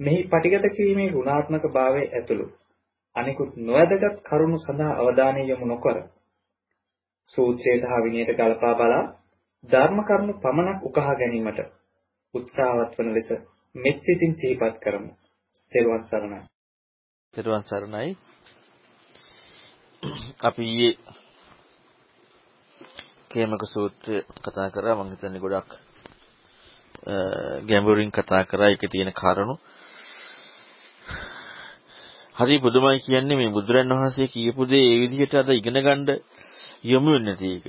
[0.00, 2.46] මෙහි පටිගත කිරීමේ ගුණාත්මක භාවය ඇතුළු
[3.16, 5.98] අනිකුත් නොවැදගත් කරුණු සඳහා අවධානය යොමු නොකර
[7.26, 9.04] සූත්‍රයට හා විනයට ගලපා බලා
[9.64, 11.60] ධර්ම කරුණු පමණක් උකහා ගැනීමට
[12.34, 13.28] උත්සාහවත් වන ලෙස
[13.74, 15.12] මෙත් සිතින් සිහිපත් කරමු.
[15.72, 16.40] තෙරුවන් සරණයි.
[17.34, 18.16] තෙරුවන් සරණයි.
[20.40, 20.98] අපි ඊයේ
[23.30, 25.70] කේමක සූත්‍රය කතා කරා මම හිතන්නේ ගොඩක්
[27.68, 29.54] ගැඹුරින් කතා කරා ඒකේ තියෙන කාරණු
[32.38, 36.08] හරි පුදුමයි කියන්නේ මේ බුදුරන් වහන්සේ කියපු දේ ඒ විදිහට අද ඉගෙන ගන්න
[36.84, 37.66] යොමු වෙන්නේ නැති එක.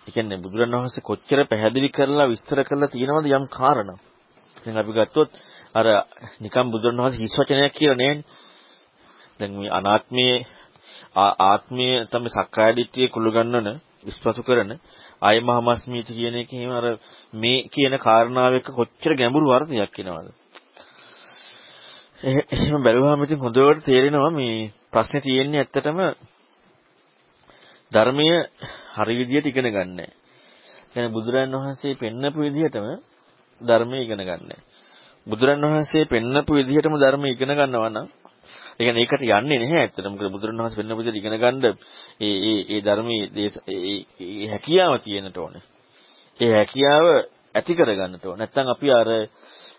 [0.00, 3.98] ඒ කියන්නේ බුදුරන් වහන්සේ කොච්චර පැහැදිලි කරලා විස්තර කරලා තියෙනවද යම් කාරණා.
[4.56, 5.30] දැන් අපි ගත්තොත්
[5.74, 5.86] අර
[6.40, 8.24] නිකම් බුදුරන් වහන්සේ හිස් වචනයක් කියලා නෑනේ.
[9.40, 10.36] දැන් මේ අනාත්මයේ
[11.16, 13.68] ආත්මයේ තමයි සක්කාය දිට්ඨිය කුළු ගන්නන
[14.04, 14.70] විශ්වාස කරන
[15.22, 16.86] ආය මහමස්මීති කියන එකේම අර
[17.34, 20.39] මේ කියන කාරණාව එක්ක කොච්චර ගැඹුරු අර්ථයක් එනවද?
[22.23, 25.99] එහෙම බැලුවාම ඉතින් හොඳට තේරෙනවා මේ ප්‍රශ්නේ තියෙන්නේ ඇත්තටම
[27.91, 28.37] ධර්මයේ
[28.95, 30.13] හරි විදියට ඉගෙන ගන්න නැහැ.
[30.95, 32.87] يعني බුදුරන් වහන්සේ පෙන්නපු විදිහටම
[33.61, 34.63] ධර්මයේ ඉගෙන ගන්න නැහැ.
[35.27, 38.07] බුදුරන් වහන්සේ පෙන්නපු විදිහටම ධර්මයේ ඉගෙන ගන්නවා නම්
[38.73, 40.11] ඒ කියන්නේ ඒකට යන්නේ නැහැ ඇත්තටම.
[40.11, 41.63] මොකද බුදුරන් වහන්සේ පෙන්නපු විදිහට ඉගෙන ගන්න
[42.19, 43.25] ඒ ඒ ඒ ධර්මයේ
[43.67, 45.63] ඒ හැකියාව තියෙන්නට ඕනේ.
[46.39, 47.05] ඒ හැකියාව
[47.55, 48.39] ඇති කර ගන්නට ඕනේ.
[48.41, 49.09] නැත්නම් අපි අර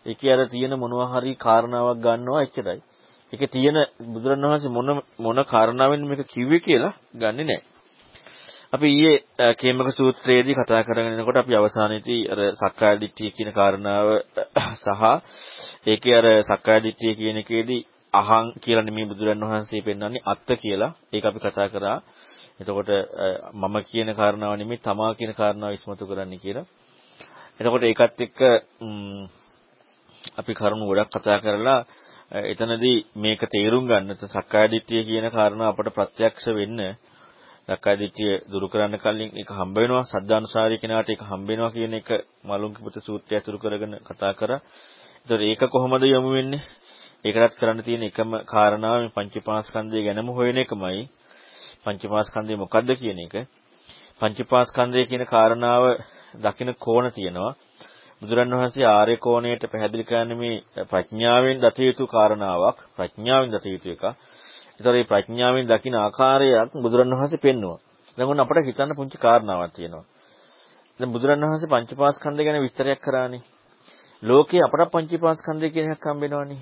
[0.05, 2.79] ඒකේ අර තියෙන මොනවා හරි කාරණාවක් ගන්නවා එච්චරයි.
[3.33, 3.77] ඒකේ තියෙන
[4.13, 7.61] බුදුරණවහන්සේ මොන මොන කාරණාවෙන් මේක කිව්වේ කියලා ගන්නෙ නැහැ.
[8.73, 14.07] අපි ඊයේ කේමක සූත්‍රයේදී කතා කරගෙන යනකොට අපි අවසානයේදී අර සක්කාය දිට්ඨිය කියන කාරණාව
[14.75, 15.01] සහ
[15.85, 17.81] ඒකේ අර සක්කාය දිට්ඨිය කියන එකේදී
[18.13, 20.91] අහං කියලා නෙමෙයි බුදුරණවහන්සේ පෙන්වන්නේ අත්ත කියලා.
[21.13, 21.97] ඒක අපි කතා කරා.
[22.59, 22.89] එතකොට
[23.53, 26.65] මම කියන කාරණාව නෙමෙයි තමා කියන කාරණාව ඉස්මතු කරන්න කියලා.
[27.59, 28.39] එතකොට ඒකත් එක්ක
[30.41, 31.79] අපි කරුණු ගොඩක් කතා කරලා
[32.31, 36.79] එතනදී මේක තේරුම් ගන්න සක්කාය දිට්ඨිය කියන කාරණා අපට ප්‍රත්‍යක්ෂ වෙන්න
[37.67, 42.09] සක්කාය දිට්ඨිය දුරු කරන්න කලින් ඒක හම්බ වෙනවා සද්ධානුසාරී කෙනාට ඒක හම්බ වෙනවා කියන එක
[42.43, 44.59] මලුන්කිපුත සූත්‍රය අතුරු කරගෙන කතා කරා.
[45.21, 46.61] ඒතකොට ඒක කොහොමද යොමු වෙන්නේ?
[47.25, 51.03] ඒකටත් කරන්න තියෙන එකම කාරණාව මේ පංචපාස්කන්ධය ගැනම හොයන එකමයි.
[51.83, 53.35] පංචපාස්කන්ධය මොකද්ද කියන එක.
[54.19, 55.83] පංචපාස්කන්ධය කියන කාරණාව
[56.35, 57.53] දකින කෝණ තියෙනවා.
[58.21, 64.03] බුදුරන් වහන්සේ ආර්ය කෝණයට පැහැදිලි කරන්නේ මේ ප්‍රඥාවෙන් දත යුතු කාරණාවක් ප්‍රඥාවෙන් දත යුතු එක.
[64.77, 67.79] ඒතර මේ ප්‍රඥාවෙන් දකින ආකාරයක් බුදුරන් වහන්සේ පෙන්වුවා.
[68.17, 70.05] දැන් ඔන්න අපිට හිතන්න පුංචි කාරණාවක් තියෙනවා.
[70.99, 73.41] දැන් බුදුරන් වහන්සේ පංචපාස්කන්ධය ගැන විස්තරයක් කරානේ.
[74.23, 76.61] ලෝකේ අපට පංචපාස්කන්ධය කියන එකක් හම්බෙනවනේ.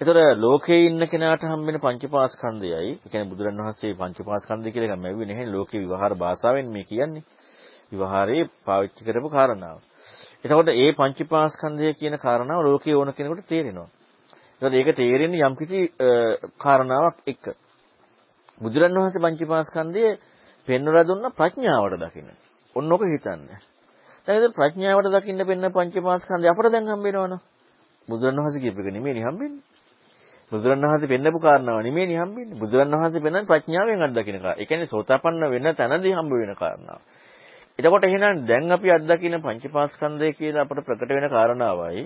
[0.00, 5.46] ඒතර ලෝකේ ඉන්න කෙනාට හම්බෙන පංචපාස්කන්ධයයි, ඒ කියන්නේ බුදුරන් වහන්සේ පංචපාස්කන්ධය කියලා එකක් මැව්වේ නැහැ.
[5.48, 7.26] ලෝකේ විවහාර භාෂාවෙන් මේ කියන්නේ.
[7.92, 9.78] විවහාරේ පාවිච්චි කරපු කාරණාව.
[10.44, 13.88] එතකොට ඒ පංචීපාස්කන්ධය කියන කාරණාව ලෝකයේ ඕන කෙනෙකුට තේරෙනවා.
[14.62, 15.78] ඒකද ඒක තේරෙන්නේ යම්කිසි
[16.58, 17.44] කාරණාවක් එක්ක.
[18.60, 20.06] බුදුරණවහන්සේ පංචීපාස්කන්ධය
[20.68, 22.30] පෙන්වලා දුන්න ප්‍රඥාවට දකින්න.
[22.76, 23.48] ඔන්න ඔක හිතන්න.
[24.28, 27.40] දැන් ප්‍රඥාවට දකින්න පෙන්න පංචීපාස්කන්ධය අපට දැන් හම්බ වෙනවනේ.
[28.08, 29.64] බුදුරණවහන්සේ කියපු එක නෙමෙයි හම්බෙන්නේ.
[30.52, 32.56] බුදුරණවහන්සේ පෙන්නපු කාරණාව නෙමෙයි හම්බෙන්නේ.
[32.56, 34.56] බුදුරණවහන්සේ පෙන්නන්නේ ප්‍රඥාවෙන් අත්දකින්න කාරණා.
[34.56, 37.00] ඒ කියන්නේ සෝතාපන්න වෙන තැනදී හම්බ වෙන කාරණාව.
[37.80, 42.02] එතකොට එහෙනම් දැන් අපි අත්දකින පංචපාස්කන්ධය කියලා අපට ප්‍රකට වෙන කාරණාවයි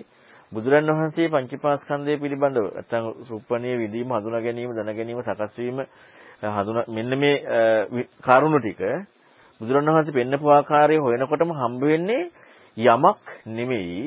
[0.53, 5.79] බුදුරන් වහන්සේ පංචපාස්කන්ධය පිළිබඳව නැත්නම් සුප්පණීය විදීම හඳුනා ගැනීම දැන ගැනීම සකස් වීම
[6.49, 7.35] හඳුනා මෙන්න මේ
[8.23, 8.83] කරුණු ටික
[9.61, 12.23] බුදුරන් වහන්සේ පෙන්නපු ආකාරය හොයනකොටම හම්බ වෙන්නේ
[12.77, 14.01] යමක් නෙමෙයි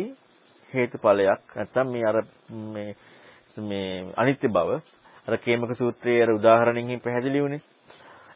[0.70, 2.18] හේතුඵලයක් නැත්නම් මේ අර
[2.68, 2.90] මේ
[3.62, 4.70] මේ අනිත්‍ය බව
[5.28, 7.66] අර කේමක සූත්‍රයේ අර උදාහරණකින් පැහැදිලි වුණේ.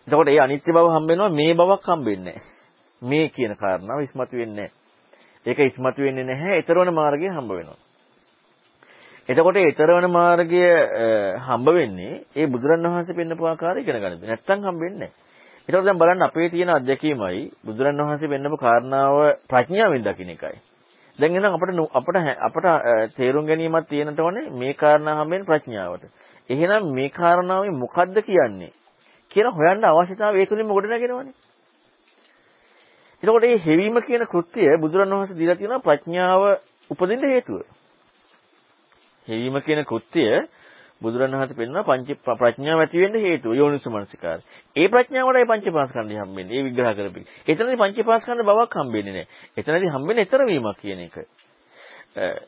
[0.08, 2.61] එතකොට ඒ අනිත්‍ය බව හම්බ වෙනවා මේ බවක් හම්බෙන්නේ නැහැ.
[3.02, 4.70] මේ කියන කාරණාව ඉස්මතු වෙන්නේ
[5.46, 6.58] ඒක ඉස්මතු වෙන්නේ නැහැ.
[6.58, 7.80] ඊතරවන මාර්ගය හම්බ වෙනවා.
[9.30, 10.62] එතකොට ඊතරවන මාර්ගය
[11.40, 14.22] හම්බ වෙන්නේ ඒ බුදුරණවහන්සේ පෙන්නපු ආකාරය ඉගෙන ගන්න.
[14.22, 15.30] නැත්තම් හම්බ වෙන්නේ නැහැ.
[15.68, 19.18] ඒතකොට දැන් බලන්න අපේ තියෙන අත්දැකීමයි බුදුරණවහන්සේ පෙන්නපු කාරණාව
[19.50, 20.58] ප්‍රඥාවෙන් දකින්න එකයි.
[21.20, 22.68] දැන් එහෙනම් අපිට අපිට අපිට
[23.16, 26.04] තේරුම් ගැනීමක් තියෙනට ඕනේ මේ කාරණා හැමෙන් ප්‍රඥාවට.
[26.50, 28.74] එහෙනම් මේ කාරණාවේ මොකද්ද කියන්නේ
[29.32, 31.34] කියලා හොයන්න අවශ්‍යතාවය ඒ තුලින්ම ගොඩනගෙනවනේ.
[33.24, 36.42] එතකොට මේ හෙවීම කියන කෘත්‍යය බුදුරණවහන්සේ දීලා තියෙනවා ප්‍රඥාව
[36.90, 37.62] උපදින්න හේතුව.
[39.28, 40.48] හෙවීම කියන කෘත්‍යය
[41.02, 44.42] බුදුරණවහන්සේ පෙන්වන පංච ප්‍රඥාව ඇති වෙන්න හේතුව යෝනිසමනසිකාරය.
[44.76, 46.56] ඒ ප්‍රඥාවටයි පංචපාස්කන්ධය හම්බෙන්නේ.
[46.56, 47.22] ඒ විග්‍රහ කරපි.
[47.48, 49.28] එතනදී පංචපාස්කන්ධ බවක් හම්බෙන්නේ නැහැ.
[49.58, 51.16] එතනදී හම්බෙන්නේ ඊතර වීමක් කියන එක.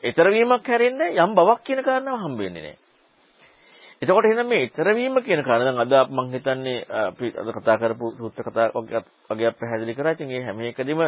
[0.02, 2.83] ඊතර වීමක් හැරෙන්නේ යම් බවක් කියන කාරණාව හම්බෙන්නේ නැහැ.
[4.04, 8.06] එතකොට එහෙනම් මේ ඊතර වීම කියන කාරණා දැන් අද මම හිතන්නේ අපි අද කතා කරපු
[8.12, 8.68] සූත්‍ර කතා
[9.30, 10.12] වගේ පැහැදිලි කරා.
[10.12, 11.00] ඉතින් මේ හැම එකදීම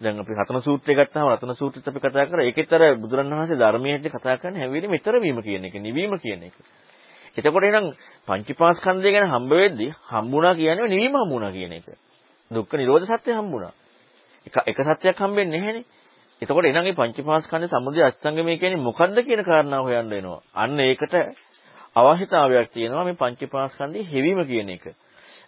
[0.00, 2.42] දැන් අපි රතන සූත්‍රය ගත්තාම රතන සූත්‍රෙත් අපි කතා කරා.
[2.42, 6.56] ඒකෙත් අර බුදුරණවහන්සේ ධර්මයේ කතා කරන හැම වෙලෙම ඊතර වීම කියන එක, නිවීම කියන එක.
[7.36, 7.86] එතකොට එහෙනම්
[8.28, 11.86] පංචීපාස්කන්ධය ගැන හම්බ වෙද්දි හම්බුණා කියන්නේ නිවීම හම්බුණා කියන එක.
[12.50, 13.72] දුක්ඛ නිරෝධ සත්‍ය හම්බුණා.
[14.46, 15.84] එක එක සත්‍යයක් හම්බෙන්නේ නැහැනේ.
[16.42, 20.40] එතකොට එහෙනම් මේ පංචීපාස්කන්ධ සමුදය අෂ්ටාංගමය කියන්නේ මොකද්ද කියන කාරණාව හොයන්න වෙනවා.
[20.54, 21.14] අන්න ඒකට
[21.96, 24.84] අවශ්‍යතාවයක් තියෙනවා මේ පංචීපාස්කන්ධයේ හෙවීම කියන එක.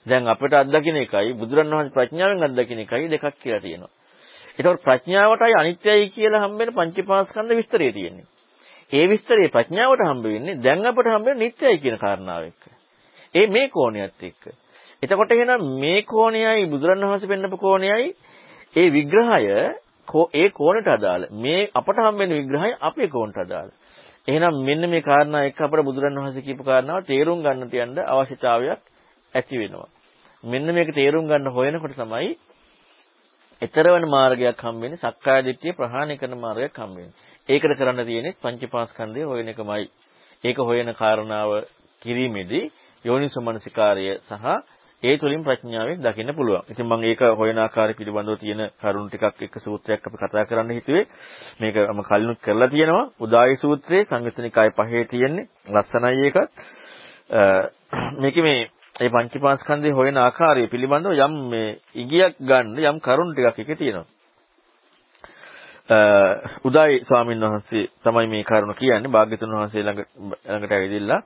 [0.06, 3.92] දැන් අපිට අත්දකින්න එකයි බුදුරණවහන්සේ ප්‍රඥාවෙන් අත්දකින්න එකයි දෙකක් කියලා තියෙනවා.
[4.58, 8.26] ඒතකොට ප්‍රඥාවටයි අනිත්‍යයි කියලා හම්බෙන පංචීපාස්කන්ධ විස්තරය තියෙන්නේ.
[8.92, 12.62] ඒ විස්තරේ ප්‍රඥාවට හම්බ වෙන්නේ දැන් අපට හම්බ වෙන නිත්‍යයි කියන කාරණාව එක්ක.
[13.34, 14.44] ඒ මේ කෝණයත් එක්ක.
[15.02, 18.12] එතකොට එහෙනම් මේ කෝණයයි බුදුරණවහන්සේ පෙන්නපු කෝණයයි
[18.76, 19.48] ඒ විග්‍රහය
[20.34, 21.24] ඒ කෝණයට අදාළ.
[21.34, 23.70] මේ අපට හම්බ වෙන විග්‍රහය අපේ කෝණයට අදාළ.
[24.28, 28.80] එහෙනම් මෙන්න මේ කාරණා එක්ක අපට බුදුරණවහන්සේ කියපු කාරණාව තේරුම් ගන්න තියන්න අවශ්‍යතාවයක්
[29.34, 29.88] ඇති වෙනවා.
[30.44, 32.30] මෙන්න මේක තේරුම් ගන්න හොයනකොට තමයි
[33.62, 37.14] ඊතරවන මාර්ගයක් හම්බෙන්නේ සක්කාය දිට්ඨිය ප්‍රහාණය කරන මාර්ගයක් හම්බෙන්නේ.
[37.48, 39.84] ඒකට කරන්න තියෙන්නේ පංචපාස්කන්ධය හොයන එකමයි.
[40.44, 41.50] ඒක හොයන කාරණාව
[42.02, 42.64] කිරීමේදී
[43.04, 44.44] යෝනිසමනසිකාර්ය සහ
[45.04, 46.64] ඒ තුලින් ප්‍රඥාවෙන් දකින්න පුළුවන්.
[46.68, 51.04] ඉතින් මම ඒක හොයන ආකාරය පිළිබඳව තියෙන කරුණු ටිකක් එක්ක සූත්‍රයක් අපි කතා කරන්න හිතුවේ.
[51.60, 53.10] මේක මම කලිනුත් කරලා තියෙනවා.
[53.20, 55.48] උදායි සූත්‍රයේ සංයුතනිකාය පහේ තියෙන්නේ.
[55.68, 56.50] ලස්සනයි ඒකත්.
[58.18, 58.60] මේකේ මේ
[58.94, 64.06] මේ පංචපාස්කන්ධය හොයන ආකාරය පිළිබඳව යම් මේ ඉගියක් ගන්න යම් කරුණු ටිකක් එකේ තියෙනවා.
[66.64, 70.00] උදායි ස්වාමීන් වහන්සේ තමයි මේ කරුණ කියන්නේ භාග්‍යතුන් වහන්සේ ළඟ
[70.46, 71.16] ළඟට ඇවිදilla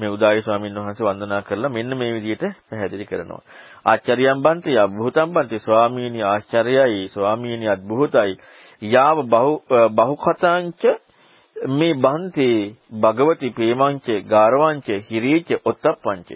[0.00, 3.42] මේ උදායි ස්වාමීන් වහන්සේ වන්දනා කරලා මෙන්න මේ විදිහට පැහැදිලි කරනවා.
[3.84, 8.32] ආචාර්යයන් බන්ති අභූතම් බන්ති ස්වාමීනි ආචාර්යයි ස්වාමීනි අද්භූතයි
[8.86, 9.52] යාව බහු
[9.98, 10.82] බහුකතාංච
[11.74, 12.48] මේ බන්ති
[12.98, 16.28] භගවති ප්‍රේමංච ගාරවංච හිරීච ඔත්තප්පංච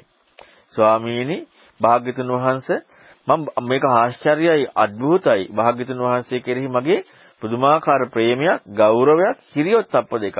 [0.74, 1.38] ස්වාමීනි
[1.80, 2.80] භාග්‍යතුන් වහන්සේ
[3.26, 7.00] මම මේක ආශ්චර්යයි අద్භූතයි භාග්‍යතුන් වහන්සේ කෙරෙහි මගේ
[7.42, 10.38] පුදුමාකාර ප්‍රේමයක්, ගෞරවයක්, හිරියොත් අප්ප දෙකක්.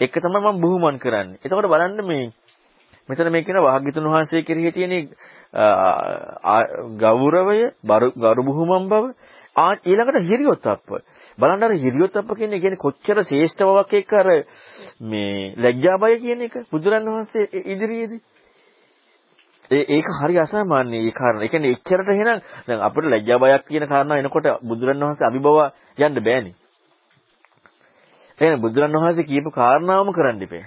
[0.00, 1.36] එක තමයි මම බුහුමන් කරන්නේ.
[1.36, 2.32] එතකොට බලන්න මේ
[3.08, 4.92] මෙතන මේ කියන වාග්යතුන් වහන්සේ කෙරෙහි තියෙන
[6.98, 7.60] ගෞරවය,
[8.16, 9.04] ගරු බුහුමන් බව,
[9.56, 10.88] ආ ඊළඟට හිරියොත් අප්ප.
[11.38, 14.28] බලන්න අර හිරියොත් අප්ප කියන්නේ කියන්නේ කොච්චර ශ්‍රේෂ්ඨ බවක් එක්ක අර
[15.02, 18.22] මේ ලැජ්ජා බය කියන එක බුදුරන් වහන්සේ ඉදිරියේදී
[19.70, 21.44] ඒ ඒක හරි අසාමාන්‍යයි ඒ කාරණා.
[21.44, 25.58] ඒ කියන්නේ එච්චරට එහෙනම් දැන් අපිට ලැජ්ජා බයක් කියන කාරණා එනකොට බුදුරණවහන්සේ අභිබව
[25.98, 26.54] යන්න බෑනේ.
[28.38, 30.64] එහෙනම් බුදුරණවහන්සේ කියපු කාරණාවම කරන්න ඉපේ.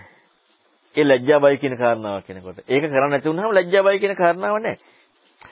[0.96, 2.60] ඒ ලැජ්ජා බය කියන කාරණාව කියනකොට.
[2.66, 4.78] ඒක කරන්න නැති වුනහම ලැජ්ජා බය කියන කාරණාව නැහැ.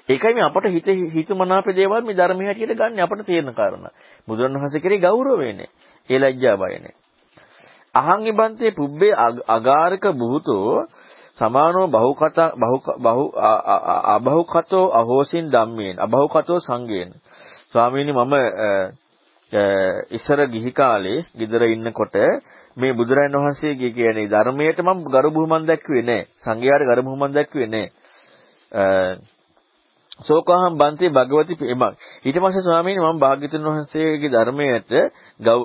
[0.07, 3.93] ඒකයි මේ අපට හිත හිතමනාපේ දේවල් මේ ධර්මයේ හැටියට ගන්න අපට තේරෙන කාරණා.
[4.27, 5.69] බුදුරණවහන්සේ කරේ ගෞරවයනේ.
[6.09, 6.93] ඒ ලැජ්ජා බයනේ.
[7.95, 9.13] අහං ඉබන්තේ පුබ්බේ
[9.47, 10.85] අගාරක බුහතෝ
[11.37, 12.37] සමානෝ බහුකත
[13.03, 13.23] බහු
[14.07, 17.11] අබහුකතෝ අහෝසින් ධම්මේන අබහුකතෝ සංගේන
[17.71, 18.35] ස්වාමීනි මම
[20.11, 22.15] ඉස්සර ගිහි කාලේ ගෙදර ඉන්නකොට
[22.77, 27.89] මේ බුදුරජාණන් වහන්සේගේ කියන්නේ ධර්මයට මම ගරු බුහුමන් දැක්ුවේ නැහැ සංඝයාට ගරු බුහුමන් දැක්ුවේ නැහැ
[30.19, 34.91] සෝකහම් බන්ති භගවති එමක් ඊට පස්සේ ස්වාමීනි මම භාග්‍යතුන් වහන්සේගේ ධර්මයට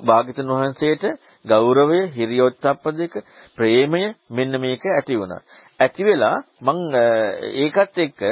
[0.04, 1.04] භාග්‍යතුන් වහන්සේට
[1.44, 3.14] ගෞරවය හිරියොත්ප්ප දෙක
[3.56, 5.40] ප්‍රේමය මෙන්න මේක ඇති වුණා.
[5.80, 6.78] ඇති වෙලා මං
[7.56, 8.22] ඒකත් එක්ක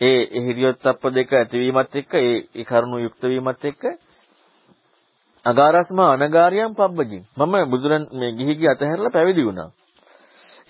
[0.00, 3.82] ඒ හිරියොත්ප්ප දෙක ඇතිවීමත් එක්ක ඒ ඒ කරුණු යුක්ත වීමත් එක්ක
[5.48, 7.22] අගාරස්ම අනගාරියම් පබ්බජින්.
[7.36, 9.68] මම බුදුරන් මේ ගිහි ගිය අතහැරලා පැවිදි වුණා.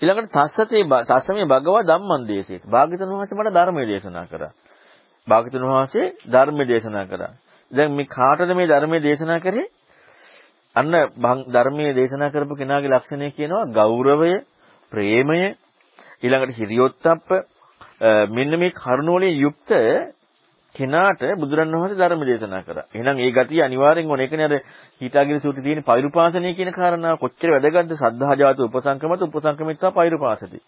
[0.01, 4.51] ඊළඟට තස්සතේ තස්සමේ භගවා ධම්මං දේශේත භාග්‍යතුන් වහන්සේ මට ධර්මයේ දේශනා කරා.
[5.27, 7.31] භාග්‍යතුන් වහන්සේ ධර්මයේ දේශනා කරා.
[7.71, 9.67] දැන් මේ කාටද මේ ධර්මයේ දේශනා කරේ?
[10.75, 10.93] අන්න
[11.47, 14.33] ධර්මයේ දේශනා කරපු කෙනාගේ ලක්ෂණය කියනවා ගෞරවය
[14.91, 15.39] ප්‍රේමය
[16.23, 17.29] ඊළඟට හිරියොත්ප්ප
[18.29, 19.71] මෙන්න මේ කරුණ වලින් යුක්ත
[20.75, 22.85] කෙනාට බුදුරණවහන්සේ ධර්ම දේශනා කරා.
[22.91, 24.19] එහෙනම් ඒ ගතිය අනිවාර්යෙන් ඕන.
[24.19, 24.55] ඒකනේ අර
[25.01, 27.93] හිතාගිරි සූත්‍රයේ තියෙන පෛරුපාසනය කියන කාරණාව කොච්චර වැදගත්ද?
[27.95, 30.59] සද්ධා ජාත උපසංකමත උපසංකමිත්වා පෛරුපාසති.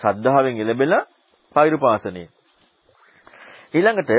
[0.00, 1.02] සද්ධාවෙන් එළබෙලා
[1.56, 2.24] පෛරුපාසනය.
[3.74, 4.10] ඊළඟට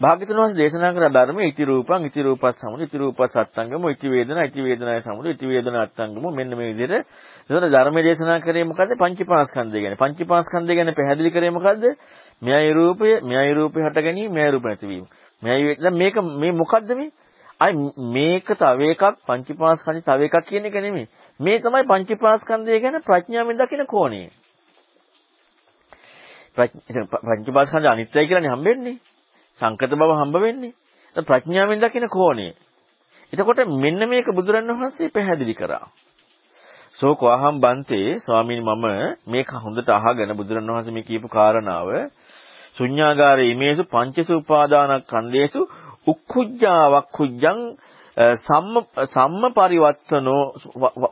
[0.00, 4.44] භාග්‍යතුන් වහන්සේ දේශනා කරන ධර්මයේ ඉති රූපං ඉති රූපස් සමුදය ඉති රූපස් අත්ංගම ඉති වේදනා
[4.44, 9.80] ඉති වේදනාය සමුදය ඉති වේදනා අත්ංගම මෙන්න මේ විදිහට ඒතකොට ධර්මයේ දේශනා කරේ මොකද්ද පංචීපාස්කන්ධය
[9.80, 11.84] ගැන පංචීපාස්කන්ධය ගැන පැහැදිලි කරේ මොකද්ද
[12.42, 15.06] මෙයයි රූපය මෙයයි රූපේ හට ගැනීම මෙයයි රූප නැතිවීම
[15.42, 17.10] මෙයයි දැන් මේක මේ මොකද්ද මේ
[17.60, 17.74] අයි
[18.08, 21.06] මේක තව එකක් පංචපාස්කන්ධය තව එකක් කියන එක නෙමෙයි.
[21.40, 24.30] මේ තමයි පංචපාස්කන්ධය ගැන ප්‍රඥාවෙන් දකින කෝණය.
[26.56, 28.96] පංචපාස්කන්ධය අනිත්‍යයි කියලානේ හම්බෙන්නේ.
[29.60, 30.72] සංකත බව හම්බ වෙන්නේ.
[31.16, 32.48] ප්‍රඥාවෙන් දකින කෝණය.
[33.32, 35.86] එතකොට මෙන්න මේක බුදුරණවහන්සේ පැහැදිලි කරා.
[36.98, 38.86] සෝකෝ අහම් බන්තේ ස්වාමීනි මම
[39.26, 41.90] මේක හොඳට අහගෙන බුදුරණවහන්සේ මේ කියපු කාරණාව
[42.78, 45.60] ශුඤ්ඤාගාරේ ඉමේසු පංචසු උපාදානස්කන්ධේසු
[46.06, 47.60] උක්ඛුජ්ජා වක්ඛුජ්ජං
[48.36, 50.42] සම්ම සම්ම පරිවත්තනෝ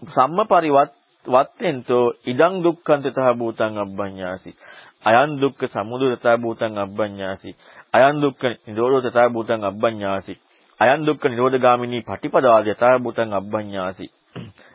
[0.08, 0.92] සම්ම පරිවත්
[1.26, 4.50] වත්තෙන්තෝ ඉදං දුක්ඛං තථ භූතං අබ්බඤ්ඤාසි.
[5.04, 7.50] අයං දුක්ඛ සමුදය තථ භූතං අබ්බඤ්ඤාසි.
[7.92, 10.34] අයං දුක්ඛ නිරෝධෝ තථ භූතං අබ්බඤ්ඤාසි.
[10.80, 14.06] අයං දුක්ඛ නිරෝධගාමිනී පටිපදාද යථ භූතං අබ්බඤ්ඤාසි.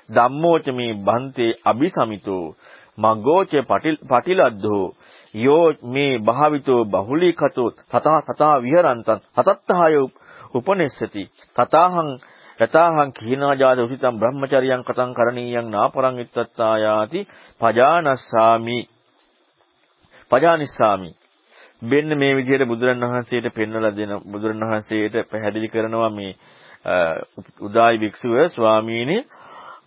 [0.10, 2.46] ධම්මෝච මේ බන්තේ අபிසමිතෝ
[2.98, 3.52] මග්ගෝච
[4.10, 4.86] පටිලද්දෝ
[5.36, 10.02] යෝ මේ භාවිතෝ බහුලීකතෝ තතහ තතහ විහරන්තං තතත්තහය
[10.54, 11.24] උපනෙස්සති.
[11.56, 12.10] තතාහං
[12.60, 17.28] යතාහං කීනාජාත උසිතං බ්‍රහ්මචරියං කතං කරණීයං නාපරං ඉත්තත්තායාති
[17.62, 18.80] පජානස්සාමි.
[20.32, 21.12] පජානිස්සාමි.
[21.82, 26.34] මෙන්න මේ විදිහට බුදුරණවහන්සේට පෙන්වලා දෙන බුදුරණවහන්සේට පැහැදිලි කරනවා මේ
[27.62, 29.18] උදායි භික්ෂුව ස්වාමීනි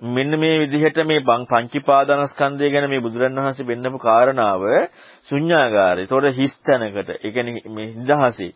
[0.07, 4.63] මෙන්න මේ විදිහට මේ පංචීපාදානස්කන්ධය ගැන මේ බුදුරණවහන්සේ පෙන්නපු කාරණාව
[5.29, 6.01] ශුන්‍යාගාරය.
[6.03, 7.11] ඒතකොට හිස් තැනකට.
[7.17, 8.53] ඒ කියන්නේ මේ නිදහසේ.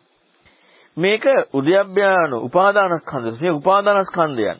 [0.97, 3.37] මේක උද්‍යප්පයාන උපාදානස්කන්ධය.
[3.41, 4.59] මේ උපාදානස්කන්ධයන්.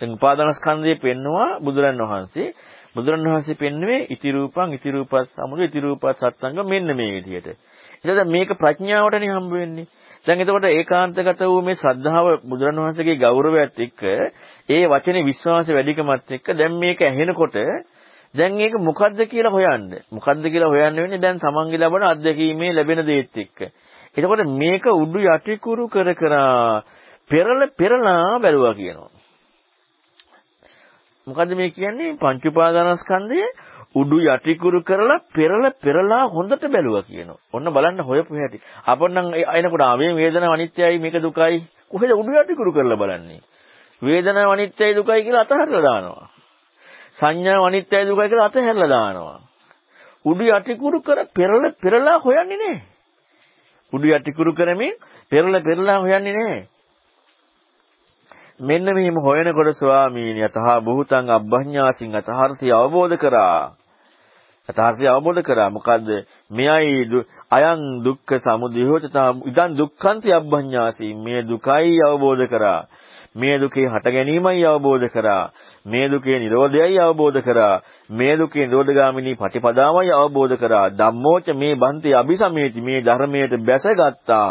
[0.00, 2.54] දැන් උපාදානස්කන්ධය පෙන්නවා බුදුරණවහන්සේ.
[2.94, 7.48] බුදුරණවහන්සේ පෙන්වුවේ ඉති රූපං ඉති රූපස් සමුදය ඉති රූපස් සත්ංග මෙන්න මේ විදිහට.
[8.00, 9.86] එතකොට මේක ප්‍රඥාවටනේ හම්බ වෙන්නේ.
[10.26, 14.02] දැන් එතකොට ඒකාන්තගත වූ මේ ශ්‍රද්ධාව බුදුරණවහන්සේගේ ගෞරවයත් එක්ක
[14.68, 17.56] ඒ වචනේ විශ්වාසය වැඩිකමත් එක්ක දැන් මේක ඇහෙනකොට
[18.34, 19.88] දැන් මේක මොකද්ද කියලා හොයන්න.
[20.10, 23.58] මොකද්ද කියලා හොයන්න වෙන්නේ දැන් තමන්ගේ ලබන අත්දැකීමේ ලැබෙන දේත් එක්ක.
[24.16, 26.34] එතකොට මේක උඩු යටිකුරු කර කර
[27.30, 29.10] පෙරල පෙරලා බැලුවා කියනවා.
[31.26, 32.16] මොකද්ද මේ කියන්නේ?
[32.16, 33.50] පංච උපාදානස්කන්ධයේ
[33.94, 37.40] උඩු යටිකුරු කරලා පෙරල පෙරලා හොඳට බැලුවා කියනවා.
[37.52, 38.62] ඔන්න බලන්න හොයපු හැටි.
[38.86, 41.58] අපොන්නම් එනකොට ආවේ වේදනාව අනිත්‍යයි මේක දුකයි.
[41.90, 43.40] කොහෙද උඩු යටිකුරු කරලා බලන්නේ?
[44.02, 46.28] වේදනාව අනිත්‍යයි දුකයි කියලා අතහැරලා දානවා.
[47.18, 49.40] සංඥාව අනිත්‍යයි දුකයි කියලා අතහැරලා දානවා.
[50.24, 52.82] උඩු යටිකුරු කර පෙරල පෙරලා හොයන්නේ නැහැ.
[53.92, 54.94] උඩු යටිකුරු කරමින්
[55.32, 56.62] පෙරල පෙරලා හොයන්නේ නැහැ.
[58.60, 63.79] මෙන්න මෙහිම හොයනකොට ස්වාමීනි යතහ බුතං අබ්බඤ්ඤාසින් අතහර්ථය අවබෝධ කරා.
[64.70, 65.70] යථාර්ථය අවබෝධ කරා.
[65.70, 66.08] මොකද්ද?
[66.50, 71.14] මෙයයි අයං දුක්ඛ සමුදයෝ තථා ඉදං දුක්ඛන්ති අබ්බඤ්ඤාසි.
[71.16, 72.80] මේ දුකයි අවබෝධ කරා.
[73.34, 75.50] මේ දුකේ හට ගැනීමයි අවබෝධ කරා.
[75.86, 77.80] මේ දුකේ නිරෝධයයි අවබෝධ කරා.
[78.10, 80.88] මේ දුකේ නිරෝධගාමිනී පටිපදාවයි අවබෝධ කරා.
[80.92, 84.50] ධම්මෝච මේ බන්ති අபிසමේති මේ ධර්මයට බැසගත්තා.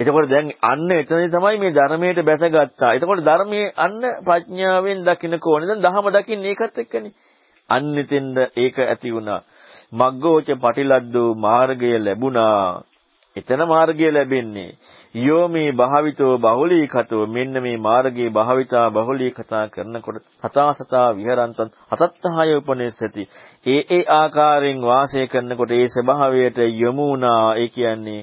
[0.00, 2.94] එතකොට දැන් අන්න එතනදී තමයි මේ ධර්මයට බැසගත්තා.
[2.94, 5.68] එතකොට ධර්මයේ අන්න ප්‍රඥාවෙන් දකින්න කෝනේ.
[5.68, 7.12] දැන් දහම දකින්නේ ඒකත් එක්කනේ.
[7.68, 9.40] අන්නෙතෙන්ද ඒක ඇති වුණා.
[9.92, 12.82] මග්ගෝච පටිලද්දෝ මාර්ගය ලැබුණා.
[13.36, 14.70] එතන මාර්ගය ලැබෙන්නේ.
[15.16, 22.56] යෝ මේ භාවිතෝ බහුලීකතෝ මෙන්න මේ මාර්ගයේ භාවිතා බහුලී කතා කරනකොට සතා සතා විහරන්තං අසත්තහය
[22.56, 23.28] උපනේසති.
[23.66, 27.54] ඒ ඒ ආකාරයෙන් වාසය කරනකොට ඒ ස්වභාවයට යොමු වුණා.
[27.54, 28.22] ඒ කියන්නේ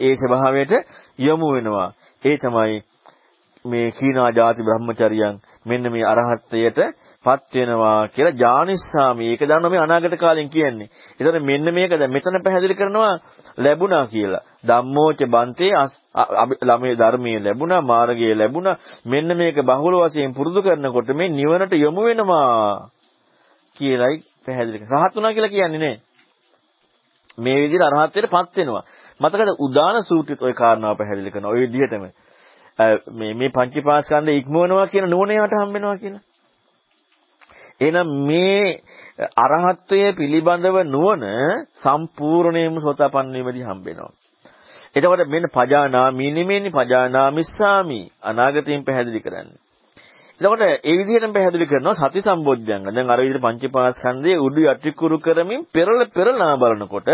[0.00, 0.72] ඒ ස්වභාවයට
[1.18, 1.92] යොමු වෙනවා.
[2.22, 2.82] ඒ තමයි
[3.64, 6.78] මේ කීනා ಜಾති බ්‍රහ්මචරියන් මෙන්න මේ අරහත්ත්වයට
[7.27, 9.27] පත් වෙනවා කියලා ජානිස්සාමි.
[9.27, 10.89] ඒක දන්නවා මේ අනාගත කාලෙන් කියන්නේ.
[11.19, 13.13] ඒතර මෙන්න මේක දැන් මෙතන පැහැදිලි කරනවා
[13.57, 14.43] ලැබුණා කියලා.
[14.67, 15.71] ධම්මෝච බන්තේ
[16.61, 18.75] ළමේ ධර්මයේ ලැබුණා, මාර්ගයේ ලැබුණා.
[19.05, 22.89] මෙන්න මේක බහුල වශයෙන් පුරුදු කරනකොට මේ නිවනට යොමු වෙනවා
[23.75, 25.01] කියලයි පැහැදිලි කරනවා.
[25.01, 25.95] රහත් වුණා කියලා කියන්නේ නේ.
[27.37, 28.83] මේ විදිහට අරහත්ත්වයට පත් වෙනවා.
[29.19, 31.51] මතකද උදාන සූත්‍රයත් ওই කාරණාව පැහැදිලි කරනවා.
[31.51, 32.05] ওই විදිහටම
[33.13, 36.23] මේ මේ පංචපාස්කන්ධ ඉක්මවනවා කියන නෝනයට හම්බ වෙනවා කියලා.
[37.80, 38.62] එහෙනම් මේ
[39.36, 41.26] අරහත්ත්වය පිළිබඳව නුවණ
[41.76, 44.12] සම්පූර්ණයෙන්ම සෝතාපන්න වීමදී හම්බ වෙනවා.
[44.94, 49.58] එතකොට මෙන්න පජානාමි නෙමෙයිනේ පජානාමිස්සාමි අනාගතයෙන් පැහැදිලි කරන්නේ.
[50.40, 52.84] එතකොට ඒ විදිහටම පැහැදිලි කරනවා සති සම්බොජ්ජංග.
[52.86, 57.08] දැන් අර විදිහට පංචපාස්කන්ධයේ උඩු යටිකුරු කරමින් පෙරල පෙරලා බලනකොට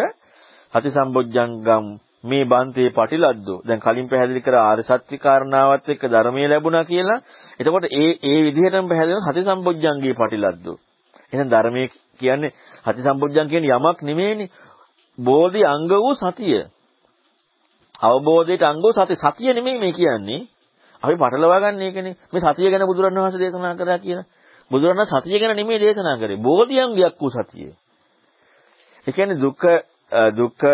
[0.75, 1.87] සති සම්බොජ්ජංගම්
[2.25, 3.59] මේ බන්තේ පටිලද්දෝ.
[3.66, 7.19] දැන් කලින් පැහැදිලි කර ආර්ය සත්‍ය කාරණාවත් එක්ක ධර්මයේ ලැබුණා කියලා.
[7.61, 10.76] එතකොට ඒ ඒ විදිහටම පැහැදිලි සති සම්බොජ්ජංගේ පටිලද්දෝ.
[11.33, 11.88] එහෙනම් ධර්මයේ
[12.21, 12.52] කියන්නේ
[12.85, 14.49] සති සම්බොජ්ජං කියන්නේ යමක් නෙමෙයිනේ.
[15.19, 16.61] බෝධි අංග වූ සතිය.
[18.00, 19.16] අවබෝධයට අංග වූ සතිය.
[19.16, 20.40] සතිය නෙමෙයි මේ කියන්නේ.
[21.02, 22.14] අපි පටලවා ගන්න එකනේ.
[22.33, 24.21] මේ සතිය ගැන බුදුරණවහන්සේ දේශනා කරා කියන.
[24.71, 26.38] බුදුරණන් සතිය ගැන නෙමෙයි දේශනා කරේ.
[26.38, 27.71] බෝධි අංගයක් වූ සතිය.
[29.07, 29.93] ඒ කියන්නේ දුක්ඛ
[30.33, 30.64] දුක්ඛ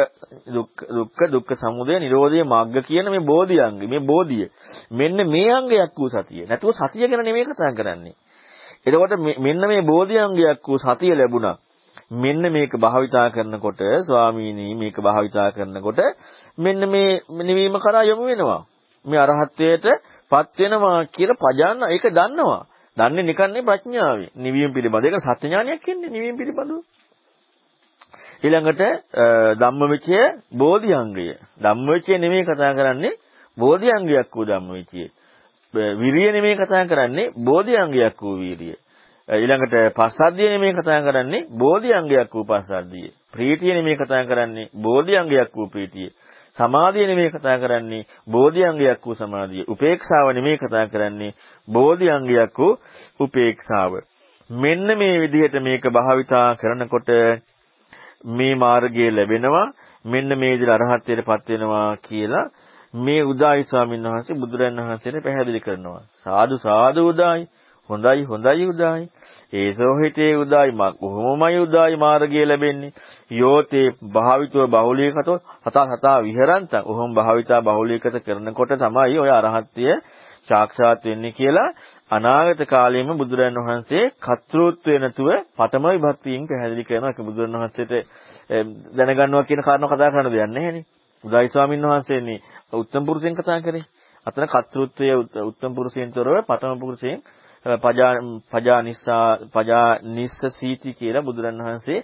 [0.47, 4.49] දුක්ඛ දුක්ඛ දුක්ඛ සමුදය නිරෝධය මග්ග කියන මේ බෝධි අංගය මේ බෝධිය
[4.91, 6.45] මෙන්න මේ අංගයක් වූ සතිය.
[6.45, 8.15] නැතුව සතිය ගැන නෙමෙයි කතා කරන්නේ.
[8.87, 11.57] එතකොට මෙන්න මේ බෝධි අංගයක් වූ සතිය ලැබුණා.
[12.13, 16.01] මෙන්න මේක භාවිතා කරනකොට ස්වාමීනි මේක භාවිතා කරනකොට
[16.59, 18.63] මෙන්න මේ නිවීම කරා යොමු වෙනවා.
[19.05, 19.87] මේ අරහත්ත්වයට
[20.31, 22.63] පත් වෙනවා කියලා පජාන්න ඒක දන්නවා.
[22.97, 24.31] දන්නේ නිකන්නේ ප්‍රඥාවෙන්.
[24.37, 27.00] නිවීම පිළිබඳ ඒක සත්‍ය ඥානයක් කියන්නේ නිවීම පිළිබඳව.
[28.43, 28.83] ඊළඟට
[29.59, 30.19] ධම්මවිචය
[30.53, 31.27] බෝධිඅංගය.
[31.61, 33.19] ධම්මවිචය නෙමෙයි කතා කරන්නේ
[33.57, 35.03] බෝධිඅංගයක් වූ ධම්මවිචය.
[35.75, 38.77] විරිය නෙමෙයි කතා කරන්නේ බෝධිඅංගයක් වූ වීරිය.
[39.29, 43.11] ඊළඟට පස්සද්ධිය නෙමෙයි කතා කරන්නේ බෝධිඅංගයක් වූ පස්සද්ධිය.
[43.35, 46.09] ප්‍රීතිය නෙමෙයි කතා කරන්නේ බෝධිඅංගයක් වූ ප්‍රීතිය.
[46.59, 49.65] සමාධිය නෙමෙයි කතා කරන්නේ බෝධිඅංගයක් වූ සමාධිය.
[49.69, 51.37] උපේක්ෂාව නෙමෙයි කතා කරන්නේ
[51.69, 52.79] බෝධිඅංගයක් වූ
[53.21, 53.93] උපේක්ෂාව.
[54.51, 57.11] මෙන්න මේ විදිහට මේක භාවිතා කරනකොට
[58.25, 59.67] මේ මාර්ගය ලැබෙනවා.
[60.05, 62.47] මෙන්න මේ විදිහට අරහත්ත්වයටපත් වෙනවා කියලා
[62.95, 66.03] මේ උදායි ස්වාමීන් වහන්සේ බුදුරන් වහන්සේට පැහැදිලි කරනවා.
[66.25, 67.47] සාදු සාදු උදායි.
[67.91, 69.07] හොඳයි හොඳයි උදායි.
[69.53, 72.91] ඒසෝ හිතේ උදායි මා කොහොමමයි උදායි මාර්ගය ලැබෙන්නේ
[73.33, 79.97] යෝතේ භාවිතව බහුලීකතෝ හතා හතා විහරන්ත ඔහොම භාවිතා බහුලීකත කරනකොට තමයි ඔය අරහත්ත්වය
[80.49, 81.69] සාක්ෂාත් වෙන්නේ කියලා
[82.11, 87.11] අනාගත කාලයේම බුදුරන් වහන්සේ කර්තෘත්වය නැතුව පඨම විභක්තියෙන් පැහැදිලි කරනවා.
[87.11, 87.93] ඒක බුදුරන් වහන්සේට
[88.97, 90.85] දැනගන්නවා කියන කාරණා කතා කරන්න දෙයක් නැහැනේ
[91.25, 92.39] උදායි ස්වාමීන් වහන්සේනේ.
[92.75, 93.85] උත්තම පුරුෂයන් කතා කරේ.
[94.27, 95.07] අතන කර්තෘත්වය
[95.43, 97.19] උත්තම පුරුෂයන් තොරව පඨම පුරුෂයන්
[97.67, 98.13] පජා
[98.53, 102.01] පජා නිස්සා පජා නිස්ස සීති කියලා බුදුරණවහන්සේ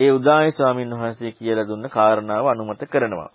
[0.00, 3.30] ඒ උදායි ස්වාමීන් වහන්සේ කියලා දුන්න කාරණාව අනුමත කරනවා.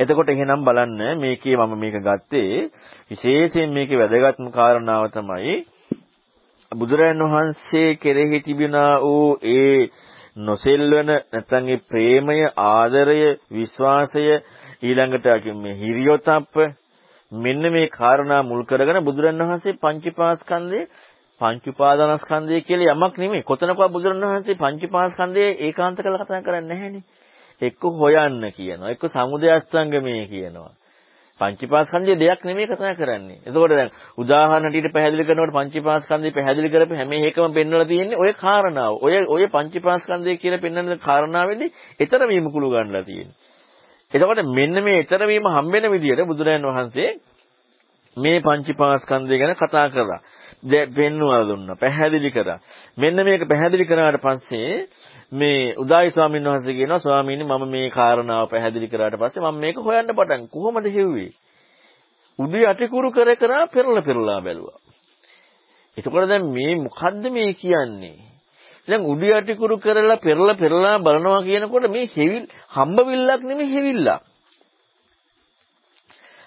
[0.00, 2.68] එතකොට එහෙනම් බලන්න මේකේ මම මේක ගත්තේ
[3.10, 5.56] විශේෂයෙන් මේකේ වැදගත්ම කාරණාව තමයි
[6.72, 9.88] බුදුරජාණන් වහන්සේ කෙරෙහි තිබුණා වූ ඒ
[10.40, 14.24] නොසෙල්වන නැත්නම් ඒ ප්‍රේමය ආදරය විශ්වාසය
[14.82, 16.56] ඊළඟට මේ හිරියොතප්ප
[17.32, 20.84] මෙන්න මේ කාරණා මුල් කරගෙන බුදුරණවහන්සේ පංචපාස්කන්ධේ
[21.40, 23.42] පංච උපාදානස්කන්ධය කියලා යමක් නෙමෙයි.
[23.42, 27.04] කොතනකවත් බුදුරණවහන්සේ පංච උපාදානස්කන්ධයේ ඒකාන්ත කරලා කතා කරන්නේ නැහැනේ.
[27.60, 28.90] එක්ක හොයන්න කියනවා.
[28.90, 30.70] එක්ක සමුදය අස්තංගමයේ කියනවා.
[31.40, 33.38] පංචපාස්කන්ධයේ දෙයක් නෙමෙයි කතා කරන්නේ.
[33.46, 38.92] එතකොට දැන් උදාහරණටිට පැහැදිලි කරනකොට පංචපාස්කන්ධය පැහැදිලි කරපු හැම එකම පෙන්වලා තියෙන්නේ ඔය කාරණාව.
[39.00, 41.70] ඔය ඔය පංචපාස්කන්ධය කියලා පෙන්වන කාරණාවෙදී
[42.00, 43.36] ඊතර වීම කුළු ගන්නලා තියෙන්නේ.
[44.12, 47.10] එතකොට මෙන්න මේ ඊතර වීම හම්බෙන විදිහට බුදුරජාන් වහන්සේ
[48.16, 50.20] මේ පංචපාස්කන්ධය ගැන කතා කරා.
[50.96, 51.76] පෙන්වලා දුන්නා.
[51.76, 52.58] පැහැදිලි කරා.
[52.98, 54.86] මෙන්න මේක පැහැදිලි කරාට පස්සේ
[55.32, 60.10] මේ උදායි ස්වාමීන් වහන්සේ කියනවා ස්වාමීනි මම මේ කාරණාව පැහැදිලි කරාට පස්සේ මම මේක හොයන්න
[60.10, 61.30] පටන් කොහොමද හෙව්වේ?
[62.38, 64.80] උඩු යටිකුරු කර කර පෙරල පෙරලා බැලුවා.
[65.96, 68.18] එතකොට දැන් මේ මොකද්ද මේ කියන්නේ?
[68.88, 74.22] දැන් උඩු යටිකුරු කරලා පෙරලා පෙරලා බලනවා කියනකොට මේ හෙවිල් හම්බවිල්ලක් නෙමෙයි හෙවිල්ලක්.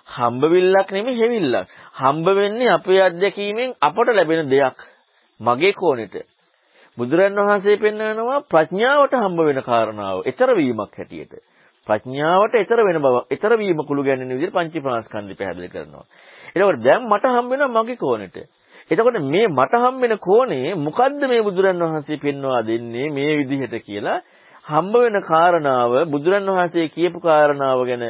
[0.07, 1.67] හම්බවිල්ලක් නෙමෙයි හෙවිල්ලක්.
[1.95, 4.77] හම්බ වෙන්නේ අපේ අත්දැකීමෙන් අපට ලැබෙන දෙයක්.
[5.39, 6.32] මගේ කෝණෙට.
[6.97, 10.17] බුදුරන් වහන්සේ පෙන්වනවා ප්‍රඥාවට හම්බ වෙන කාරණාව.
[10.23, 11.33] ඊතර වීමක් හැටියට.
[11.87, 16.05] ප්‍රඥාවට ඊතර වෙන බව, ඊතර වීම කුළු ගැන්වෙන විදිහට පංචීපාස්කන්ධය පැහැදිලි කරනවා.
[16.49, 18.37] එතකොට දැන් මට හම්බ වෙනවා මගේ කෝණෙට.
[18.91, 24.19] එතකොට මේ මට හම්බෙන කෝණේ මොකද්ද මේ බුදුරන් වහන්සේ පෙන්වා දෙන්නේ මේ විදිහට කියලා
[24.65, 28.03] හම්බ වෙන කාරණාව බුදුරන් වහන්සේ කියපු කාරණාව ගැන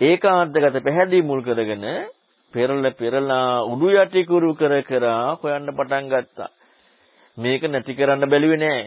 [0.00, 1.84] ඒකාන්තගත පැහැදිලි මුල් කරගෙන
[2.54, 5.04] පෙරල පෙරලා උඩු යටි කුරු කර කර
[5.40, 6.48] හොයන්න පටන් ගත්තා.
[7.36, 8.84] මේක නැති කරන්න බැලුවේ නෑ.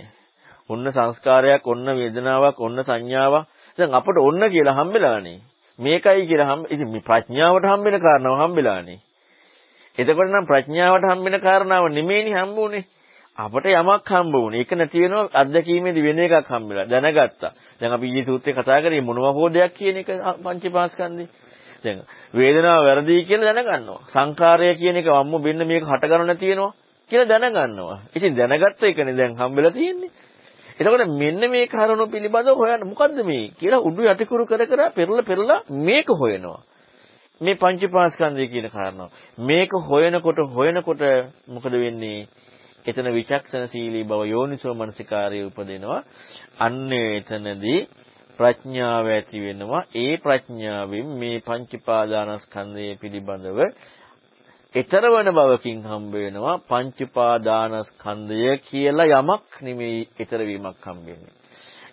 [0.69, 3.45] ඔන්න සංස්කාරයක්, ඔන්න වේදනාවක්, ඔන්න සංඥාවක්.
[3.77, 5.39] දැන් අපට ඔන්න කියලා හම්බෙලානේ.
[5.79, 8.97] මේකයි කියලා හම්බ ඉතින් මේ ප්‍රඥාවට හම්බෙන කාරණාව හම්බෙලානේ.
[9.97, 12.83] එතකොට නම් ප්‍රඥාවට හම්බෙන කාරණාව නෙමෙයිනි හම්බුනේ.
[13.37, 14.59] අපට යමක් හම්බ වුණේ.
[14.59, 17.53] ඒක නැති වෙනවා අත්දැකීමේදී වෙන එකක් හම්බෙලා දැනගත්තා.
[17.79, 20.09] දැන් අපි ඊයේ සූත්‍රයේ කතා කරේ මොනවා හෝ දෙයක් කියන එක
[20.43, 21.29] පංචපාස්කන්ධේ.
[21.83, 24.01] දැන් වේදනාව වැරදි කියලා දැනගන්නවා.
[24.09, 27.99] සංකාරය කියන එක වම්ම බින්න මේක හටගනු නැති වෙනවා කියලා දැනගන්නවා.
[28.15, 30.11] ඉතින් දැනගත්ත එකනේ දැන් හම්බෙලා තියෙන්නේ.
[30.79, 35.59] එතකොට මෙන්න මේ කරුණු පිළිබඳව හොයන්න මොකද්ද මේ කියලා උඩු යටිකුරු කර කර පෙරලා පෙරලා
[35.85, 36.59] මේක හොයනවා.
[37.41, 39.09] මේ පංචපාස්කන්ධය කියන කාරණාව.
[39.41, 41.03] මේක හොයනකොට හොයනකොට
[41.47, 42.27] මොකද වෙන්නේ?
[42.85, 46.01] එතන විචක්ෂණශීලී බව යෝනිසෝ මනසිකාරය උපදිනවා.
[46.59, 47.79] අන්න එතනදී
[48.39, 49.83] ප්‍රඥාව ඇති වෙනවා.
[49.95, 53.59] ඒ ප්‍රඥාවෙන් මේ පංචපාදානස්කන්ධය පිළිබඳව
[54.75, 61.33] ඊතරවන බවකින් හම්බ වෙනවා පංචපාදානස්කන්ධය කියලා යමක් නෙමෙයි ඊතර වීමක් හම්බ වෙන්නේ.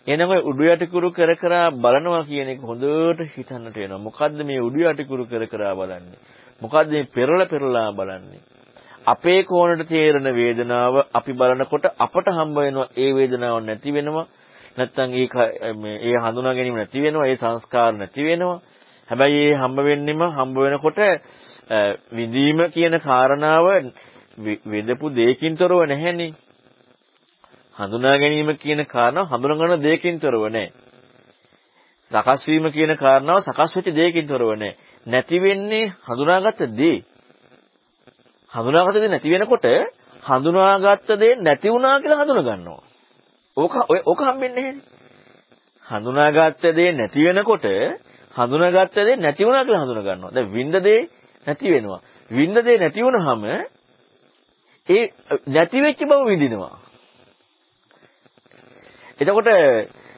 [0.07, 3.99] එනම උඩු යටිකුරු කර කර බලනවා කියන එක හොඳට හිතන්නට වෙනවා.
[3.99, 6.21] මොකද්ද මේ උඩු යටිකුරු කර කර බලන්නේ?
[6.63, 8.43] මොකද්ද මේ පෙරල පෙරලා බලන්නේ?
[9.07, 14.27] අපේ කෝණයට තේරෙන වේදනාව අපි බලනකොට අපට හම්බ වෙනවා ඒ වේදනාව නැති වෙනවා.
[14.77, 17.27] නැත්තම් ඒ මේ ඒ හඳුනා ගැනීම නැති වෙනවා.
[17.27, 18.61] ඒ සංස්කාර නැති වෙනවා.
[19.09, 21.03] හැබැයි ඒ හම්බ වෙන්නෙම හම්බ වෙනකොට
[22.11, 23.67] විඳීම කියන කාරණාව
[24.67, 26.33] වෙදපු දෙයකින් තොරව නැහැනේ.
[27.77, 30.71] හඳුනා ගැනීම කියන කාරණාව හඳුනා ගන්න දෙයකින් තොරව නැහැ.
[32.11, 34.77] සකස් වීම කියන කාරණාව සකස් වෙච්ච දෙයකින් තොරව නැහැ.
[35.07, 36.99] නැති වෙන්නේ හඳුනාගත්ත දේ.
[38.53, 39.67] හඳුනාගත්ත දේ නැති වෙනකොට
[40.23, 42.83] හඳුනාගත්ත දේ නැති වුණා කියලා හඳුනා ගන්නවා.
[43.57, 43.75] ඕක
[44.05, 44.97] ඕක හම්බෙන්නේ නැහැනේ.
[45.87, 47.67] හඳුනාගත්ත දේ නැති වෙනකොට
[48.35, 50.35] හඳුනාගත්ත දේ නැති වුණා කියලා හඳුනා ගන්නවා.
[50.35, 51.01] දැන් විඳ දේ
[51.47, 52.01] නැති වෙනවා.
[52.31, 53.45] විඳ දේ නැති වුණාම
[54.89, 55.03] ඒ
[55.49, 56.75] නැති වෙච්ච බව විඳිනවා.
[59.19, 59.49] එතකොට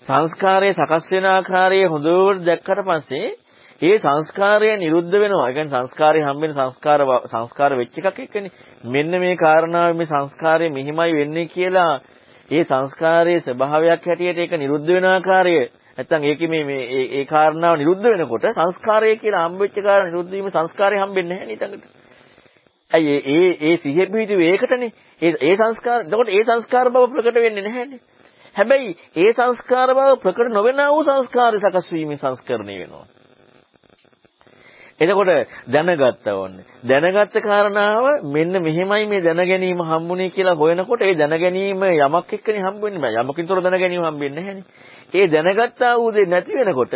[0.07, 3.29] සංස්කාරයේ සකස් වෙන ආකාරය හොඳට දැක්කට පස්සේ
[3.83, 5.49] ඒ සංස්කාරය නිරුද්ධ වෙනවා.
[5.49, 8.55] ඒ කියන්නේ සංස්කාරය හම්බෙන සංස්කාර සංස්කාර වෙච්ච එකක් එක්කනේ.
[8.87, 11.93] මෙන්න මේ කාරණාව මේ සංස්කාරය මෙහිමයි වෙන්නේ කියලා
[12.51, 15.55] ඒ සංස්කාරයේ ස්වභාවයක් හැටියට ඒක නිරුද්ධ වෙන ආකාරය
[15.99, 16.83] නැත්තම් ඒකේ මේ මේ
[17.13, 21.87] ඒ කාරණාව නිරුද්ධ වෙනකොට සංස්කාරය කියලා හම්බෙච්ච කාරණා නිරුද්ධ වීම සංස්කාරය හම්බෙන්නේ නැහැ නේද ඊටඟට.
[22.91, 24.93] ඇයි ඒ ඒ සිහිය පිහිටුවේ ඒකටනේ.
[25.23, 28.01] ඒ ඒ සංස්කාර එතකොට ඒ සංස්කාර බව ප්‍රකට වෙන්නේ නැහැනේ.
[28.57, 33.07] හැබැයි ඒ සංස්කාර බව ප්‍රකට නොවන වූ සංස්කාර සකස් වීමේ සංස්කරණය වෙනවා.
[35.01, 35.31] එතකොට
[35.69, 36.65] දැනගත්තා ඕනේ.
[36.85, 42.63] දැනගත්ත කාරණාව මෙන්න මෙහෙමයි මේ දැන ගැනීම හම්බුනේ කියලා හොයනකොට ඒ දැන ගැනීම යමක් එක්කනේ
[42.63, 43.23] හම්බෙන්නේ බෑ.
[43.23, 44.65] යමකින්තර දැන ගැනීම හම්බෙන්නේ නැහැනේ.
[45.15, 46.95] ඒ දැනගත්තා වූ දේ නැති වෙනකොට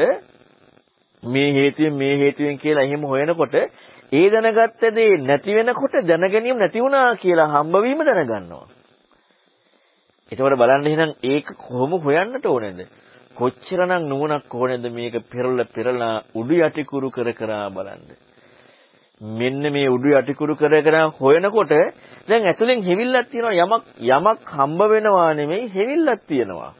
[1.22, 3.54] මේ හේතුවෙන් මේ හේතුවෙන් කියලා එහෙම හොයනකොට
[4.12, 8.66] ඒ දැනගත්ත දේ නැති වෙනකොට දැන ගැනීම නැති වුණා කියලා හම්බවීම දැනගන්නවා.
[10.32, 12.80] එතකොට බලන්න එහෙනම් ඒක කොහොම හොයන්නට ඕනේද?
[13.34, 18.02] කොච්චරනම් නුවණක් ඕනේද මේක පෙරල පෙරලා උඩු යටි කුරු කර කර බලන්න.
[19.20, 21.72] මෙන්න මේ උඩු යටි කුරු කර කර හොයනකොට
[22.28, 26.72] දැන් ඇතුලෙන් හෙවිල්ලක් තියෙනවා යමක් යමක් හම්බ වෙනවා නෙමෙයි හෙවිල්ලක් තියෙනවා.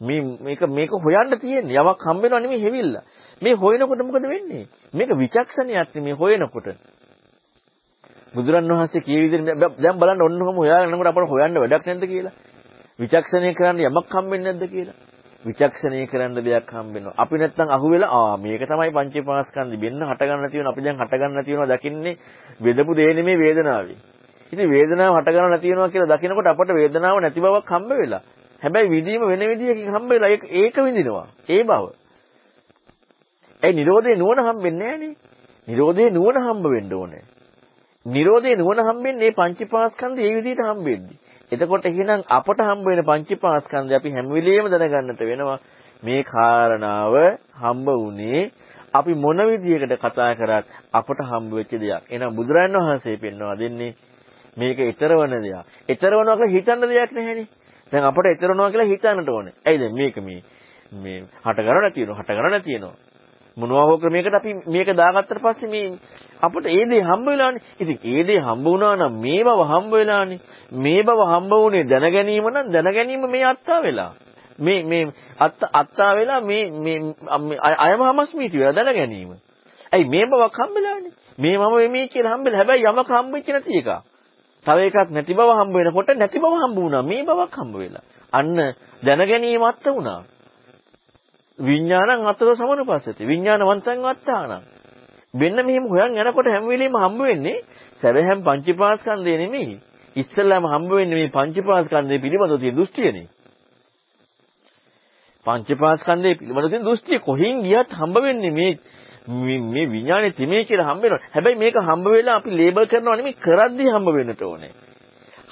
[0.00, 2.94] මේ මේක මේක හොයන්න තියෙන්නේ යමක් හම්බ වෙනවා නෙමෙයි හෙවිල්ල.
[3.42, 4.66] මේ හොයනකොට මොකද වෙන්නේ?
[4.94, 6.68] මේක විචක්ෂණයක් මේ හොයනකොට.
[8.34, 12.34] බුදුරන් වහන්සේ කිය විදිහට දැන් බලන්න ඔන්නෝම හොයාගෙන යනකොට අපට හොයන්න වැඩක් නැද්ද කියලා.
[12.98, 15.05] විචක්ෂණය කරන්න යමක් හම්බෙන්නේ නැද්ද කියලා.
[15.46, 17.14] විචක්ෂණය කරන්න දෙයක් හම්බෙනවා.
[17.16, 21.44] අපි නැත්තම් අහුවෙලා ආ මේක තමයි පංචේපාස්කන්ධි වෙන්න හට ගන්න තියෙන අපි දැන් හට ගන්න
[21.44, 22.14] තියෙනවා දකින්නේ
[22.60, 23.98] වෙදපු දේ නෙමේ වේදනාවේ.
[24.52, 28.22] ඉතින් වේදනාව හට ගන්න නැති වෙනවා කියලා දකිනකොට අපට වේදනාව නැති බවක් හම්බ වෙලා.
[28.62, 31.26] හැබැයි විදීම වෙන විදියකින් හම්බ වෙලා ඒක විඳිනවා.
[31.48, 31.84] ඒ බව.
[33.62, 35.14] ඒ Nirodhe නුවණ හම්බෙන්නේ නැහනේ.
[35.68, 37.24] Nirodhe නුවණ හම්බ වෙන්න ඕනේ.
[38.06, 41.18] Nirodhe නුවණ හම්බෙන්නේ මේ පංචපාස්කන්ධය ඒ විදිහට හම්බෙන්නේ.
[41.52, 45.58] එතකොට එහෙනම් අපට හම්බ වෙන පංචපාස්කන්ධය අපි හැම වෙලෙම දැනගන්නට වෙනවා
[46.02, 47.14] මේ කාරණාව
[47.56, 48.50] හම්බ වුණේ
[48.92, 52.02] අපි මොන විදියකට කතා කරත් අපට හම්බ වෙච්ච දෙයක්.
[52.06, 53.94] එහෙනම් බුදුරජාණන් වහන්සේ පෙන්වා දෙන්නේ
[54.56, 55.66] මේක ඊතරවන දෙයක්.
[55.88, 57.48] ඊතරවනවා කියලා හිතන්න දෙයක් නැහැනේ.
[57.92, 59.54] දැන් අපට ඊතරවනවා කියලා හිතන්නට ඕනේ.
[59.62, 60.40] ඇයිද මේක මේ
[60.94, 62.96] මේ හට ගන්න තියෙනවා හට ගන්න තියෙනවා.
[63.56, 65.86] මොනවා හෝ ක්‍රමයකට අපි මේක දාගත්තට පස්සේ මේ
[66.40, 67.62] අපිට ඒ දේ හම්බ වෙලානේ.
[67.80, 70.40] ඉතින් ඒ දේ හම්බ වුණා නම් මේ බව හම්බ වෙලානේ.
[70.74, 74.10] මේ බව හම්බ වුණේ දැන ගැනීම නම් දැන ගැනීම මේ අත්තා වෙලා.
[74.58, 75.04] මේ මේ
[75.38, 76.98] අත්ත අත්තා වෙලා මේ මේ
[77.78, 79.32] අයම හමස්මීති වෙලා දැන ගැනීම.
[79.92, 81.12] ඇයි මේ බවක් හම්බෙලානේ.
[81.38, 82.58] මේ මම මේ කියලා හම්බෙලා.
[82.58, 83.90] හැබැයි යමක හම්බෙච්ච නැති එක.
[84.66, 87.02] තව එකක් නැති බව හම්බ වෙනකොට නැති බව හම්බ වුණා.
[87.02, 88.04] මේ බවක් හම්බ වෙලා.
[88.32, 88.56] අන්න
[89.02, 90.20] දැන ගැනීම අත්ත වුණා.
[91.58, 93.22] විඥානං අතව සමනුපස්සති.
[93.22, 94.62] විඥානවන්තං වත්තානං.
[95.34, 97.62] මෙන්න මෙහෙම හොයන් යනකොට හැම වෙලෙම හම්බ වෙන්නේ
[98.00, 99.80] සැබෑම පංචපාස්කන්ධය නෙමෙයි.
[100.16, 103.26] ඉස්සෙල්ලාම හම්බ වෙන්නේ මේ පංචපාස්කන්ධය පිළිබඳව තියෙන දෘෂ්ටියනේ.
[105.46, 108.72] පංචපාස්කන්ධය පිළිබඳව තියෙන දෘෂ්ටිය කොහෙන් ගියත් හම්බ වෙන්නේ මේ
[109.28, 111.24] මේ විඥානේ තිමේ කියලා හම්බ වෙනවා.
[111.34, 114.72] හැබැයි මේක හම්බ වෙලා අපි ලේබල් කරනවා නෙමෙයි කරද්දී හම්බ වෙන්නට ඕනේ.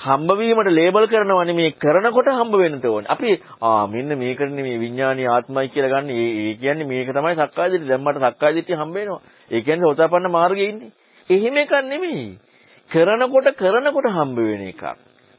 [0.04, 3.08] හම්බ වීමට ලේබල් කරනවා නෙමෙයි කරනකොට හම්බ වෙන්නට ඕනේ.
[3.08, 3.30] අපි
[3.62, 6.10] ආ මෙන්න මේකනේ මේ විඥානීය ආත්මයි කියලා ගන්න.
[6.12, 7.90] ඒ ඒ කියන්නේ මේක තමයි සක්කාය දිට්ඨිය.
[7.90, 9.20] දැන් මට සක්කාය දිට්ඨිය හම්බ වෙනවා.
[9.50, 10.92] ඒ කියන්නේ සෝතාපන්න මාර්ගයේ ඉන්නේ.
[11.30, 12.24] එහෙම එකක් නෙමෙයි.
[12.90, 14.84] කරනකොට කරනකොට හම්බ වෙන එකක්.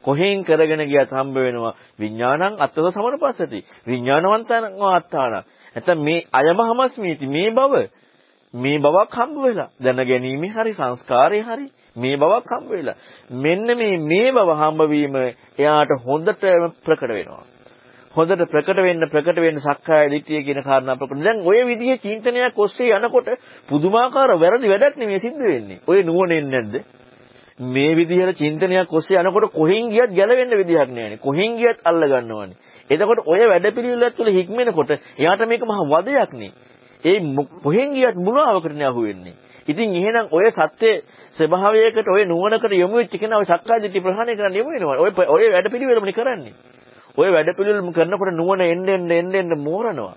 [0.04, 3.60] කොහෙන් කරගෙන ගියත් හම්බ වෙනවා විඥානං අත්තව සමනපස්සති.
[3.86, 5.34] විඥානවන්තං ආත්තාන.
[5.76, 7.74] නැත්නම් මේ අයමහමස්මීති මේ බව
[8.54, 11.66] මේ බවක් හම්බ වෙලා දැනගැනීමේ හරි සංස්කාරේ හරි
[11.96, 12.96] මේ බවක් හම්බ වෙලා.
[13.42, 16.44] මෙන්න මේ මේ බව හම්බ වීම එයාට හොඳට
[16.84, 17.44] ප්‍රකට වෙනවා.
[18.14, 22.92] හොඳට ප්‍රකට වෙන්න ප්‍රකට වෙන්න සක්කාය දිට්ඨිය කියන කාරණා ප්‍රකට දැන් ඔය විදිහේ චින්තනයක් ඔස්සේ
[22.92, 23.32] යනකොට
[23.68, 25.82] පුදුමාකාර වැරදි වැඩක් නෙමෙයි සිද්ධ වෙන්නේ.
[25.86, 26.74] ඔය නුවණෙන් නැද්ද?
[27.72, 31.18] මේ විදිහට චින්තනයක් ඔස්සේ යනකොට කොහෙන් ගියත් ගැලවෙන්න විදිහක් නෑනේ.
[31.18, 36.52] කොහෙන් ගියත් අල්ල ගන්නවනේ එතකොට ඔය වැඩපිළිවෙල තුළ හික්මෙනකොට එයාට මේක මහ වදයක් නේ.
[37.04, 37.18] ඒ
[37.62, 39.34] කොහෙන් ගියත් මුලාවකටනේ අහුවෙන්නේ.
[39.68, 40.90] ඉතින් එහෙනම් ඔය සත්‍ය
[41.36, 44.98] ස්වභාවයකට ඔය නුවණකට යොමු වෙච්ච කෙනා ඔය සක්කාය දිට්ඨි ප්‍රහාණය කරන්න යොමු වෙනවා.
[44.98, 46.56] ඔය ඔය වැඩ පිළිවෙලමනේ කරන්නේ.
[47.14, 50.16] ওই වැඩපිළිවෙලම කරනකොට නුවණ එන්න එන්න එන්න එන්න මෝරනවා.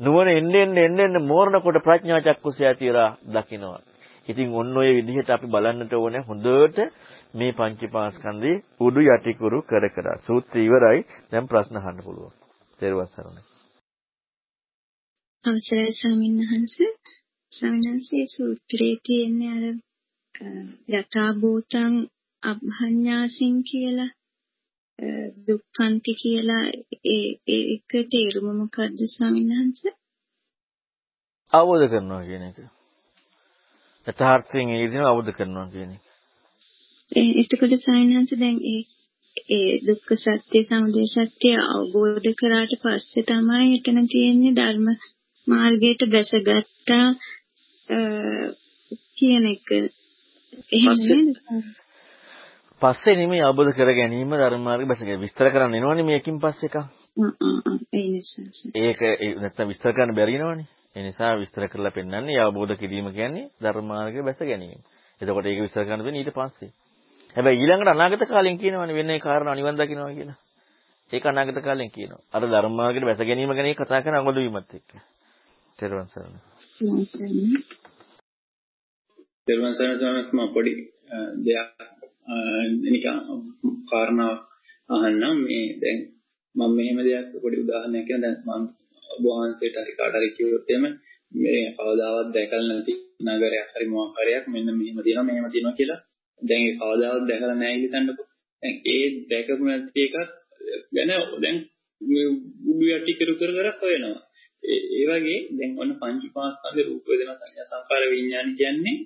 [0.00, 3.80] නුවණ එන්න එන්න එන්න එන්න මෝරනකොට ප්‍රඥා චක්කුසය ඇතිලා දකිනවා.
[4.28, 6.78] ඉතින් ඔන්න ඔය විදිහට අපි බලන්නට ඕනේ හොඳට
[7.34, 10.08] මේ පංචපාස්කන්ධේ උඩු යටිකුරු කර කර.
[10.26, 11.00] සූත්‍රය ඉවරයි.
[11.30, 12.34] දැන් ප්‍රශ්න අහන්න පුළුවන්.
[12.80, 13.42] තේරුවන් සරණයි.
[15.44, 16.92] අවසරයි ස්වාමීන් වහන්සේ.
[17.52, 19.64] ස්වාමීන් වහන්සේ සූත්‍රයේ තියෙන්නේ අර
[20.88, 21.94] යථා භූතං
[22.42, 24.10] අභඤ්ඤාසින් කියලා
[25.46, 26.64] දුක්ඛන්ති කියලා
[27.06, 29.70] ඒ ඒක තේරුම මොකද්ද ස්වාමීන්?
[31.52, 32.58] අවබෝධ කරනවා කියන එක.
[34.06, 36.04] යථාර්ථයෙන් ඒ විදිහම අවබෝධ කරනවා කියන එක.
[37.40, 38.82] එතකොට වහන්සේ දැන් ඒ
[39.50, 44.86] ඒ දුක්ඛ සත්‍ය සමුදය සත්‍ය අවබෝධ කරාට පස්සේ තමයි එතන තියෙන්නේ ධර්ම
[45.46, 47.06] මාර්ගයට බැසගත්තා
[49.16, 49.68] කියන එක.
[50.72, 51.72] එහෙම?
[52.82, 56.76] පස්සේ නෙමෙයි අවබෝධ කර ගැනීම ධර්ම මාර්ගය බැසගෙන විස්තර කරන්න එනවනේ මේකින් පස්සේ එක.
[58.76, 59.00] ඒක
[59.38, 60.66] නැත්තම් විස්තර කරන්න බැරි නවනේ.
[60.96, 64.80] ඒ නිසා විස්තර කරලා පෙන්නන්නේ අවබෝධ කිරීම කියන්නේ ධර්ම මාර්ගය බැස ගැනීම.
[65.20, 66.70] එතකොට ඒක විස්තර කරන්න වෙන්නේ ඊට පස්සේ.
[67.36, 70.38] හැබැයි ඊළඟට අනාගත කාලෙන් කියනවනේ වෙන ඒ කාරණා නිවන් දකින්නවා කියලා.
[71.10, 72.22] ඒක අනාගත කාලෙන් කියනවා.
[72.32, 74.90] අර ධර්ම මාර්ගයට බැස ගැනීම ගැන කතා කරන අඟොඩ වීමත් එක්ක.
[75.78, 76.40] තෙරුවන් සරණයි.
[79.52, 80.72] තෙරුවන් සරණයි තමයි පොඩි
[81.38, 81.70] දෙයක්
[82.84, 83.18] නිකන්
[83.90, 84.34] කාරණා
[84.88, 85.98] අහන්නම් මේ දැන්
[86.54, 88.64] මම මෙහෙම දෙයක් පොඩි උදාහරණයක් කියන දැන් මම
[89.08, 90.84] ඔබ වහන්සේට හරි කාට හරි කිව්වොත් එහෙම
[91.32, 92.94] මේ කවදාවත් දැකලා නැති
[93.26, 96.00] නගරයක් හරි මොකක් හරියක් මෙන්න මෙහෙම තියෙනවා මෙහෙම තියෙනවා කියලා.
[96.42, 98.26] දැන් ඒ කවදාවත් දැකලා නැහැ හිතන්නකෝ.
[98.62, 100.16] දැන් ඒ දැකපු නැති එකක්
[100.94, 101.10] ගැන
[101.42, 101.56] දැන්
[102.64, 104.20] බුදු යටි කර කර කර හොයනවා.
[104.62, 108.98] ඒ වගේ දැන් ඔන්න පංච පාස්කන්ධ රූප වේදනා සංඥා සංකාර විඥාන කියන්නේ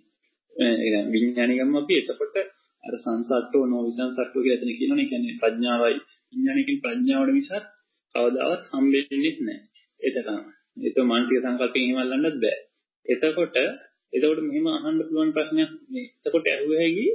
[0.56, 2.36] ඒ විඥානිකම අපි එතකොට
[2.84, 5.02] අර සංසට්ඨෝ නොවිසංසට්ඨෝ කියලා එතන කියනවනේ.
[5.02, 5.96] ඒ කියන්නේ ප්‍රඥාවයි
[6.32, 7.52] විඥානයකින් ප්‍රඥාවට මිසක්
[8.14, 9.58] කවදාවත් හම්බෙන්නේ නැහැ.
[10.00, 10.38] එතකම.
[10.78, 12.58] ඒක මානසික සංකල්පයෙන් එහෙම අල්ලන්නත් බෑ.
[13.06, 13.56] එතකොට
[14.12, 16.06] එතකොට මෙහෙම අහන්න පුළුවන් ප්‍රශ්නයක් මේ.
[16.18, 17.06] එතකොට ඇහුවේ හැකි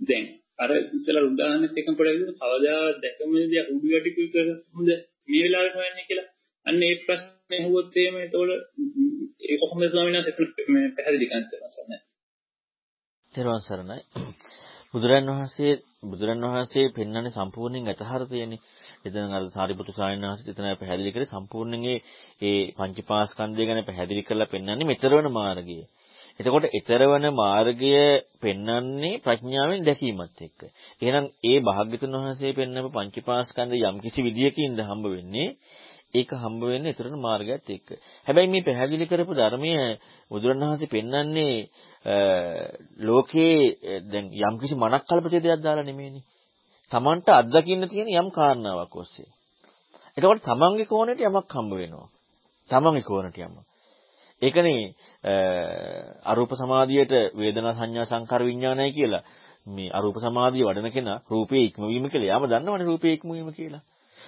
[0.00, 0.24] දැන්
[0.58, 4.34] අර ඉස්සලා උදාහරණෙත් එකම පොඩ්ඩක් විදිහට කවදාවත් දැකමදී උඩු යටි කුයික
[4.72, 4.90] හොඳ
[5.28, 6.28] මේ වෙලාවට හොයන්නේ කියලා.
[6.66, 8.50] අන්න ඒ ප්‍රශ්නේ ඇහුවොත් එහෙම එතකොට
[9.44, 12.04] ඒ කොහොමද ස්වාමීන් වහන්සේ පැහැදිලි කරන්න
[13.34, 13.98] තෙරුවන් සරණයි.
[14.94, 15.72] බුදුරන් වහන්සේ
[16.04, 18.60] බුදුරන් වහන්සේ පෙන්වන්නේ සම්පූර්ණයෙන් යථාර්ථයනේ.
[19.06, 21.84] එතන අර සාරිපුත්තු සායන වහන්සේ එතන පැහැදිලි කරේ සම්පූර්ණයෙන්
[22.42, 25.78] ඒ පංචපාස්කන්ධය ගැන පැහැදිලි කරලා පෙන්වන්නේ මෙතරවන මාර්ගය.
[26.40, 27.92] එතකොට ඊතරවන මාර්ගය
[28.40, 30.60] පෙන්වන්නේ ප්‍රඥාවෙන් දැකීමත් එක්ක.
[31.02, 35.48] එහෙනම් ඒ භාග්‍යතුන් වහන්සේ පෙන්වපු පංචපාස්කන්ධය යම් කිසි විදියකින්ද හම්බ වෙන්නේ
[36.14, 37.88] ඒක හම්බ වෙන්නේ ඊතරන මාර්ගයත් එක්ක.
[38.26, 39.98] හැබැයි මේ පැහැදිලි කරපු ධර්මයේ
[40.30, 41.56] බුදුරණවහන්සේ පෙන්වන්නේ
[42.98, 43.56] ලෝකේ
[44.04, 46.24] දැන් යම්කිසි මනක් කල්පිතයක් දාලා නෙමෙයිනේ.
[46.92, 49.30] Tamanට අත්දකින්න තියෙන යම් කාරණාවක් ඔස්සේ.
[50.16, 52.08] එතකොට තමන්ගේ කෝණයට යමක් හම්බ වෙනවා.
[52.70, 53.58] තමන්ගේ කෝණයට යමක්.
[54.42, 54.94] ඒකනේ
[56.24, 59.22] අරූප සමාධියට වේදනා සංඥා සංකාර විඥානයි කියලා.
[59.66, 62.30] මේ අරූප සමාධිය වඩන කෙනා රූපේ ඉක්මවීම කියලා.
[62.30, 63.82] යාම දන්නවනේ රූපේ ඉක්මවීම කියලා.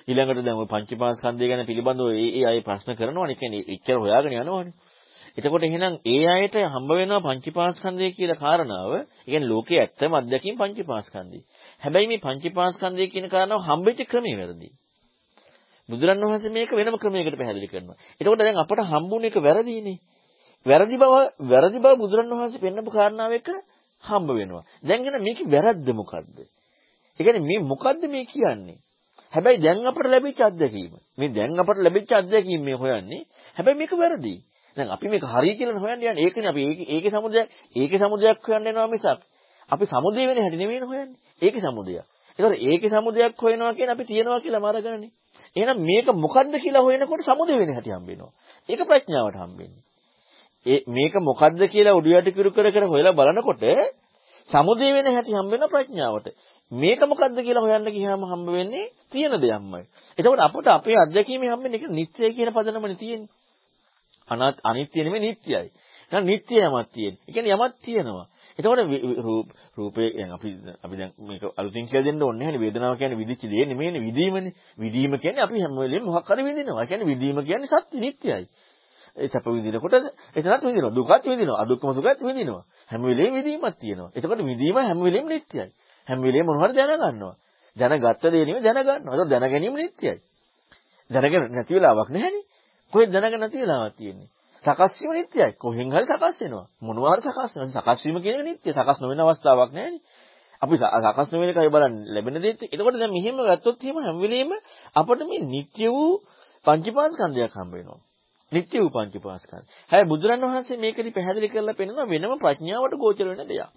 [0.04, 3.30] ඊළඟට දැන් ওই පංචපාස්කන්ධය ගැන පිළිබඳව ඒ ඒ අය ප්‍රශ්න කරනවනේ.
[3.30, 4.74] ඒ කියන්නේ එච්චර හොයාගෙන යනවනේ.
[5.38, 8.90] එතකොට එහෙනම් ඒ අයට හම්බ වෙනවා පංචපාස්කන්ධය කියලා කාරණාව.
[8.92, 11.40] ඒ කියන්නේ ලෝකයේ ඇත්තම අත්දැකීම් පංචපාස්කන්ධය.
[11.82, 14.68] හැබැයි මේ පංචපාස්කන්ධය කියන කාරණාව හම්බෙච්ච ක්‍රමය වැරදි.
[15.88, 17.96] බුදුරණවහන්සේ මේක වෙනම ක්‍රමයකට පැහැදිලි කරනවා.
[18.20, 19.98] එතකොට දැන් අපට හම්බුන එක වැරදිනේ.
[20.66, 23.48] වැරදි බව වැරදි බව බුදුරණවහන්සේ පෙන්නපු කාරණාව එක
[24.04, 24.64] හම්බ වෙනවා.
[24.82, 26.36] දැන් එහෙනම් මේකේ වැරද්ද මොකද්ද?
[27.20, 28.78] ඒ කියන්නේ මේ මොකද්ද මේ කියන්නේ?
[29.32, 30.92] හැබැයි දැන් අපට ලැබිච්ච අත්දැකීම.
[31.18, 33.22] මේ දැන් අපට ලැබිච්ච අත්දැකීම මේ හොයන්නේ.
[33.56, 34.34] හැබැයි මේක වැරදි.
[34.76, 36.24] දැන් අපි මේක හරිය කියලා හොයන්නේ යන්නේ.
[36.24, 36.62] ඒකනේ අපි
[36.94, 39.20] ඒකේ සමුදයක් ඒකේ සමුදයක් හොයන්න යනවා මිසක්
[39.70, 41.18] අපි සමුදේ වෙන හැටි නෙමෙයි හොයන්නේ.
[41.42, 42.04] ඒකේ සමුදයක්.
[42.38, 45.10] ඒතකොට ඒකේ සමුදයක් හොයනවා කියන්නේ අපි තියනවා කියලා මාරගන්නේ.
[45.56, 48.32] එහෙනම් මේක මොකද්ද කියලා හොයනකොට සමුදේ වෙන හැටි හම්බෙනවා.
[48.68, 49.82] ඒක ප්‍රඥාවට හම්බෙන්නේ.
[50.66, 53.64] ඒ මේක මොකද්ද කියලා උඩු යටි කිරු කර කර හොයලා බලනකොට
[54.48, 56.26] සමුදේ වෙන හැටි හම්බෙන ප්‍රඥාවට.
[56.72, 59.82] මේක මොකද්ද කියලා හොයන්න ගියාම හම්බ වෙන්නේ තියෙන දෙයක්මයි.
[60.18, 63.30] එතකොට අපට අපේ අත්දැකීමේ හම්බෙන්නේ ඒක නිත්‍යයි කියන පදනමනේ තියෙන්නේ.
[64.28, 65.70] අනත් අනිත්‍ය නෙමෙයි නිට්ටයයි.
[66.12, 67.14] එහෙනම් නිට්ටය යමක් තියෙන.
[67.18, 68.26] ඒ කියන්නේ යමක් තියෙනවා.
[68.58, 68.78] එතකොට
[69.76, 70.48] රූපේ දැන් අපි
[70.82, 74.52] අපි දැන් මේක අලුතින් කියලා දෙන්න ඕනේ නැහැ වේදනාව කියන්නේ විදිච්ච දේ නෙමෙයිනේ විදීමනේ.
[74.78, 76.82] විදීම කියන්නේ අපි හැම වෙලෙම මොකක් හරි විඳිනවා.
[76.82, 78.44] ඒ කියන්නේ විදීම කියන්නේ සත්‍ය නිට්ටයයි.
[79.16, 79.94] ඒ සැප විඳිනකොට
[80.34, 80.94] එතනත් විඳිනවා.
[80.98, 81.62] දුකත් විඳිනවා.
[81.62, 82.64] අදුක්කම දුකත් විඳිනවා.
[82.90, 84.10] හැම වෙලෙම විදීමක් තියෙනවා.
[84.16, 85.70] එතකොට විදීම හැම වෙලෙම නිට්ටයයි.
[86.08, 87.34] හැම වෙලෙම මොනවද දැනගන්නවා.
[87.76, 89.14] දැනගත්ත දේ නෙමෙයි දැනගන්නවා.
[89.14, 90.16] ඒක දැන ගැනීම නිට්ටයයි.
[91.10, 92.44] දැනගෙන නැති වෙලාවක් නැහැනේ.
[92.92, 94.28] කොහෙද දැනගෙන නැති වෙලාවක් තියෙන්නේ.
[94.64, 95.50] සකස් වීම නිට්ටයයි.
[95.62, 96.66] කොහෙන් හරි සකස් වෙනවා.
[96.82, 97.74] මොනවා හරි සකස් වෙනවා.
[97.76, 98.70] සකස් වීම කියන එක නිට්ටය.
[98.72, 100.02] සකස් නොවන අවස්ථාවක් නැහැනේ.
[100.62, 102.60] අපි සකස් නොවන එකයි බලන්නේ ලැබෙන දේත්.
[102.64, 104.50] එතකොට දැන් මෙහෙම ගත්තොත් එහෙම හැම වෙලෙම
[104.96, 106.12] අපිට මේ නිත්‍ය වූ
[106.66, 108.00] පංචපාස්කන්ධයක් හම්බ වෙනවා.
[108.52, 109.66] නිත්‍ය වූ පංචපාස්කන්ධ.
[109.90, 113.70] හැබැයි බුදුරන් වහන්සේ මේකෙදි පැහැදිලි කරලා පෙන්නන වෙනම ප්‍රඥාවට ගෝචර වෙන දෙයක්.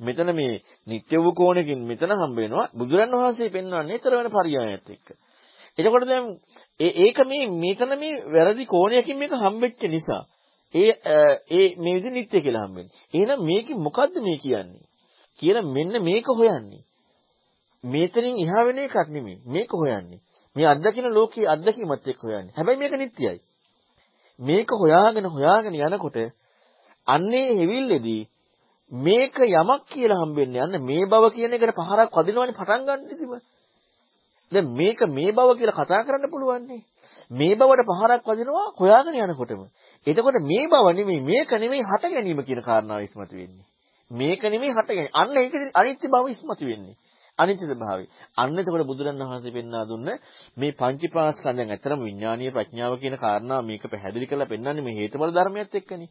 [0.00, 2.66] මෙතන මේ නිත්‍ය වූ කෝණකින් මෙතන හම්බ වෙනවා.
[2.74, 5.08] බුදුරන් වහන්සේ පෙන්වන්නේ ඊතර වෙන පරියායත් එක්ක.
[5.78, 6.24] එතකොට දැන්
[6.80, 10.22] ඒක මේ මෙතන මේ වැරදි කෝණයකින් මේක හම්බෙච්ච නිසා
[10.74, 10.92] ඒ
[11.50, 12.94] ඒ මේ විදිහ නිත්‍ය කියලා හම්බෙන්නේ.
[13.14, 14.84] එහෙනම් මේක මොකද්ද මේ කියන්නේ?
[15.38, 16.82] කියලා මෙන්න මේක හොයන්නේ.
[17.84, 19.38] මේතරින් එහා වෙන එකක් නෙමෙයි.
[19.46, 20.20] මේක හොයන්නේ.
[20.56, 22.54] මේ අත්දකින්න ලෝකයේ අත්දැකීමත් එක්ක හොයන්නේ.
[22.56, 23.38] හැබැයි මේක නිට්ටයයි.
[24.38, 26.16] මේක හොයාගෙන හොයාගෙන යනකොට
[27.06, 28.22] අන්නේ හෙවිල්ලේදී
[28.92, 33.32] මේක යමක් කියලා හම්බෙන්නේ යන්න මේ බව කියන එකට පහරක් වදිනවනේ පටන් ගන්න ඉතිම.
[34.52, 36.68] දැන් මේක මේ බව කියලා කතා කරන්න පුළුවන්
[37.30, 39.66] මේ බවට පහරක් වදිනවා හොයාගෙන යනකොටම.
[40.06, 43.66] එතකොට මේ බව නෙමෙයි මේක නෙමෙයි හට ගැනීම කියන කාරණාව ඉස්මතු වෙන්නේ.
[44.10, 45.14] මේක නෙමෙයි හට ගැනීම.
[45.14, 46.94] අන්න ඒක අනිත්‍ය බව ඉස්මතු වෙන්නේ.
[47.38, 48.06] අනිත්‍ය ස්වභාවය.
[48.36, 50.08] අන්න එතකොට බුදුරණවහන්සේ පෙන්වා දුන්න
[50.56, 56.08] මේ පංචපාස්කන්ධයන් ඇතරම විඥානීය ප්‍රඥාව කියන කාරණා මේක පැහැදිලි කරලා පෙන්වන්නේ මේ හේතුඵල ධර්මයත් එක්කනේ.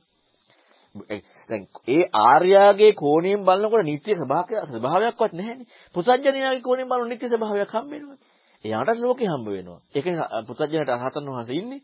[1.49, 5.67] දැන් ඒ ආර්යාගේ කෝණයෙන් බලනකොට නිත්‍ය ස්වභාවයක්වත් නැහැනේ.
[5.95, 8.17] පුසජ්ජනයාගේ කෝණයෙන් බලන නිත්‍ය ස්වභාවයක් හම්බ වෙනවා.
[8.65, 9.79] එයාට ලෝකේ හම්බ වෙනවා.
[9.95, 11.81] ඒකනේ පුසජ්ජනයට අරහතන් වහන්සේ ඉන්නේ.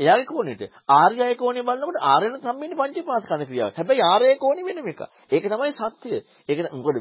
[0.00, 3.76] එයාගේ කෝණෙට ආර්යය කෝණය බලනකොට ආර්යන සම්මින්නේ පංචපාස්කන්ධ ක්‍රියාවක්.
[3.76, 5.00] හැබැයි ආර්යය කෝණෙ වෙනම එක.
[5.30, 6.18] ඒක තමයි සත්‍යය.
[6.48, 6.96] ඒක මොකද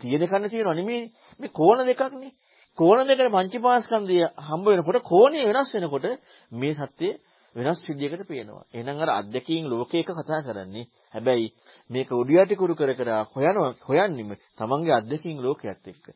[0.00, 1.02] තියෙන කන්න තියෙනවා නෙමෙයි.
[1.40, 2.32] මේ කෝණ දෙකක්නේ.
[2.78, 6.06] කෝණ දෙකට පංචපාස්කන්ධය හම්බ වෙනකොට කෝණය වෙනස් වෙනකොට
[6.52, 7.12] මේ සත්‍යය
[7.56, 8.64] වෙනස් විදියකට පේනවා.
[8.72, 10.86] එහෙනම් අර අධ්‍යක්ීන් ලෝකයක කතා කරන්නේ.
[11.14, 11.48] හැබැයි
[11.90, 16.06] මේක උඩියටි කුරු කර කර හොයනවා හොයන්නෙම තමන්ගේ අධ්‍යක්ීන් ලෝකයක් එක්ක.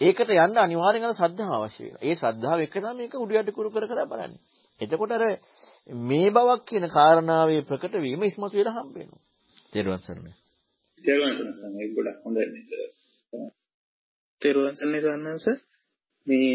[0.00, 2.02] ඒකට යන්න අනිවාර්යෙන් අර ශ්‍රද්ධාව අවශ්‍ය වෙනවා.
[2.02, 4.40] ඒ ශ්‍රද්ධාව එක තමයි මේක උඩියටි කුරු කර කර බලන්නේ.
[4.80, 5.24] එතකොට අර
[5.88, 9.22] මේ බවක් කියන කාරණාවේ ප්‍රකට වීම ඉස්මතු වෙලා හම්බ වෙනවා.
[9.72, 10.32] තේරුවන් සරණයි.
[11.04, 11.80] තේරුවන් සරණයි.
[11.80, 12.70] ඒක ගොඩක් හොඳයි නේද?
[14.42, 15.46] තේරුවන් සරණයි සන්නස
[16.26, 16.52] මේ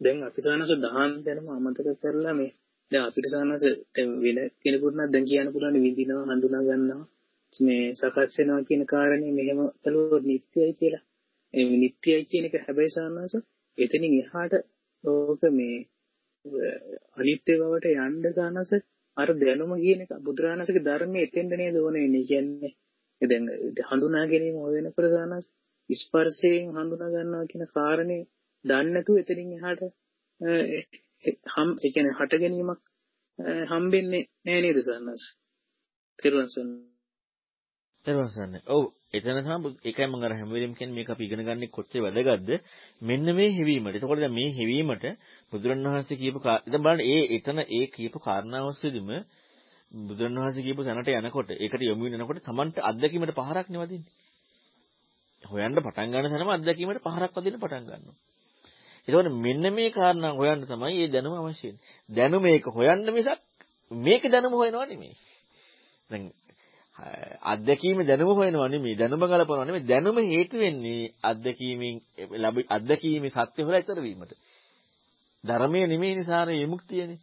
[0.00, 2.52] දැන් අපි සන්නස දහන් දැනම අමතක කරලා මේ
[2.94, 7.04] දැන් අපිට සන්නස දැන් වෙන කෙනෙකුට නම් දැන් කියන්න පුළුවන් විඳිනවා හඳුනා ගන්නවා
[7.52, 11.04] මේ සකස් වෙනවා කියන කාරණේ මෙහෙම කළොත් නිත්‍යයි කියලා.
[11.54, 13.34] ඒ නිත්‍යයි කියන එක හැබැයි සන්නස
[13.78, 14.54] එතනින් එහාට
[15.04, 15.76] ඕක මේ
[17.16, 18.70] අනිත්‍ය බවට යන්න සානස
[19.16, 22.72] අර දැනුම කියන එක බුදුරාණන්සේගේ ධර්මයේ එතෙන්ද නේද ඕනේ ඉන්නේ කියන්නේ
[23.20, 23.44] දැන්
[23.88, 25.46] හඳුනා ගැනීම ඔය වෙනකොට සානස
[25.90, 28.22] ස්පර්ශයෙන් හඳුනා ගන්නවා කියන කාරණේ
[28.64, 29.82] දන්නේ නැතුව එතනින් එහාට
[31.24, 32.80] හම් ඒ කියන්නේ හට ගැනීමක්
[33.68, 35.22] හම්බෙන්නේ නෑ නේද සානස
[36.18, 36.48] තෙරුවන්
[38.06, 38.60] තෙරුවන් සරණයි.
[38.66, 42.50] ඔව් එතන තමයි ඒකයි මම අර හැම වෙලෙම කියන්නේ මේක අපි ඉගෙන ගන්න කොච්චර වැදගත්ද
[43.02, 43.96] මෙන්න මේ හැවීමට.
[43.96, 45.04] එතකොට දැන් මේ හැවීමට
[45.52, 49.08] බුදුරණවහන්සේ කියපු දැන් බලන්න ඒ එතන ඒ කියපු කාරණාවස්සෙදිම
[50.02, 54.12] බුදුරණවහන්සේ කියපු තැනට යනකොට ඒකට යොමු වෙනකොට Tamanට අත්දැකීමට පහරක් නෙවදින්නේ.
[55.44, 58.33] හොයන්න පටන් ගන්න තැනම අත්දැකීමට පහරක් වදින්න පටන් ගන්නවා.
[59.07, 61.83] එතකොට මෙන්න මේ කාරණා හොයන්න තමයි මේ දැනුම අවශ්‍ය වෙන්නේ.
[62.09, 63.39] දැනුම මේක හොයන්න මිසක්
[63.91, 65.15] මේක දැනුම හොයනවා නෙමෙයි.
[66.09, 66.23] දැන්
[67.43, 71.95] අත්දැකීම දැනුම හොයනවා නෙමෙයි දැනුම ගලපනවා නෙමෙයි දැනුම හේතු වෙන්නේ අත්දැකීමෙන්
[72.37, 74.33] ලැබි අත්දැකීමේ සත්‍ය හොයලා ඉතර වීමට
[75.43, 77.19] ධර්මයේ නෙමෙයිනේ සාරේ විමුක්තියනේ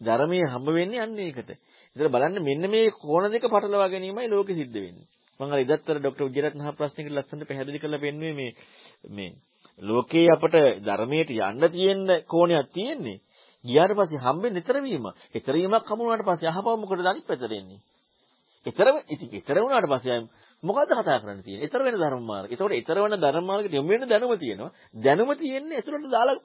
[0.00, 1.50] ධර්මයේ හම්බ වෙන්නේ අන්න ඒකට
[1.96, 5.06] ඉතින් බලන්න මෙන්න මේ කෝණ දෙක පටලවා ගැනීමයි ලෝකෙ සිද්ධ වෙන්නේ
[5.40, 8.52] මම අර ඉදත්තර ડોક્ટર විජයරත්න මහ ප්‍රශ්නෙකට ලස්සනට පැහැදිලි කරලා පෙන්නුවේ මේ
[9.10, 9.30] මේ
[9.81, 13.19] ලෝකේ අපට ධර්මයට යන්න තියෙන කෝණයක් තියෙන්නේ
[13.65, 15.05] ගියාට පස්සේ හම්බෙන්නේ ඊතර වීම.
[15.33, 17.79] ඊතර වීමක් හමු වුණාට පස්සේ අහපව මොකටද අනිත් පැත්තට එන්නේ?
[18.65, 20.19] ඊතර ඉතින් ඊතර වුණාට පස්සේ
[20.63, 21.65] මොකද්ද කතා කරන්න තියෙන්නේ?
[21.65, 22.51] ඊතර වෙන ධර්ම මාර්ගය.
[22.51, 24.71] ඒතකොට ඊතර වෙන ධර්ම මාර්ගයට යොමු වෙන දැනුම තියෙනවා.
[24.97, 26.37] දැනුම තියෙන්නේ ඒතරට දාලා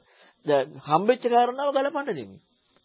[0.87, 2.41] හම්බෙච්ච කාරණාව ගලපන්න නෙමෙයි.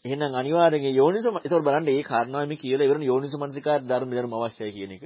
[0.05, 4.71] එහෙනම් අනිවාර්යෙන් යෝනිසම ඒතකොට බලන්න මේ කාරණාව මේ කියලා ඉවරන යෝනිසම මනසිකාර ධර්ම ධර්ම අවශ්‍යයි
[4.71, 5.03] කියන එක.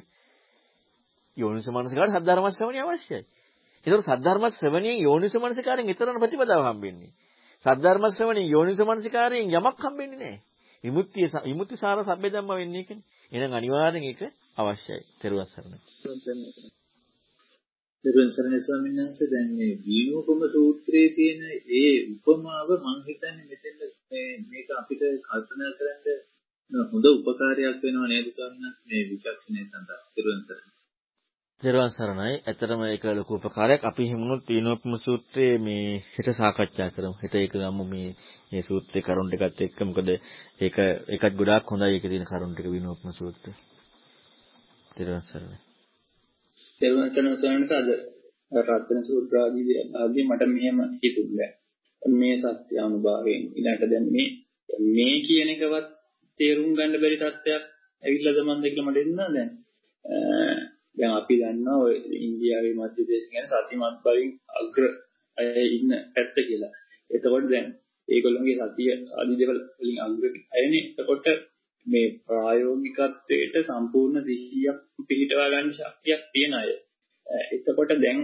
[1.37, 3.23] යෝනිසම මනසිකාර සද්ධර්ම ශ්‍රවණිය අවශ්‍යයි.
[3.89, 7.11] ඒතකොට සද්ධර්ම ශ්‍රවණියෙන් යෝනිසම මනසිකාරයෙන් ඊතරන ප්‍රතිපදාව හම්බෙන්නේ.
[7.65, 10.39] සද්ධර්ම ශ්‍රවණියෙන් යෝනිසම මනසිකාරයෙන් යමක් හම්බෙන්නේ නැහැ.
[10.83, 13.05] විමුක්තිය විමුක්ති සාර සම්බේ ධම්ම වෙන්නේ ඒකනේ.
[13.31, 14.21] එහෙනම් අනිවාර්යෙන් ඒක
[14.57, 15.01] අවශ්‍යයි.
[15.21, 15.77] තෙරුවන් සරණයි.
[18.05, 21.41] තෙරුවන් සරණයි ස්වාමීන් වහන්සේ දැන් මේ දීනෝපම සූත්‍රයේ තියෙන
[21.75, 23.75] ඒ උපමාව මම හිතන්නේ මෙතෙන්
[24.09, 30.01] මේ මේක අපිට කල්පනා කරන්න හොඳ උපකාරයක් වෙනව නේද ස්වාමීන් වහන්සේ මේ විචක්ෂණය සඳහා.
[30.13, 30.78] තෙරුවන් සරණයි.
[31.61, 32.35] තෙරුවන් සරණයි.
[32.41, 33.81] ඇත්තටම ඒක ලොකු උපකාරයක්.
[33.83, 37.19] අපි හිමුණු තීනෝපම සූත්‍රයේ මේ හෙට සාකච්ඡා කරමු.
[37.21, 38.09] හෙට ඒක ගමු මේ
[38.51, 39.79] මේ සූත්‍රේ කරුණ ටිකත් එක්ක.
[39.81, 40.09] මොකද
[40.61, 40.77] ඒක
[41.13, 43.51] ඒකත් ගොඩාක් හොඳයි ඒකේ තියෙන කරුණ ටික විනෝපම සූත්‍රය.
[44.93, 45.57] තෙරුවන් සරණයි.
[46.79, 47.67] තෙරුවන් සරණයි
[48.51, 51.51] අද රත්න සූත්‍ර ආදී ආදී මට මෙහෙම හිතුණා.
[52.01, 54.29] මේ සත්‍ය අනුභවයෙන් ඊළඟට දැන් මේ
[54.95, 55.87] මේ කියන එකවත්
[56.39, 57.63] තේරුම් ගන්න බැරි තත්ත්වයක්
[58.03, 59.51] ඇවිල්ලාද මන්ද කියලා මට එන්නා දැන්
[60.97, 64.83] දැන් අපි දන්නවා ඔය ඉන්දියාවේ මධ්‍ය දේශ ගැන සතිමත් බවින් අග්‍ර
[65.37, 66.73] අය ඉන්න පැත්ත කියලා.
[67.11, 67.67] එතකොට දැන්
[68.07, 70.23] ඒගොල්ලන්ගේ සතිය ආදි දේවල් වලින් අග්‍ර
[70.53, 70.83] අයනේ.
[70.91, 71.25] එතකොට
[71.85, 76.69] මේ ප්‍රායෝගිකත්වයට සම්පූර්ණ සිහියක් පිළිටවා ගන්න ශක්තියක් තියෙන අය.
[77.51, 78.19] එතකොට දැන්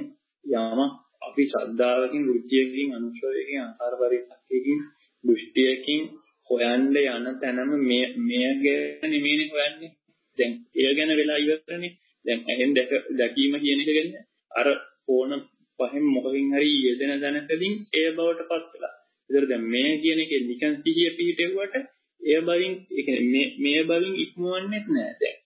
[0.46, 0.80] යම
[1.28, 4.80] අපි ශ්‍රද්ධාවකින්, රුචියකින්, අනුශෝයකින්, ආකාර පරිසක්කයකින්,
[5.24, 6.02] දෘෂ්ටියකින්
[6.50, 9.92] හොයන්න යන තැනම මේ මෙය ගැන නෙමෙයිනේ හොයන්නේ.
[10.38, 11.94] දැන් එය ගැන වෙලා ඉවරනේ.
[12.26, 14.10] දැන් ඇහෙන් දැක දැකීම කියන එක ගැන
[14.52, 14.68] අර
[15.10, 15.32] ඕන
[15.80, 18.94] පහෙන් මොකකින් හරි යෙදෙන දැනකලින් එය බවට පත් වෙලා.
[19.30, 21.76] ඒතර දැන් මේ කියන එකේ නිකන් සිහිය පිහිටෙව්වට
[22.22, 25.38] එය බලින් ඒ කියන්නේ මේ මේ බලින් ඉක්මවන්නේ නැහැ දැන්.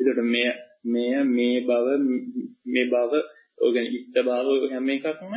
[0.00, 0.50] ඒතකොට මේ
[0.86, 1.86] මෙය මේ බව
[2.66, 3.12] මේ බව
[3.58, 4.28] ඔයගෙන ඉත්ත බව
[4.70, 5.32] හැම එකක්ම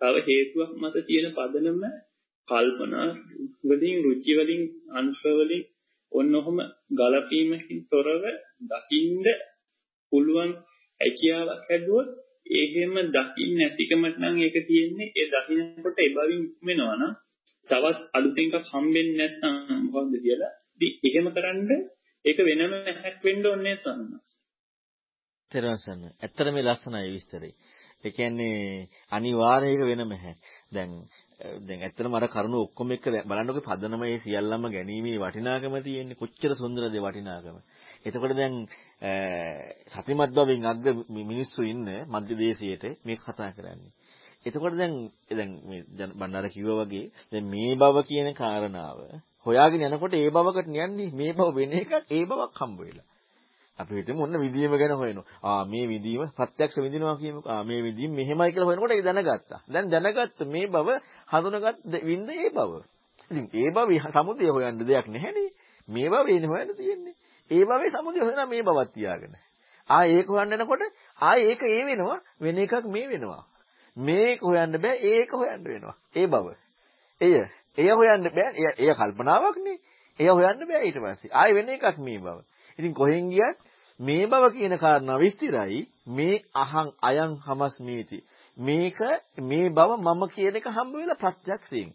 [0.00, 1.82] තව හේතුවක් මත තියෙන පදනම
[2.48, 3.08] කල්පනා
[3.64, 5.64] වලින් රුචි වලින් අංශ වලින්
[6.12, 6.58] ඔන්නෝම
[6.92, 8.24] ගලපීමකින් තොරව
[8.64, 9.26] දකින්න
[10.12, 10.52] පුළුවන්
[11.00, 12.08] හැකියාවක් හැදුවොත්
[12.54, 17.14] එහෙම දකින්න නැතිකමට නම් ඒක තියෙන්නේ ඒ දකින්නකොට ඒ බවින් වෙනවා නම්
[17.68, 21.70] තවත් අලුතෙන් එකක් හම්බෙන්නේ නැත්නම් මොකද්ද කියලා ඉතින් එහෙම කරන්න
[22.24, 24.28] ඒක වෙනම හැක් වෙන්න ඕනේ සම්මස්.
[25.52, 26.02] තෙරවසන්න.
[26.16, 27.54] ඇත්තට මේ ලස්සනයි විස්තරේ.
[28.04, 30.38] ඒ කියන්නේ අනිවාර්යයෙන් වෙනම හැක්.
[30.72, 30.92] දැන්
[31.60, 36.96] දැන් ඇත්තටම අර කරුණු ඔක්කොම එක්ක බලන්නකො පදනම මේ සියල්ලම ගැනීමේ වටිනාකම තියෙන්නේ කොච්චර සුන්දරද
[36.98, 37.56] වටිනාකම.
[38.04, 38.54] එතකොට දැන්
[39.88, 40.86] සතිමත් බවින් අග්ග
[41.22, 43.92] මිනිස්සු ඉන්න මධ්‍ය දේශයේට මේක කතා කරන්නේ.
[44.46, 44.94] එතකොට දැන්
[45.30, 45.82] දැන් මේ
[46.12, 48.98] බණ්ඩාර කිව්වා වගේ දැන් මේ බව කියන කාරණාව
[49.46, 53.06] හොයාගෙන යනකොට ඒ බවකට යන්නේ මේ බව වෙන එකක් ඒ බවක් හම්බ වෙලා.
[53.78, 55.26] අපි හිතමු ඔන්න විදීම ගැන හොයනවා.
[55.42, 57.50] ආ මේ විදීම ප්‍රත්‍යක්ෂ විදිනවා කියමුකෝ.
[57.50, 59.60] ආ මේ විදීම මෙහෙමයි කියලා හොයනකොට ඒක දැනගත්තා.
[59.68, 60.88] දැන් දැනගත්ත මේ බව
[61.28, 62.72] හඳුනගත් වින්ද ඒ බව.
[63.30, 65.50] ඉතින් ඒ බව සමුදය හොයන්න දෙයක් නැහැනේ.
[65.88, 67.14] මේ බව එන්නේ හොයන්න තියෙන්නේ.
[67.52, 69.34] ඒ බවේ සමුදය හොයනවා මේ බවක් තියාගෙන.
[69.90, 70.82] ආ ඒක හොයන්න යනකොට
[71.20, 73.42] ආ ඒක ඒ වෙනවා වෙන එකක් මේ වෙනවා.
[73.96, 75.96] මේක හොයන්න බෑ ඒක හොයන්න වෙනවා.
[76.14, 76.46] ඒ බව.
[77.20, 77.34] එය
[77.78, 78.70] එය හොයන්න බෑ.
[78.78, 79.76] එය කල්පනාවක්නේ.
[80.18, 81.32] එය හොයන්න බෑ ඊට පස්සේ.
[81.32, 82.38] ආයෙ වෙන එකක් මේ බව.
[82.78, 83.58] ඉතින් කොහෙන් ගියත්
[84.00, 88.18] මේ බව කියන කාරණා විස්තරයි මේ අහං අයං හමස්මීති.
[88.58, 88.98] මේක
[89.40, 91.90] මේ බව මම කියන එක හම්බ වෙලා ප්‍රත්‍යක්ෂයෙන්.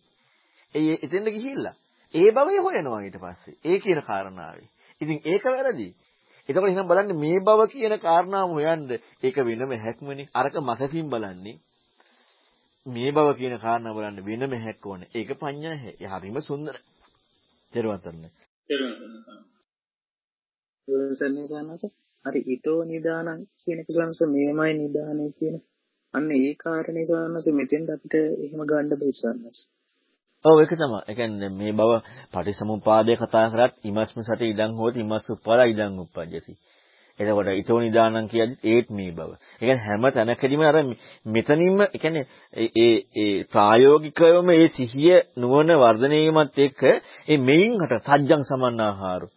[0.76, 1.76] ඒ එතෙන්ද ගිහිල්ලා
[2.14, 3.56] ඒ බවයි හොයනවා ඊට පස්සේ.
[3.66, 4.68] ඒ කියන කාරණාවේ.
[5.02, 5.88] ඉතින් ඒක වැරදි.
[6.50, 8.92] එතකොට එහෙනම් බලන්න මේ බව කියන කාරණාව හොයන්න
[9.24, 10.30] ඒක වෙනම හැක්මනේ.
[10.34, 11.58] අරක මසසින් බලන්නේ.
[12.86, 15.10] මේ බව කියන කාරණාව බලන්න වෙනම හැක් ඕනේ.
[15.14, 15.92] ඒක පඤ්ඤා හැ.
[15.96, 16.84] ඒ හරිම සුන්දරයි.
[17.74, 18.32] තේරුවන් ගන්න.
[18.70, 18.94] තේරුවන්
[21.18, 21.84] සන්නේ සන්නස
[22.26, 25.58] හරි ඊතෝ නිදානං කියන එක සන්නස මේමයි නිදානය කියන
[26.14, 29.60] අන්න ඒ කාරණේ සන්නස මෙතෙන්ද අපිට එහෙම ගන්න බෑ සන්නස
[30.46, 31.00] ඔව් ඒක තමයි.
[31.02, 31.92] ඒ කියන්නේ මේ බව
[32.32, 36.54] පටිසමුපාදය කතා කරත් ඉමස්ම සති ඉදන් හොත ඉමස් උප්පාදා ඉදන් උප්පජ්ජති.
[37.20, 39.32] එතකොට ඊතෝ නිදානං කියද්දිත් ඒත් මේ බව.
[39.32, 40.78] ඒ කියන්නේ හැම තැනකදීම අර
[41.28, 42.26] මෙතනින්ම ඒ කියන්නේ
[42.56, 46.82] ඒ ඒ ප්‍රායෝගිකවම මේ සිහිය නුවණ වර්ධනය වීමත් එක්ක
[47.28, 49.28] ඒ මෙයින් හට සත්‍යං සමන්නාහාරු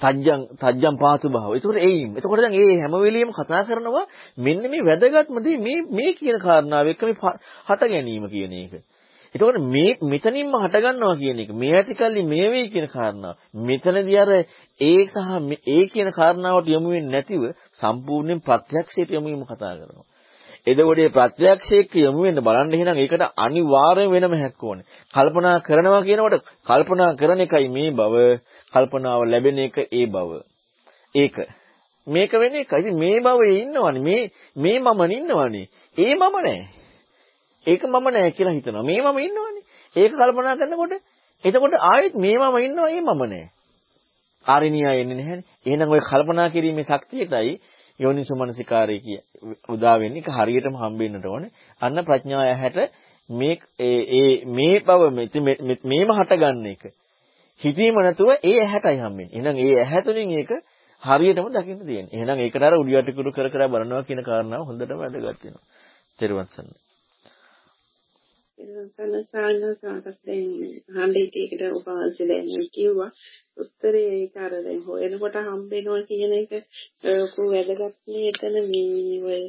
[0.00, 1.52] තජ්ජං තජ්ජං පාතු භාව.
[1.52, 2.10] ඒකෝට ඒයින්.
[2.16, 4.06] ඒකෝට දැන් ඒ හැම වෙලෙම කතා කරනවා
[4.38, 7.16] මෙන්න මේ වැදගත්ම දේ මේ මේ කියන කාරණාව එක්ක මේ
[7.68, 8.74] හට ගැනීම කියන එක.
[9.36, 11.50] ඒකෝට මේ මෙතනින්ම හට ගන්නවා කියන එක.
[11.52, 13.36] මේ ඇතිකල්ලි මේ වෙයි කියන කාරණාව.
[13.62, 14.30] මෙතනදී අර
[14.80, 15.16] ඒ සහ
[15.68, 17.42] ඒ කියන කාරණාවට යොමු වෙන්නේ නැතිව
[17.80, 20.06] සම්පූර්ණයෙන් ප්‍රත්‍යක්ෂයට යොමු වීම කතා කරනවා.
[20.66, 24.86] එතකොට මේ ප්‍රත්‍යක්ෂයක යොමු වෙන්න බලන්න එහෙනම් ඒකට අනිවාර්යෙන් වෙනම හැක් ඕනේ.
[25.14, 28.14] කල්පනා කරනවා කියනකොට කල්පනා කරන එකයි මේ බව
[28.72, 30.30] කල්පනාව ලැබෙන එක ඒ බව.
[31.14, 31.36] ඒක.
[32.06, 32.72] මේක වෙන එක.
[32.72, 34.22] ඉතින් මේ භවයේ ඉන්නවනේ මේ
[34.56, 35.66] මේ මම ඉන්නවනේ.
[35.96, 36.58] ඒ මම නෑ.
[37.66, 38.82] ඒක මම නෑ කියලා හිතනවා.
[38.82, 39.62] මේ මම ඉන්නවනේ.
[39.96, 40.92] ඒක කල්පනා කරනකොට
[41.44, 43.46] එතකොට ආයෙත් මේ මම ඉන්නවා ඒ මම නෑ.
[44.46, 45.44] ආරිනියා එන්නේ නැහැනේ.
[45.66, 47.56] එහෙනම් ඔය කල්පනා කිරීමේ ශක්තියටයි
[48.00, 49.18] යෝනිසෝමනසිකාරය කිය
[49.68, 50.20] උදා වෙන්නේ.
[50.20, 51.50] ඒක හරියටම හම්බෙන්නට ඕනේ.
[51.80, 52.78] අන්න ප්‍රඥාව ඇහැට
[53.30, 55.02] මේ ඒ මේ බව
[55.84, 56.84] මේම හටගන්න එක.
[57.62, 59.34] හිතීම නැතුව ඒ ඇහැටයි හම්බෙන්නේ.
[59.34, 60.50] එහෙනම් ඒ ඇහැ තුලින් ඒක
[61.02, 62.14] හරියටම දකින්න තියෙන්නේ.
[62.14, 65.64] එහෙනම් ඒකට අර උඩු යටි කුරු කර කර බලනවා කියන කාරණාව හොඳටම වැදගත් වෙනවා.
[66.18, 66.85] තෙරුවන් සරණයි.
[68.58, 70.50] එතන සාන්නසාකයෙන්
[70.94, 73.10] හාන්ඩේටීකට උපවාසය දැන් කිව්වා
[73.58, 76.52] උත්තරේ ඒක අර දැන් හොයනකොට හම්බෙනවා කියන එක
[77.32, 79.42] කු වැදගත් නේ එතන මේ ඔය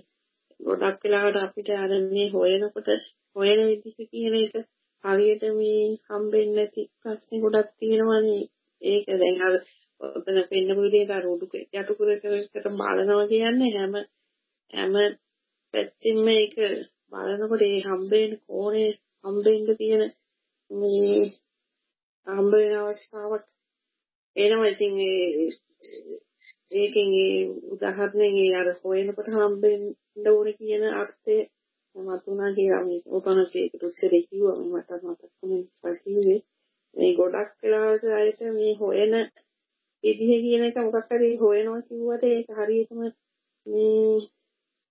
[0.60, 2.89] ගොඩක් වෙලාවට අපිට අර මේ හොයනකොට
[3.36, 4.55] හොයන විදිහ කියන එක
[5.03, 8.43] හරියට මේ හම්බෙන්නේ නැති ප්‍රශ්න ගොඩක් තියෙනවානේ.
[8.82, 9.55] ඒක දැන් අර
[10.01, 13.93] ඔතන පෙන්නපු විදිහට අර උඩු යටු කුරකට බලනවා කියන්නේ හැම
[14.74, 14.93] හැම
[15.74, 16.55] පැත්තෙම ඒක
[17.12, 18.91] බලනකොට ඒ හම්බෙන්න කෝණේ
[19.24, 20.03] හම්බෙන්න තියෙන
[20.72, 21.22] මේ
[22.28, 23.45] හම්බ වෙන අවස්ථාවක්
[24.36, 24.70] එනවා.
[24.70, 25.47] ඉතින් ඒ
[26.74, 27.38] ඒකෙන් ඒ
[27.68, 29.84] උදාහරණයෙන් ඒ අර හොයනකොට හම්බෙන්න
[30.28, 31.38] ඕනේ කියන අර්ථය
[31.95, 36.39] මතුණා කියලා මේ උපනසේකට උත්තරේ කිව්වා මට මතක් වුණේ කිව්වේ
[36.95, 39.14] මේ ගොඩක් වෙලාවට අයට මේ හොයන
[40.03, 43.01] විදිහ කියන එක මොකක් හරි හොයනවා කිව්වට ඒක හරියටම
[43.66, 44.16] මේ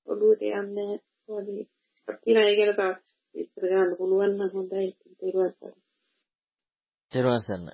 [0.08, 0.94] ඔළුවට යන්නේ
[1.28, 1.64] වගේ
[2.08, 2.90] අපිට ඒක ගැන තව
[3.34, 4.88] විස්තර ගන්න පුළුවන් නම් හොඳයි
[5.18, 5.76] තේරුවත්
[7.12, 7.66] තේරුවන් සන්න.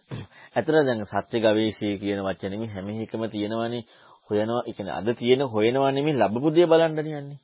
[0.57, 3.83] ඇතර දැන් සත්‍ය ගවේෂී කියන වචනේ හැම එකම තියෙනවනේ
[4.29, 4.63] හොයනවා.
[4.63, 7.39] ඒ කියන්නේ අද තියෙන හොයනවා නෙමෙයි ලැබපු දේ බලන්න යන්නේ.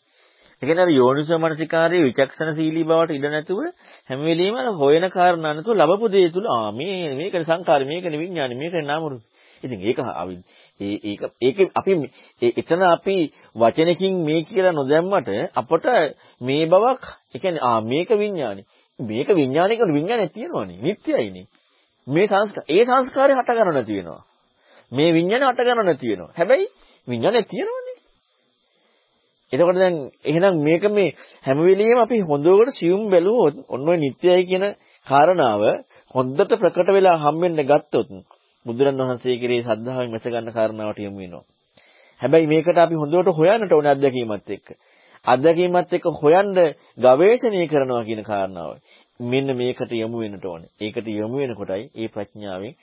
[0.63, 3.61] ඒ කියන්නේ අර යෝනිසෝ මනසිකාරයේ විචක්ෂණශීලී බවට ඉඩ නැතුව
[4.09, 8.85] හැම වෙලෙම හොයන කාරණා නැතුව ලැබපු දේ තුල ආ මේ මේකනේ සංකාර මේකනේ විඥාන මේකනේ
[8.85, 9.25] නාම රූප.
[9.63, 9.99] ඉතින් ඒක
[10.81, 11.93] ඒක ඒක අපි
[12.53, 13.17] එතන අපි
[13.57, 15.87] වචනකින් මේ කියලා නොදැම්මට අපට
[16.41, 18.67] මේ බවක් ඒ කියන්නේ ආ මේක විඥානේ.
[18.99, 20.79] මේක විඥානේ කියන විඥානේ තියෙනවනේ.
[20.79, 21.47] නිට්ටයයිනේ.
[22.07, 24.23] මේ සංස්කාර ඒ සංස්කාරය හට ගන්න නැති වෙනවා.
[24.93, 26.33] මේ විඥානේ හට ගන්න නැති වෙනවා.
[26.39, 26.67] හැබැයි
[27.09, 27.97] විඥානේ තියෙනවනේ.
[29.53, 34.65] එතකොට දැන් එහෙනම් මේක මේ හැම වෙලෙම අපි හොඳවට සියුම් බැලුවොත් ඔන්න ඔය නිට්ටයයි කියන
[35.07, 35.63] කාරණාව
[36.15, 38.09] හොඳට ප්‍රකට වෙලා හම්බෙන්න ගත්තොත්
[38.69, 41.45] බුදුරන් වහන්සේ කෙරේ සද්ධාවෙන් මෙස ගන්න කාරණාවට යමු වෙනවා.
[42.21, 44.67] හැබැයි මේකට අපි හොඳට හොයන්නට ඕනේ අත්දැකීමත් එක්ක.
[45.25, 46.55] අත්දැකීමත් එක්ක හොයන්න
[46.99, 48.77] ගවේෂණය කරනවා කියන කාරණාව.
[49.21, 50.71] මෙන්න මේකට යමු වෙන්නට ඕනේ.
[50.81, 52.75] ඒකට යමු වෙනකොටයි ඒ ප්‍රඥාවෙන්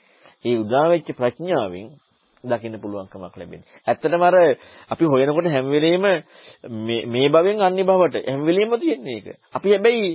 [0.44, 1.88] ඒ උදා වෙච්ච ප්‍රඥාවෙන්
[2.44, 3.68] දකින්න පුළුවන්කමක් ලැබෙන්නේ.
[3.86, 4.36] ඇත්තටම අර
[4.90, 6.04] අපි හොයනකොට හැම වෙලෙම
[6.80, 9.26] මේ මේ භවෙන් අන්‍ය භවට හැම වෙලෙම තියෙන්නේ ඒක.
[9.54, 10.08] අපි හැබැයි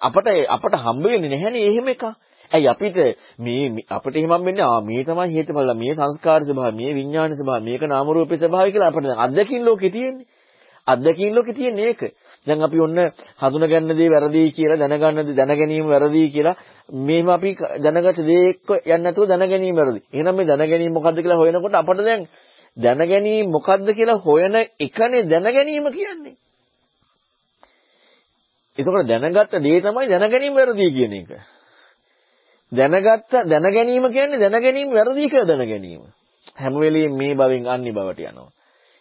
[0.00, 2.04] අපට අපට හම්බ වෙන්නේ නැහැනේ එහෙම එකක්.
[2.50, 2.96] ඇයි අපිට
[3.38, 4.62] මේ අපිට එහෙම වෙන්නේ?
[4.64, 8.90] ආ මේ තමයි හේතුඵල මේ සංස්කාර ස්වභාවය මේ විඥාන ස්වභාවය මේක නාම රූපේ ස්වභාවය කියලා
[8.90, 10.26] අපිට අත්දැකීම් ලෝකේ තියෙන්නේ.
[10.86, 12.02] අත්දැකීම් ලෝකේ තියෙන්නේ ඒක.
[12.46, 12.98] දැන් අපි ඔන්න
[13.40, 16.56] හඳුන ගන්න දේ වැරදි කියලා දැනගන්න දේ දැන ගැනීම වැරදි කියලා
[17.00, 17.50] මේව අපි
[17.82, 20.00] දැනගත දේ එක්ක යන්නේ නැතුව දැන ගැනීම වැරදි.
[20.12, 22.22] එහෙනම් මේ දැන ගැනීම මොකද්ද කියලා හොයනකොට අපිට දැන්
[22.76, 26.36] දැන ගැනීම මොකද්ද කියලා හොයන එකනේ දැන ගැනීම කියන්නේ.
[28.78, 31.30] එතකොට දැනගත්ත දේ තමයි දැන ගැනීම වැරදි කියන එක.
[32.72, 36.02] දැනගත්ත දැන ගැනීම කියන්නේ දැන ගැනීම වැරදි කියලා දැන ගැනීම.
[36.56, 38.50] හැම වෙලෙම මේ භවෙන් අන්‍ය භවට යනවා.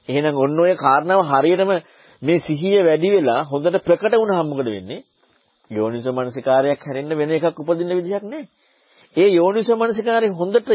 [0.07, 1.71] එහෙනම් ඔන්න ඔය කාරණාව හරියටම
[2.21, 5.01] මේ සිහිය වැඩි වෙලා හොඳට ප්‍රකට වුණාම මොකද වෙන්නේ?
[5.71, 8.45] යෝනිසෝ මනසිකාරයක් හැරෙන්න වෙන එකක් උපදින්න විදිහක් නැහැ.
[9.15, 10.69] ඒ යෝනිසෝ මනසිකාරය හොඳට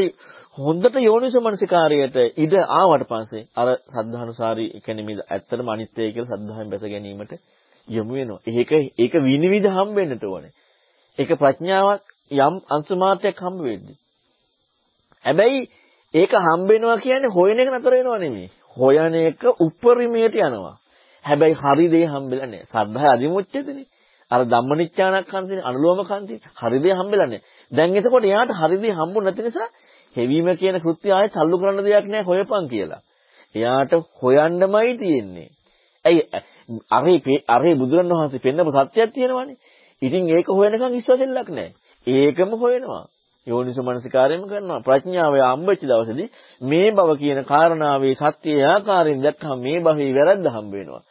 [0.59, 6.84] හොඳට යෝනිසෝ මනසිකාරයට ඉඩ ආවට පස්සේ අර සද්ධානුසාරී කියන්නේ මේ ඇත්තටම අනිත්‍යයි කියලා සද්ධායෙන් බැස
[6.84, 7.32] ගැනීමට
[7.88, 8.41] යොමු වෙනවා.
[8.51, 10.53] ඒක ඒක විනිවිද හම්බෙන්නට ඕනේ.
[11.18, 13.94] ඒක ප්‍රඥාවක් යම් අංශ මාත්‍රයක් හම්බ වෙද්දි.
[15.24, 15.60] හැබැයි
[16.14, 18.48] ඒක හම්බ වෙනවා කියන්නේ හොයන එක නතර වෙනව නෙමෙයි.
[18.76, 20.76] හොයන එක උපරිමයට යනවා.
[21.24, 22.66] හැබැයි හරි දේ හම්බෙලා නැහැ.
[22.66, 23.86] සද්ධා අදිමුච්චේදනේ.
[24.30, 27.44] අර ධම්මනිච්ඡානක්ඛන්තේ අනුලෝමකන්තේ හරි දේ හම්බෙලා නැහැ.
[27.72, 29.68] දැන් එතකොට එයාට හරි දේ හම්බුනේ නැති නිසා
[30.16, 33.00] හෙවීම කියන කෘත්‍ය ආයේ තල්ලු කරන්න දෙයක් නැහැ හොයපන් කියලා.
[33.54, 35.48] එයාට හොයන්නමයි තියෙන්නේ.
[36.04, 36.22] ඇයි
[36.90, 39.60] අරේ අරේ බුදුරණවහන්සේ පෙන්නපු සත්‍යයක් තියෙනවනේ.
[40.02, 41.72] ඉතින් ඒක හොයනකම් ඉස්සෙල්ලක් නැහැ.
[42.07, 43.05] ඒකම හොයනවා.
[43.46, 44.80] යෝනිසෝ මනසිකාරයෙන්ම කරනවා.
[44.80, 46.28] ප්‍රඥාවේ අම්බච්ච දවසේදී
[46.62, 51.03] මේ බව කියන කාරණාවේ සත්‍යය ආකාරයෙන් දැක්කම මේ භවයේ වැරද්ද හම්බ වෙනවා.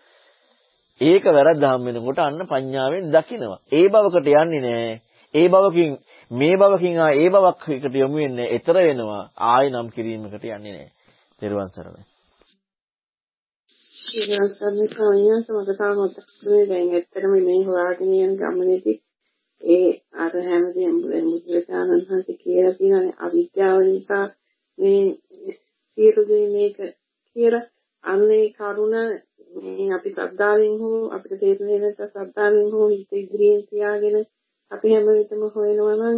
[1.02, 3.60] ඒක වැරද්ද හම්බ වෙනකොට අන්න පඤ්ඤාවෙන් දකිනවා.
[3.72, 4.96] ඒ බවකට යන්නේ නැහැ.
[5.34, 5.92] ඒ බවකින්
[6.32, 9.24] මේ බවකින් ආ ඒ බවක් එකට යොමු වෙන්නේ ඊතර වෙනවා.
[9.48, 10.90] ආය නම් කිරීමකට යන්නේ නැහැ.
[11.42, 12.04] ත්‍රිවන් සරණයි.
[14.12, 16.28] ඊළඟ සම්මත කවියන් සමගතාව මතක්
[16.70, 18.98] දැන් ඇත්තටම මේ හොයාගෙන යන ගමනේදී
[19.62, 24.26] ඒ අර හැමදේම බුදුරජාණන් වහන්සේ කියලා තියෙනනේ අවිද්‍යාව නිසා
[24.78, 25.04] මේ
[25.98, 26.78] සියලු දේ මේක
[27.36, 27.66] කියලා.
[28.04, 28.96] අන්නේ කරුණ
[29.56, 34.18] මේ අපි ශ්‍රද්ධාවෙන් හෝ අපිට තේරෙන්නේ නැත්නම් ශ්‍රද්ධාවෙන් හෝ හිත ඉදිරියෙන් තියාගෙන
[34.72, 36.18] අපි හැම විටම හොයනවා නම්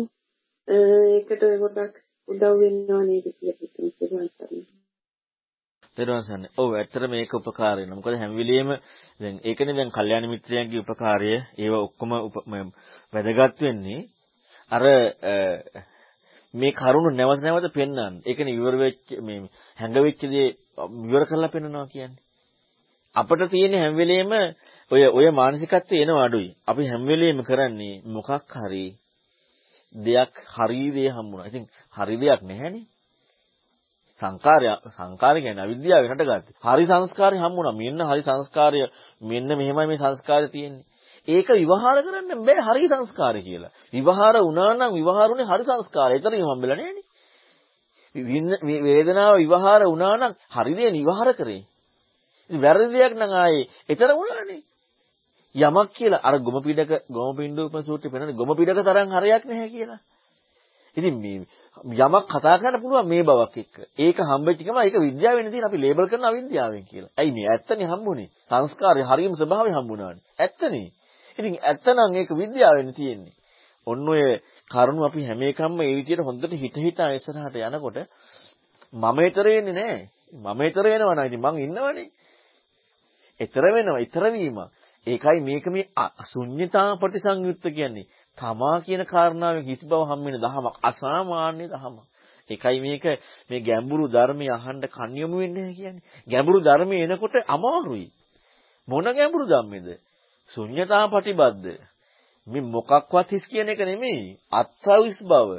[0.68, 1.96] ඒකට ගොඩක්
[2.28, 4.81] උදව් වෙනවා නේද කියලා හිතනවා
[5.98, 6.52] තේරුවන් සන්නේ.
[6.58, 7.98] ඔව් ඇත්තට මේක උපකාර වෙනවා.
[7.98, 8.70] මොකද හැම වෙලෙම
[9.20, 12.12] දැන් ඒකනේ දැන් කල්යාණ මිත්‍රයන්ගේ උපකාරය ඒව ඔක්කොම
[13.14, 14.08] වැදගත් වෙන්නේ
[14.72, 14.84] අර
[16.54, 18.14] මේ කරුණ නැවත නැවත පෙන්වන්න.
[18.26, 19.40] ඒකනේ ඉවර වෙච්ච මේ
[19.78, 20.48] හැඟවෙච්ච දේ
[21.06, 22.22] ඉවර කරලා පෙන්වනවා කියන්නේ.
[23.16, 24.32] අපිට තියෙන හැම වෙලෙම
[24.92, 26.50] ඔය ඔය මානසිකත්වය එනවා අඩුයි.
[26.68, 28.86] අපි හැම වෙලෙම කරන්නේ මොකක් හරි
[29.96, 31.48] දෙයක් හරි දේ හම්බුණා.
[31.48, 31.66] ඉතින්
[31.98, 32.88] හරි දෙයක් නැහැනේ.
[34.22, 36.56] සංකාරය සංකාරය කියන්නේ අවිද්‍යාව හටගත්තේ.
[36.64, 37.74] හරි සංස්කාරය හම්බුණා.
[37.74, 38.80] මෙන්න හරි සංස්කාරය
[39.22, 40.86] මෙන්න මෙහෙමයි මේ සංස්කාරය තියෙන්නේ.
[41.28, 43.72] ඒක විවහාර කරන්න බෑ හරි සංස්කාරය කියලා.
[43.94, 46.14] විවහාර වුණා නම් විවහාරුනේ හරි සංස්කාරය.
[46.14, 47.06] ඒතරින් හම්බෙලා නෑනේ.
[48.88, 51.62] වේදනාව විවහාර වුණා නම් හරි දේ විවහාර කරේ.
[52.50, 54.62] වැරදි දෙයක් නම් ආයේ ඒතර වුණානේ.
[55.56, 60.00] යමක් කියලා අර ගොම පිටක ගොම පින්ඩූප සූත්‍රය පෙන්නන ගොම පිටක තරම් හරයක් නැහැ කියලා.
[60.98, 61.46] ඉතින් මේ
[61.78, 63.76] යමක් කතා කරන්න පුළුවන් මේ බවක් එක්ක.
[63.98, 67.12] ඒක හම්බෙච්ච ගම ඒක විද්‍යාවෙන් තියෙන අපි ලේබල් කරන අවිද්‍යාවෙන් කියලා.
[67.18, 68.30] ඇයි මේ ඇත්තනේ හම්බුනේ?
[68.48, 70.24] සංස්කාරය හරියම ස්වභාවය හම්බුණානේ.
[70.38, 70.88] ඇත්තනේ.
[71.40, 73.36] ඉතින් ඇත්තනම් ඒක විද්‍යාවෙන් තියෙන්නේ.
[73.88, 74.22] ඔන්න ඔය
[74.70, 77.98] කරුණු අපි හැම එකක්ම ඒ විදිහට හොඳට හිත හිතා ඉස්සරහට යනකොට
[78.94, 80.02] මම ඊතර වෙන්නේ නැහැ.
[80.36, 82.08] මම ඊතර වෙනවා නම් ඉතින් මං ඉන්නවනේ.
[83.40, 84.58] ඊතර වෙනවා, ඊතර වීම.
[85.08, 85.86] ඒකයි මේක මේ
[86.32, 88.06] ශුන්්‍යතා ප්‍රතිසංයුක්ත කියන්නේ.
[88.38, 91.98] තමා කියන කාරණාවෙන් හිස් බව හම්බෙන දහමක් අසාමාන්‍ය දහමක්.
[92.50, 93.06] ඒකයි මේක
[93.50, 96.06] මේ ගැඹුරු ධර්මය අහන්න කන් යොමු වෙන්නේ කියන්නේ.
[96.28, 98.08] ගැඹුරු ධර්මය එනකොට අමාරුයි.
[98.88, 99.88] මොන ගැඹුරු ධම්මේද?
[100.50, 101.68] ශුන්්‍යතා ප්‍රතිබද්ධ.
[102.48, 104.38] මේ මොකක්වත් හිස් කියන එක නෙමෙයි.
[104.52, 105.50] අත්හිස් බව.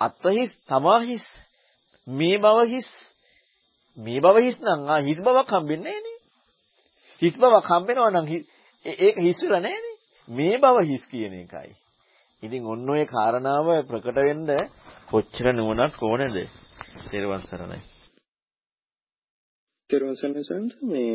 [0.00, 1.26] අත්හිස් තමා හිස්.
[2.06, 2.88] මේ බව හිස්.
[3.98, 6.18] මේ බව හිස් නම් ආ හිස් බවක් හම්බෙන්නේ නෑනේ.
[7.22, 8.26] හිස් බවක් හම්බෙනවා නම්
[8.84, 9.97] ඒක හිස් වෙලා නෑනේ.
[10.28, 11.70] මේ බව හිස් කියන එකයි.
[12.42, 14.50] ඉතින් ඔන්න ඔය කාරණාව ප්‍රකට වෙන්න
[15.08, 16.36] කොච්චර නුවණක් ඕනේද?
[17.10, 17.80] තෙරුවන් සරණයි.
[19.90, 20.42] තෙරුවන් සරණයි
[20.84, 21.14] මේ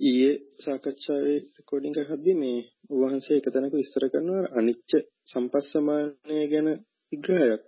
[0.00, 0.32] ඊයේ
[0.64, 2.58] සාකච්ඡාවේ රෙකෝඩින්ග් එක හද්දී මේ
[3.00, 4.90] වහන්සේ එක තැනක විස්තර කරනවා අනිච්ච
[5.30, 6.68] සම්පස්සමානය ගැන
[7.12, 7.62] විග්‍රහයක්.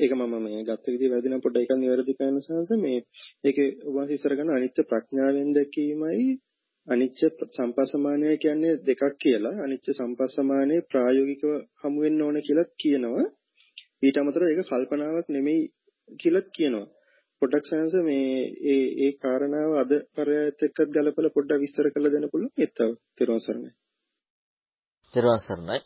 [0.00, 2.98] ඒක මම මේ ගත්ත විදිහ වැරදි නම් පොඩ්ඩක් එකක් නිවැරදි කරන්න සාංශ මේ
[3.44, 6.28] ඒකේ වහන්සේ ඉස්සර ගන්න අනිත්‍ය ප්‍රඥාවෙන් දැකීමයි
[6.88, 7.18] අනිච්ච
[7.48, 9.56] සම්පස්සමානය කියන්නේ දෙකක් කියලා.
[9.64, 13.26] අනිච්ච සම්පස්සමානය ප්‍රායෝගිකව හමු වෙන්න ඕන කියලා කියනවා.
[14.02, 15.60] ඊට අමතරව ඒක කල්පනාවක් නෙමෙයි
[16.20, 16.86] කියලා කියනවා.
[17.42, 18.30] පොඩ්ඩක් සයන්ස මේ
[18.66, 22.52] ඒ ඒ කාරණාව අද පරයත් එක්කත් ගලපලා පොඩ්ඩක් විස්තර කරලා දෙන්න පුළුවන්.
[22.56, 23.70] ඒත්තව තෙරුවන් සරණයි.
[25.14, 25.78] තෙරුවන් සරණයි.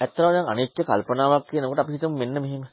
[0.00, 2.64] ඇත්තටම දැන් අනිත්‍ය කල්පනාවක් කියනකොට අපි හිතමු මෙන්න මෙහෙම.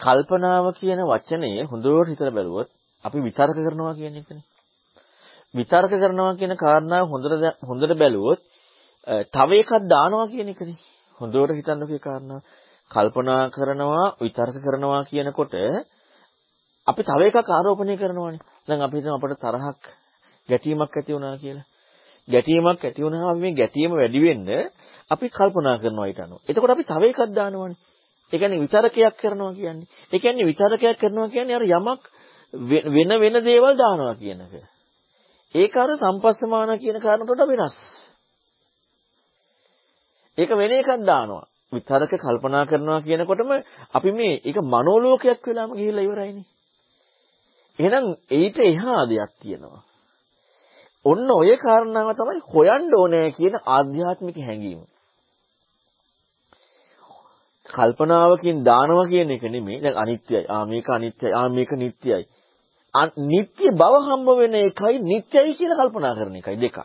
[0.00, 2.68] කල්පනාව කියන වචනය හොඳට හිතලා බැලුවොත්
[3.04, 4.49] අපි විතර්ක කරනවා කියන එකනේ
[5.54, 8.40] විතර්ක කරනවා කියන කාරණාව හොඳට හොඳට බැලුවොත්
[9.28, 10.78] තව එකක් දානවා කියන එකනේ.
[11.20, 12.42] හොඳට හිතන්නකෝ ඒ කාරණාව.
[12.90, 15.54] කල්පනා කරනවා විතර්ක කරනවා කියනකොට
[16.86, 18.42] අපි තව එකක් ආරෝපණය කරනවානේ.
[18.68, 19.82] දැන් අපි හිතමු අපට තරහක්
[20.48, 21.66] ගැටීමක් ඇති වුණා කියලා.
[22.28, 24.48] ගැටීමක් ඇති වුණාම අපි මේ ගැටීම වැඩි වෙන්න
[25.10, 26.38] අපි කල්පනා කරනවා ඊට අනුව.
[26.48, 27.78] එතකොට අපි තව එකක් දානවානේ.
[28.32, 29.86] ඒ කියන්නේ විතරකයක් කරනවා කියන්නේ.
[30.12, 32.02] ඒ කියන්නේ විතරකයක් කරනවා කියන්නේ අර යමක්
[32.88, 34.79] වෙන වෙන දේවල් දානවා කියන එක.
[35.54, 37.76] ඒක අර සම්පස්සමාන කියන කාරණට වෙනස්.
[40.38, 41.44] ඒක වෙන එකක් දානවා.
[41.72, 43.50] විතරක කල්පනා කරනවා කියනකොටම
[43.94, 46.46] අපි මේ ඒක මනෝලෝකයක් වෙලාම ගිහිල්ලා ඉවරයිනේ.
[47.78, 49.82] එහෙනම් ඊට එහා දෙයක් තියෙනවා.
[51.04, 54.82] ඔන්න ඔය කාරණාව තමයි හොයන්න ඕනේ කියන ආධ්‍යාත්මික හැඟීම.
[57.66, 59.82] කල්පනාවකින් දානවා කියන එක නෙමෙයි.
[59.82, 60.44] දැන් අනිත්‍යයි.
[60.48, 61.32] ආ මේක අනිත්‍යයි.
[61.32, 62.24] ආ මේක නිට්ටයයි.
[63.24, 66.78] නිත්‍ය බව හම්බ වෙන එකයි නිත්‍යයි කියලා කල්පනා කරන එකයි දෙකක්.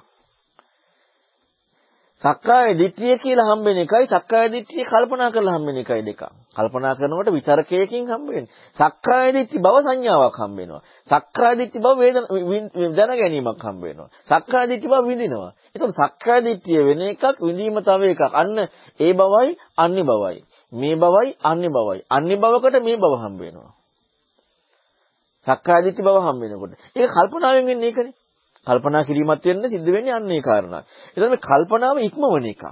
[2.22, 6.22] සක්කාය දිට්ඨිය කියලා හම්බෙන එකයි සක්කාය දිට්ඨිය කල්පනා කරලා හම්බෙන එකයි දෙකක්.
[6.56, 8.52] කල්පනා කරනකොට විතරකයකින් හම්බ වෙන්නේ.
[8.72, 10.82] සක්කාය දිට්ඨි බව සංඥාවක් හම්බ වෙනවා.
[11.08, 14.10] සක්කාය දිට්ඨි බව වේදන දැන ගැනීමක් හම්බ වෙනවා.
[14.26, 15.52] සක්කාය දිට්ඨි බව විඳිනවා.
[15.76, 18.24] එතකොට සක්කාය දිට්ඨිය වෙන එකක් විඳීම තව එකක්.
[18.34, 18.58] අන්න
[19.00, 20.40] ඒ බවයි අන්නේ බවයි.
[20.72, 22.00] මේ බවයි අන්නේ බවයි.
[22.10, 23.72] අන්නේ බවකට මේ බව හම්බ වෙනවා.
[25.48, 26.74] සක්කාය දිට්ඨි බව හම් වෙනකොට.
[26.96, 28.16] ඒක කල්පනාවෙන් වෙන්නේ ඒකනේ.
[28.68, 30.84] කල්පනා කිරීමත් වෙන්න සිද්ධ වෙන්නේ අන්න ඒ කාරණා.
[31.16, 32.64] එතකොට මේ කල්පනාව ඉක්මවන එක.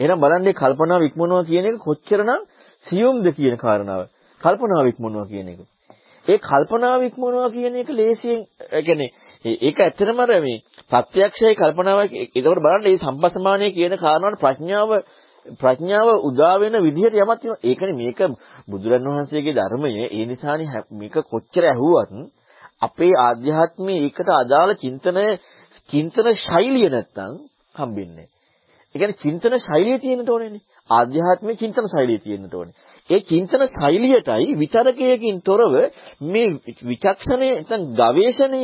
[0.00, 2.42] එහෙනම් බලන්න මේ කල්පනාව ඉක්මවනවා කියන එක කොච්චරනම්
[2.82, 4.02] සියුම්ද කියන කාරණාව.
[4.40, 5.60] කල්පනාව ඉක්මවනවා කියන එක.
[6.26, 9.10] ඒ කල්පනාව ඉක්මවනවා කියන එක ලේසියෙන් ඒ කියන්නේ
[9.62, 14.90] ඒක ඇත්තටම අර මේ ප්‍රත්‍යක්ෂයේ කල්පනාව ඒකට බලන්න මේ සම්පස්සමානයේ කියන කාරණාවට ප්‍රඥාව
[15.56, 17.62] ප්‍රඥාව උදා වෙන විදිහට යමක් තියෙනවා.
[17.62, 18.20] ඒකනේ මේක
[18.68, 22.10] බුදුරන් වහන්සේගේ ධර්මයේ ඒ නිසානේ මේක කොච්චර ඇහුවත්
[22.82, 25.26] අපේ ආධ්‍යාත්මයේ ඒකට අදාළ චින්තනය
[25.90, 27.32] චින්තන ශෛලිය නැත්තම්
[27.74, 28.28] හම්බෙන්නේ.
[28.94, 30.62] ඒ කියන්නේ චින්තන ශෛලිය තියෙන්න ඕනේනේ.
[30.90, 32.76] ආධ්‍යාත්මික චින්තන ශෛලිය තියෙන්න ඕනේ.
[33.10, 35.74] ඒ චින්තන ශෛලියටයි විතරකයකින් තොරව
[36.24, 36.48] මේ
[36.82, 38.62] විචක්ෂණය නැත්නම් ගවේෂණය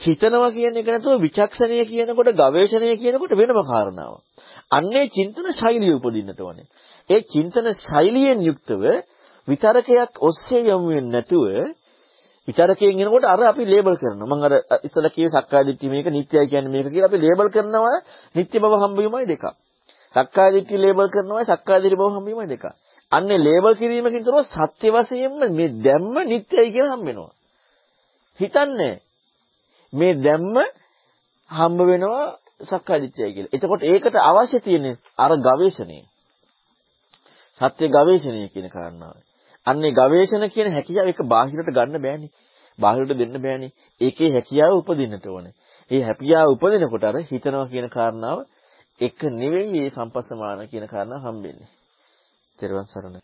[0.00, 4.22] හිතනවා කියන එක නැතුව විචක්ෂණය කියනකොට ගවේෂණය කියනකොට වෙනම කාරණාවක්.
[4.70, 6.66] අන්නේ චින්තන ශෛලිය උපදින්නට ඕනේ.
[7.10, 8.82] ඒ චින්තන ශෛලියෙන් යුක්තව
[9.48, 11.44] විතරකයක් ඔස්සේ යමු වෙන්නේ නැතුව
[12.48, 14.26] විතරකයෙන් එනකොට අර අපි ලේබල් කරනවා.
[14.28, 14.52] මම අර
[14.82, 17.96] ඉස්සලා කියේ සක්කාය දිට්ඨිය මේක නිත්‍යයි කියන්නේ මේක කියලා අපි ලේබල් කරනවා
[18.34, 19.44] නිත්‍ය බව හම්බවීමයි දෙකක්.
[20.14, 22.64] සක්කාය දිට්ඨිය ලේබල් කරනවා සක්කාය දිට්ඨිය බව හම්බවීමයි දෙකක්.
[23.12, 27.32] අන්නේ ලේබල් කිරීමකින් තොරව සත්‍ය වශයෙන්ම මේ දැම්ම නිත්‍යයි කියලා හම්බ වෙනවා.
[28.40, 28.94] හිතන්නේ
[29.92, 30.56] මේ දැම්ම
[31.50, 32.26] හම්බ වෙනවා
[32.60, 33.52] සක්කාය දිට්ඨිය කියලා.
[33.52, 35.98] එතකොට ඒකට අවශ්‍ය තියෙන්නේ අර ගවේෂණය.
[37.60, 39.16] සත්‍ය ගවේෂණය කියන කාරණාව.
[39.66, 42.32] අන්නේ ගවේෂණ කියන හැකියාව ඒක බාහිරට ගන්න බෑනේ.
[42.78, 43.72] බාහිරට දෙන්න බෑනේ.
[44.00, 45.54] ඒකේ හැකියාව උපදින්නට ඕනේ.
[45.90, 48.38] ඒ හැකියාව උපදිනකොට අර හිතනවා කියන කාරණාව
[49.00, 51.70] එක නෙවෙයි මේ සම්පස්සමාන කියන කාරණාව හම්බෙන්නේ.
[52.58, 53.20] තෙරුවන් සරණයි.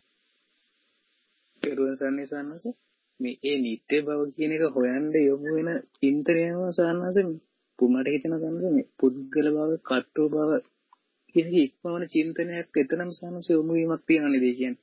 [1.62, 2.64] තෙරුවන් සරණේ සාන්නස
[3.20, 7.16] මේ ඒ නිත්‍ය බව කියන එක හොයන්න යොමු වෙන චින්තනයම සාන්නස
[7.78, 10.50] පුමට හිතන සාන්නස මේ පුද්ගල බව කට්ටෝ බව
[11.34, 14.82] කියන ඉක්මවන චින්තනයක් එතනම සාන්නස යොමු වීමක් තියෙනනේ දෙය කියන්නේ.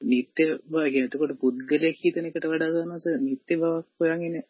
[0.00, 4.44] නිත්‍ය බව කියන එතකොට පුද්ගලයෙක් හිතන එකට වඩා සාන්නස නිත්‍ය බවක් හොයන්නේ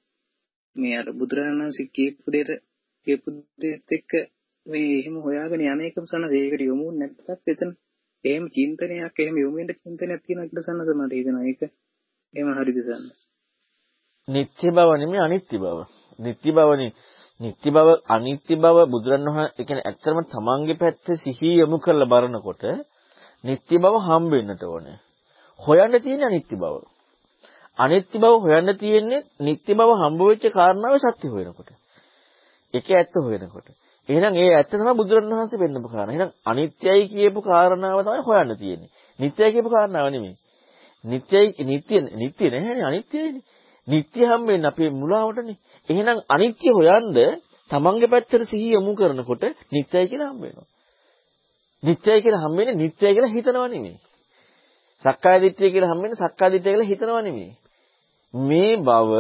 [0.76, 2.50] මේ අර බුදුරජාණන් වහන්සේ කියපු දෙයට
[3.06, 3.28] කියපු
[3.60, 4.12] දෙයත් එක්ක
[4.66, 7.70] මේ එහෙම හොයාගෙන යන එකම සාන්නස ඒකට යොමු නැත්නම් එතන
[8.24, 11.44] එහෙම චින්තනයක් එහෙම යොමු වෙන්න චින්තනයක් තියෙනවා කියලා සන්නස මට හිතෙනවා.
[11.44, 11.62] ඒක
[12.34, 13.20] එහෙම හරිද සන්නස
[14.28, 15.78] නිත්‍ය බව නෙමෙයි අනිත්‍ය බව.
[16.18, 16.92] නිත්‍ය බවනේ
[17.40, 22.62] නිත්‍ය බව අනිත්‍ය බව බුදුරණවහන්සේ කියන්නේ ඇත්තම තමන්ගේ පැත්තේ සිහිය යොමු කරලා බලනකොට
[23.44, 24.96] නිත්‍ය බව හම්බ වෙන්නට ඕනේ
[25.60, 26.74] හොයන්න තියෙන අනිත්‍ය බව
[27.78, 31.70] අනිත්‍ය බව හොයන්න තියෙන්නේ නිත්‍ය බව හම්බ වෙච්ච කාරණාවේ සත්‍ය හොයනකොට
[32.74, 33.68] ඒකේ ඇත්ත හොයනකොට
[34.08, 36.14] එහෙනම් ඒ ඇත්ත තමයි බුදුරණවහන්සේ වෙන්නපු කාරණා.
[36.14, 38.90] එහෙනම් අනිත්‍යයි කියපු කාරණාව තමයි හොයන්න තියෙන්නේ.
[39.18, 40.36] නිට්ටයයි කියපු කාරණාව නෙමෙයි.
[41.04, 43.44] නිට්ටයයි නිට්ටය නිට්ටය නැහැනේ අනිත්‍යයිනේ.
[43.88, 45.56] නිට්ටය හම්බෙන්නේ අපේ මුලාවටනේ.
[45.88, 47.18] එහෙනම් අනිත්‍ය හොයන්ද
[47.70, 50.68] තමන්ගේ පැත්තට සිහිය යොමු කරනකොට නිට්ටයයි කියලා හම්බ වෙනවා.
[51.82, 53.98] නිට්ටයයි කියලා හම්බෙන්නේ නිට්ටයයි කියලා හිතනවා නෙමෙයි.
[55.04, 57.52] සක්කාය දිට්ඨිය කියලා හම්බෙන්නේ සක්කාය දිට්ඨිය කියලා හිතනවා නෙමෙයි.
[58.34, 59.12] මේ බව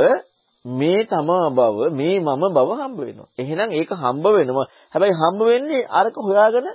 [0.64, 3.28] මේ තමා බව මේ මම බව හම්බ වෙනවා.
[3.38, 4.66] එහෙනම් ඒක හම්බ වෙනවා.
[4.92, 6.68] හැබැයි හම්බ වෙන්නේ අරක හොයාගෙන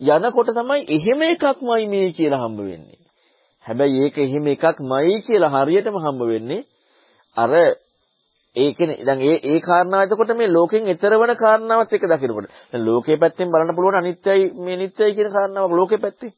[0.00, 2.98] යනකොට තමයි එහෙම එකක්මයි මේ කියලා හම්බ වෙන්නේ.
[3.66, 6.62] හැබැයි ඒක එහෙම එකක්මයි කියලා හරියටම හම්බ වෙන්නේ
[7.38, 7.52] අර
[8.56, 13.18] ඒකනේ දැන් ඒ ඒ කාරණාව එතකොට මේ ලෝකෙන් ඈතර වෙන කාරණාවත් එක දකිනකොට දැන් ලෝකයේ
[13.18, 16.32] පැත්තෙන් බලන්න පුළුවන් අනිත්‍යයි මේ නිට්ටයයි කියන කාරණාව ලෝකයේ පැත්තේ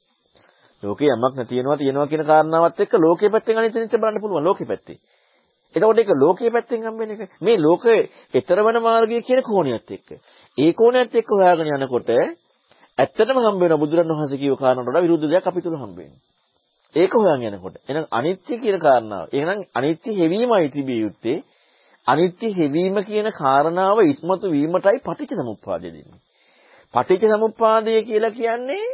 [0.82, 4.98] ලෝකේ යමක් නැතිනවා තියෙනවා කියන කාරණාවත් එක්ක ලෝකයේ පැත්තෙන් අනිත්‍ය නිට්ටය බලන්න පුළුවන් ලෝකයේ පැත්තේ
[5.74, 7.30] එතකොට ඒක ලෝකයේ පැත්තෙන් හම්බෙන එක.
[7.40, 10.08] මේ ලෝකයේ ඊතරවන මාර්ගය කියන කෝණයත් එක්ක.
[10.58, 12.10] ඒ කෝණයත් එක්ක හොයාගෙන යනකොට
[12.98, 16.20] ඇත්තටම හම්බ වෙන බුදුරණවහන්සේ කියව කාරණාවට වඩා විරුද්ධ දෙයක් අපි තුල හම්බ වෙනවා.
[16.94, 17.76] ඒක හොයන් යනකොට.
[17.82, 19.26] එහෙනම් අනිත්‍ය කියන කාරණාව.
[19.32, 21.42] එහෙනම් අනිත්‍ය හැවීමයි තිබිය යුත්තේ.
[22.06, 26.20] අනිත්‍ය හැවීම කියන කාරණාව ඉස්මතු වීමටයි පටිච්චසමුප්පාදය දෙන්නේ.
[26.94, 28.86] පටිච්චසමුප්පාදය කියලා කියන්නේ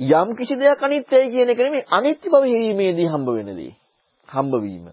[0.00, 3.74] යම් කිසි දෙයක් අනිත්‍යයි කියන එක නෙමෙයි අනිත්‍ය බව හැවීමේදී හම්බ වෙන දේ.
[4.28, 4.86] හම්බ වීම.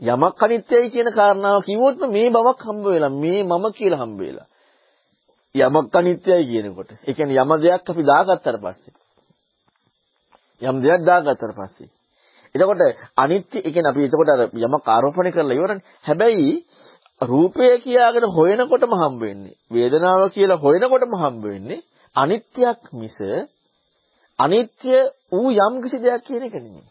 [0.00, 4.48] යමක් අනිත්‍යයි කියන කාරණාව කිව්වොත් මේ බවක් හම්බ වෙලා මේ මම කියලා හම්බ වෙලා.
[5.54, 6.90] යමක් අනිත්‍යයි කියනකොට.
[7.00, 9.07] ඒ කියන්නේ යම දෙයක් අපි දාගත්තට පස්සේ.
[10.62, 11.88] යම් දෙයක් දාගත්තට පස්සේ.
[12.54, 12.82] එතකොට
[13.16, 15.84] අනිත්‍ය ඒ කියන්නේ අපි එතකොට අර යමක් ආරෝපණය කරලා ඉවරනේ.
[16.04, 16.50] හැබැයි
[17.20, 19.56] රූපය කියාගෙන හොයනකොටම හම්බ වෙන්නේ.
[19.70, 21.84] වේදනාව කියලා හොයනකොටම හම්බ වෙන්නේ
[22.16, 23.18] අනිත්‍යක් මිස
[24.38, 24.94] අනිත්‍ය
[25.32, 26.86] ඌ යම් කිසි දෙයක් කියන එක නෙමෙයි.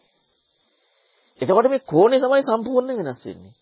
[1.41, 3.53] එතකොට මේ කෝණය තමයි සම්පූර්ණ වෙනස් වෙන්නේ.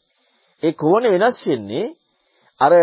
[0.63, 1.93] ඒ කෝණය වෙනස් වෙන්නේ
[2.61, 2.73] අර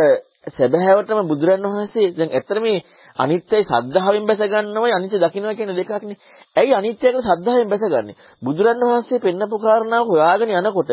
[0.49, 2.85] සැබෑවටම බුදුරන් වහන්සේ දැන් ඇත්තට මේ
[3.17, 6.17] අනිත්‍යයි සද්ධාවෙන් බැස ගන්නවයි අනිත්‍ය දකින්නවා කියන දෙකක්නේ.
[6.57, 8.17] ඇයි අනිත්‍යයක සද්ධාවෙන් බැසගන්නේ?
[8.43, 10.91] බුදුරන් වහන්සේ පෙන්නපු කාරණාව හොයාගෙන යනකොට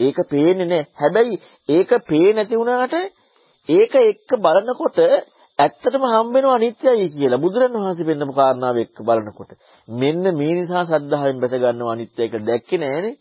[0.00, 0.88] ඒක පේන්නේ නැහැ.
[0.94, 1.34] හැබැයි
[1.68, 2.94] ඒක පේන්නේ නැති වුණාට
[3.68, 4.98] ඒක එක්ක බලනකොට
[5.58, 9.50] ඇත්තටම හම්බ වෙනවා අනිත්‍යයි කියලා බුදුරණවහන්සේ පෙන්නපු කාරණාව එක්ක බලනකොට
[9.88, 13.14] මෙන්න මේ නිසා සද්ධායෙන් බැස ගන්නවා අනිත්‍ය එක දැක්කේ නෑනේ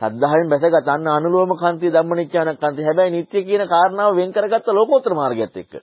[0.00, 5.56] සද්ධායෙන් බැසගත් අන්න අනුලෝම කාන්තිය ධම්මනිච්ඡාන කාන්තිය හැබැයි නිත්‍ය කියන කාරණාව වෙන් කරගත්ත ලෝකෝත්තර මාර්ගයත්
[5.56, 5.74] එක්ක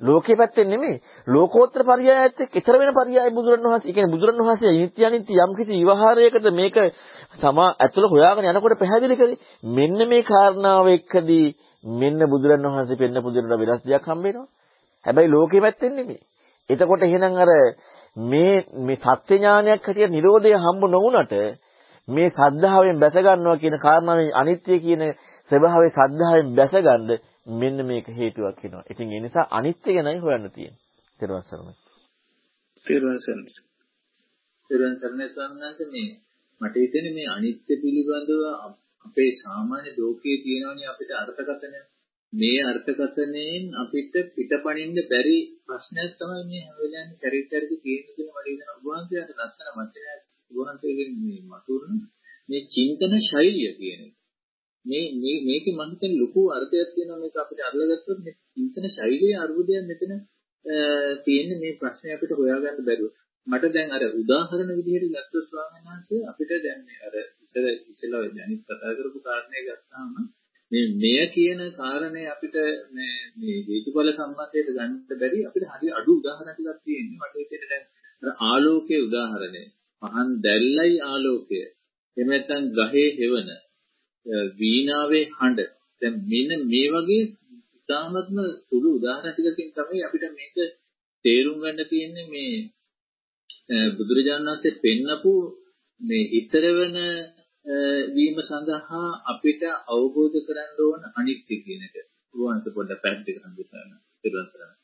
[0.00, 5.34] ලෝකේ පැත්තෙන් නෙමෙයි ලෝකෝත්තර පරියායත් එක්ක ඊතර වෙන පරියාය බුදුරණවහන්සේ ඒ කියන්නේ බුදුරණවහන්සේ නිත්‍ය අනිත්‍ය
[5.36, 6.76] යම් කිසි විවහාරයකට මේක
[7.38, 9.40] තමා ඇතුළ හොයාගෙන යනකොට පැහැදිලි කරේ
[9.70, 11.46] මෙන්න මේ කාරණාව එක්කදී
[11.84, 14.48] මෙන්න බුදුරණවහන්සේ පෙන්නපු දෙයට වෙනස් දෙයක් හම්බ වෙනවා.
[15.04, 16.20] හැබැයි ලෝකෙ පැත්තෙන් නෙමෙයි.
[16.70, 17.50] එතකොට එහෙනම් අර
[18.16, 21.32] මේ මේ සත්‍ය ඥානයක් හැටියට Nirodha හම්බ නොවුනට
[22.08, 25.02] මේ සද්ධාවෙන් බැස ගන්නවා කියන කාරණාවේ අනිත්‍ය කියන
[25.50, 27.10] ස්වභාවයේ සද්ධාවෙන් බැසගන්න
[27.52, 28.84] මෙන්න මේක හේතුවක් වෙනවා.
[28.90, 30.82] ඉතින් ඒ නිසා අනිත්‍ය ගැනයි හොයන්න තියෙන්නේ.
[31.20, 31.74] ත්‍රිවන් සරණයි.
[32.84, 33.52] ත්‍රිවන් සරණයි.
[34.70, 36.10] ත්‍රිවන් සරණයි ස්වාමීන් මේ
[36.60, 38.42] මට හිතෙන්නේ මේ අනිත්‍ය පිළිබඳව
[39.06, 41.80] අපේ සාමාන්‍ය ලෝකයේ තියෙනවනේ අපිට අර්ථකථනය.
[42.32, 48.78] මේ අර්ථකථනයෙන් අපිට පිටපණින්න බැරි ප්‍රශ්නයක් තමයි මේ හැම වෙලාවෙම පරිච්ඡේදක තියෙන කියලා මට හිතෙනවා.
[48.78, 50.20] උභාන්තයට ලස්සන වචනයක්
[50.50, 51.92] උභාන්තයෙන් මේ මතුන
[52.48, 54.14] මේ චින්තන ශෛලිය කියන එක.
[54.84, 59.84] මේ මේ මේකේ මම හිතන්නේ ලොකු අර්ථයක් තියෙනවා මේක අපිට අල්ලගත්තොත් මේ චින්තන ශෛලියේ අරුබුදයක්
[59.86, 60.12] මෙතන
[61.24, 63.12] තියෙන මේ ප්‍රශ්නේ අපිට හොයාගන්න බැරුව.
[63.46, 68.60] මට දැන් අර උදාහරණ විදිහට ගත්තොත් ස්වාමීන් වහන්සේ අපිට දැන් මේ අර ඉතල ඉතලා දැනිත්
[68.64, 70.10] කතා කරපු කාරණේ ගත්තාම
[70.72, 72.56] මේ මෙය කියන කාරණේ අපිට
[72.90, 77.28] මේ මේ හේතුඵල සම්බන්ධයට ගන්න බැරි අපිට හරි අඩු උදාහරණ ටිකක් තියෙනවා.
[77.28, 77.84] මට හිතෙන්නේ දැන්
[78.22, 79.64] අර ආලෝකයේ උදාහරණය
[80.02, 81.60] පහන් දැල්ලයි ආලෝකය.
[82.16, 83.48] එහෙම නැත්නම් ගහේ හෙවන
[84.56, 85.70] වීණාවේ හඬ
[86.02, 87.22] දැන් මෙන්න මේ වගේ
[87.78, 90.56] ඉතාමත්ම සුළු උදාහරණ ටිකකින් තමයි අපිට මේක
[91.24, 92.54] තේරුම් ගන්න තියෙන්නේ මේ
[93.94, 95.32] බුදුරජාණන් වහන්සේ පෙන්නපු
[96.00, 96.96] මේ ඊතර වෙන
[98.14, 101.96] වීම සඳහා අපිට අවබෝධ කරගන්න ඕන අනිත්‍ය කියන එක.
[102.34, 103.92] වහන්ස පොඩ්ඩක් පැහැදිලි කරන්න දෙන්න.
[104.24, 104.80] ඊළඟට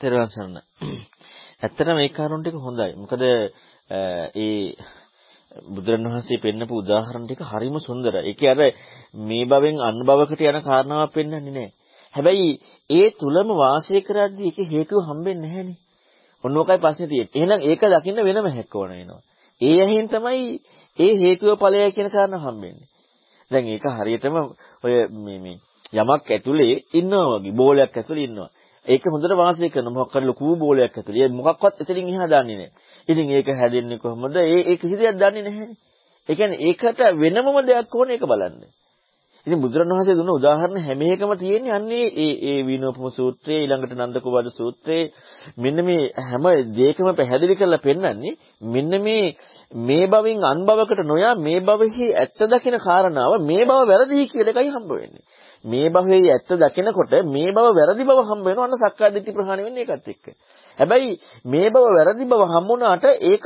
[0.00, 0.56] තෙරුවන් සරණ.
[1.62, 2.92] ඇත්තටම මේ කාරණා ටික හොඳයි.
[2.96, 4.60] මොකද ඒ
[5.66, 8.22] බුදුරණවහන්සේ පෙන්නපු උදාහරණ ටික හරිම සුන්දරයි.
[8.24, 8.60] ඒකේ අර
[9.20, 11.68] මේ භවෙන් අන් භවකට යන කාරණාවක් පෙන්වන්නේ නැහැ.
[12.14, 12.50] හැබැයි
[12.90, 15.78] ඒ තුලම වාසය කරද්දී ඒක හේතුව හම්බෙන්නේ නැහැනේ.
[16.44, 17.36] ඔන්න ඔකයි ප්‍රශ්නේ තියෙන්නේ.
[17.36, 19.22] එහෙනම් ඒක දකින්න වෙනම හැක් ඕන වෙනවා.
[19.60, 20.44] ඒ ඇහෙන් තමයි
[20.98, 22.88] ඒ හේතුව ඵලය කියන කාරණා හම්බෙන්නේ.
[23.50, 24.36] දැන් ඒක හරියටම
[24.84, 25.56] ඔය මේ මේ
[25.94, 28.50] යමක් ඇතුලේ ඉන්නවා වගේ බෝලයක් ඇතුලේ ඉන්නවා.
[28.86, 31.22] ඒක හොඳට වාසය කරන මොකක් හරි ලොකු බෝලයක් ඇතුලේ.
[31.22, 32.70] ඒ මොකක්වත් එතනින් එහා දන්නේ නැහැ.
[33.08, 34.36] ඉතින් ඒක හැදෙන්නේ කොහොමද?
[34.36, 35.76] ඒ ඒ කිසි දෙයක් දන්නේ නැහැනේ.
[36.28, 38.56] ඒ කියන්නේ ඒකට වෙනමම දෙයක් ඕනේ ඒක බලන්න.
[39.46, 45.12] ඉතින් බුදුරණවහන්සේ දුන්න උදාහරණ හැම එකම තියෙන්නේ අන්නේ ඒ ඒ විනෝපම සූත්‍රයේ ඊළඟට නන්දකෝවද සූත්‍රයේ
[45.56, 46.44] මෙන්න මේ හැම
[46.74, 48.32] දෙයකම පැහැදිලි කරලා පෙන්නන්නේ
[48.66, 49.24] මෙන්න මේ
[49.84, 54.90] මේ භවෙන් අන්භවකට නොයා මේ භවෙහි ඇත්ත දකින කාරණාව මේ භව වැරදි කියලා එකයි හම්බ
[54.92, 55.24] වෙන්නේ.
[55.64, 59.84] මේ භවයේ ඇත්ත දකිනකොට මේ භව වැරදි බව හම්බ වෙනවා අන්න සක්කාය දිට්ඨි ප්‍රහාණය වෙන්නේ
[59.84, 60.26] ඒකත් එක්ක.
[60.78, 61.12] හැබැයි
[61.46, 63.44] මේ භව වැරදි බව හම්බුණාට ඒක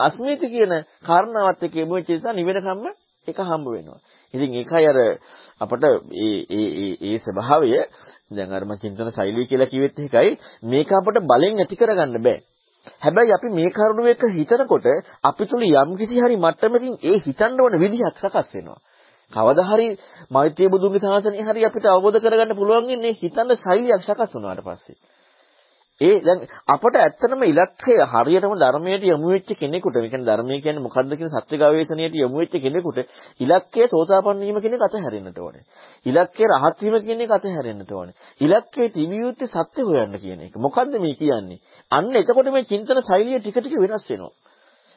[0.00, 0.72] අස්මිත කියන
[1.02, 2.86] කාරණාවත් එක්ක එමුවෙච්ච නිසා නිවෙනකම්ම
[3.26, 3.98] ඒක හම්බ වෙනවා.
[4.34, 4.98] ඉතින් ඒකයි අර
[5.60, 7.70] අපට ඒ ඒ ඒ ඒ ස්වභාවය
[8.30, 10.30] දැන් අර මම චින්තන ශෛලිය කියලා කිව්වෙත් එකයි
[10.64, 12.38] මේක අපට බලෙන් ඇති කරගන්න බෑ.
[13.02, 14.86] හැබැයි අපි මේ කරුණු එක හිතනකොට
[15.22, 18.80] අපි තුල යම් කිසි හරි මට්ටමකින් ඒ හිතන්න ඕන විදිහක් සකස් වෙනවා.
[19.32, 19.86] කවදා හරි
[20.30, 24.98] මෛත්‍රී බුදුන්ගේ ශාසනය හරි අපිට අවබෝධ කරගන්න පුළුවන් ඉන්නේ හිතන්න ශෛලියක් සකස් වුණාට පස්සේ.
[26.00, 31.12] ඒ දැන් අපට ඇත්තටම ඉලක්කය හරියටම ධර්මයට යොමු වෙච්ච කෙනෙකුට, මේ කියන්නේ ධර්මය කියන්නේ මොකද්ද
[31.12, 32.98] කියන සත්‍ය ගවේෂණයට යොමු වෙච්ච කෙනෙකුට
[33.38, 35.64] ඉලක්කය සෝතාපන්න වීම කියන එක අතහැරෙන්නට ඕනේ.
[36.06, 38.16] ඉලක්කය රහත් වීම කියන එක අතහැරෙන්නට ඕනේ.
[38.40, 40.54] ඉලක්කය තිබියුත්තේ සත්‍ය හොයන්න කියන එක.
[40.58, 41.60] මොකද්ද මේ කියන්නේ?
[41.90, 44.32] අන්න එතකොට මේ චින්තන ශෛලිය ටික ටික වෙනස් වෙනවා.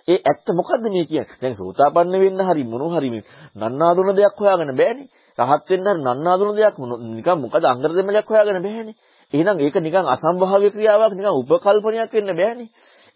[0.08, 1.40] ඒ ඇත්ත මොකද්ද මේ කියන්නේ?
[1.42, 3.24] දැන් සෝතාපන්න වෙන්න හරි මොන හරි මේ
[3.60, 5.08] නන්නාඳුන දෙයක් හොයාගන්න බෑනේ.
[5.38, 6.76] රහත් වෙන්න හරි නන්නාඳුන දෙයක්
[7.12, 8.96] නිකන් මොකද අංගර දෙමලයක් හොයාගන්න බෑනේ.
[9.34, 12.70] එහෙනම් ඒක නිකන් අසම්භාව්‍ය ක්‍රියාවක් නිකන් උපකල්පනයක් වෙන්න බෑනේ.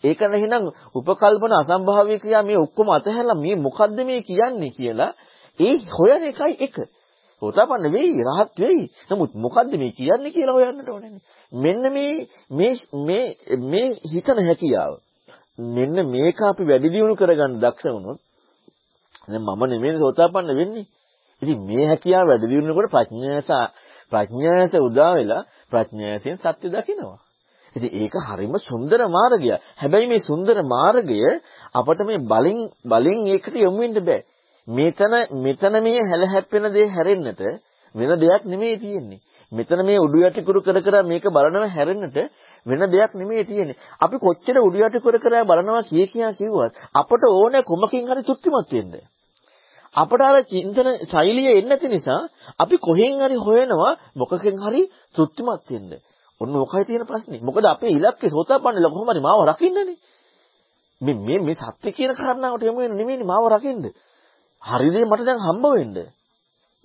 [0.03, 0.63] ඒක නැහිනම්
[0.95, 5.11] උපකල්පන අසම්භාව්‍ය ක්‍රියා මේ ඔක්කොම අතහැරලා මේ මොකද්ද මේ කියන්නේ කියලා
[5.59, 6.75] ඒ හොයන එකයි එක.
[7.41, 8.83] සෝතාපන්න වෙයි රහත් වෙයි.
[9.09, 11.19] නමුත් මොකද්ද මේ කියන්නේ කියලා හොයන්නට ඕනේ.
[11.51, 12.13] මෙන්න මේ
[12.51, 13.25] මේ මේ
[13.63, 14.93] මේ හිතන හැකියාව.
[15.75, 18.19] මෙන්න මේක අපි වැඩි දියුණු කරගන්න දක්ෂ වුණොත්
[19.27, 20.85] දැන් මම නෙමෙයි සෝතාපන්න වෙන්නේ.
[21.41, 23.49] ඉතින් මේ හැකියාව වැඩි දියුණුනකොට ප්‍රඥාස
[24.11, 27.19] ප්‍රඥාස උදා වෙලා ප්‍රඥාවෙන් සත්‍ය දකිනවා.
[27.75, 29.61] ඉතින් ඒක හරිම සුන්දර මාර්ගයක්.
[29.75, 31.19] හැබැයි මේ සුන්දර මාර්ගය
[31.73, 34.21] අපට මේ බලෙන් බලෙන් ඒකට යොමු වෙන්න බෑ.
[34.67, 37.41] මෙතන මෙතන මේ හැල හැප්පෙන දේ හැරෙන්නට
[37.95, 39.19] වෙන දෙයක් නෙමෙයි තියෙන්නේ.
[39.51, 42.17] මෙතන මේ උඩු යටි කුරු කර කර මේක බලනව හැරෙන්නට
[42.65, 43.77] වෙන දෙයක් නෙමෙයි තියෙන්නේ.
[43.99, 48.71] අපි කොච්චර උඩු යටි කර කර බලනවා කිය කියා කිව්වත් අපට ඕනේ කොමකින් හරි තෘප්තිමත්
[48.71, 48.93] වෙන්න.
[49.97, 52.21] අපට අර චින්තන ශෛලිය එන්නේ නැති නිසා
[52.59, 54.81] අපි කොහෙන් හරි හොයනවා මොකකින් හරි
[55.15, 55.91] තෘප්තිමත් වෙන්න.
[56.41, 57.41] ඔන්න ඔකයි තියෙන ප්‍රශ්නේ.
[57.41, 59.97] මොකද අපේ ඉලක්කය සෝතාපන්න ල කොහොම හරි මාව රකින්නනේ.
[61.01, 63.85] මේ මේ මේ සත්‍ය කියන කාරණාවට යමු වෙන නෙමෙයිනේ මාව රකින්න.
[64.61, 65.97] හරි දේ මට දැන් හම්බ වෙන්න.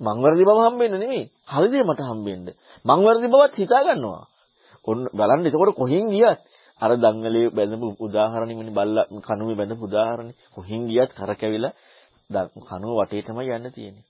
[0.00, 1.24] මං වැරදි බව හම්බෙන්න නෙමෙයි.
[1.46, 2.46] හරි දේ මට හම්බෙන්න.
[2.84, 4.24] මං වැරදි බවත් හිතා ගන්නවා.
[4.84, 6.40] ඔන්න බලන්න එතකොට කොහෙන් ගියත්
[6.80, 11.76] අර දංගලේ බැඳපු උදාහරණෙමනේ බල්ලා කණුවේ බැඳපු උදාහරණේ කොහෙන් ගියත් කරකැවිලා
[12.60, 14.04] කනුව වටේ තමයි යන්න තියෙන්නේ.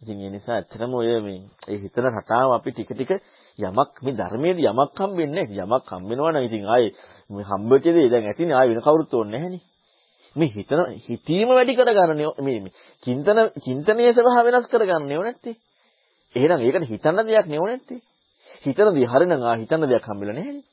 [0.00, 3.10] ඉතින් ඒ නිසා ඇත්තටම ඔය මේ ඒ හිතන රටාව අපි ටික ටික
[3.58, 5.64] යමක් මේ ධර්මයේදී යමක් හම්බෙන්නේ නැහැ.
[5.64, 6.92] යමක් හම්බෙනවා නම් ඉතින් ආයේ
[7.30, 9.62] මේ හම්බෙච්ච දේ දැන් ඇතිනේ ආයේ වෙන කවුරුත් ඕනේ නැහනේ.
[10.36, 12.72] මේ හිතන හිතීම වැඩි කරගන්න මේ මේ
[13.02, 15.56] චින්තන චින්තනීය ස්වභාව වෙනස් කරගන්න නෙව නැත්තේ.
[16.34, 18.00] එහෙනම් ඒකට හිතන්න දෙයක් නෙව නැත්තේ.
[18.64, 20.64] හිතන දේ හරිනම් ආ හිතන්න දෙයක් හම්බෙලා නැහැනේ.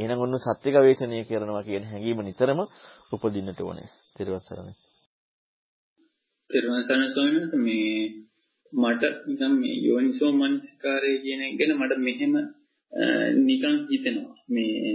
[0.00, 2.60] එහෙනම් ඔන්න සත්‍ය ගවේෂණය කරනවා කියන හැඟීම නිතරම
[3.12, 3.88] උපදින්නට ඕනේ.
[4.14, 4.87] ත්‍රිවත් සරණයි.
[6.50, 7.96] තෙරුවන් සරණ ස්වාමීන් වහන්සේ මේ
[8.72, 12.34] මට නිකන් මේ යෝනිසෝ මනසිකාරය කියන එක ගැන මට මෙහෙම
[13.40, 14.36] නිකන් හිතෙනවා.
[14.48, 14.92] මේ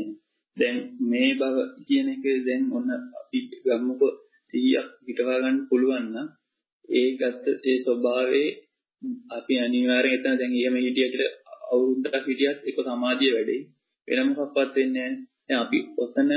[0.57, 2.89] දැන් මේ බව කියන එක දැන් ඔන්න
[3.19, 4.11] අපි ගමුකෝ
[4.53, 6.27] 100ක් පිටවා ගන්න පුළුවන් නම්
[6.89, 8.49] ඒ ගත්ත ඒ ස්වභාවයේ
[9.31, 11.33] අපි අනිවාර්යෙන් එතන දැන් එහෙම හිටිය කියලා
[11.71, 13.57] අවුරුද්දක් හිටියත් ඒක සමාධිය වැඩි.
[14.07, 15.25] වෙන මොකක්වත් වෙන්නේ නැහැ.
[15.47, 16.31] දැන් අපි ඔතන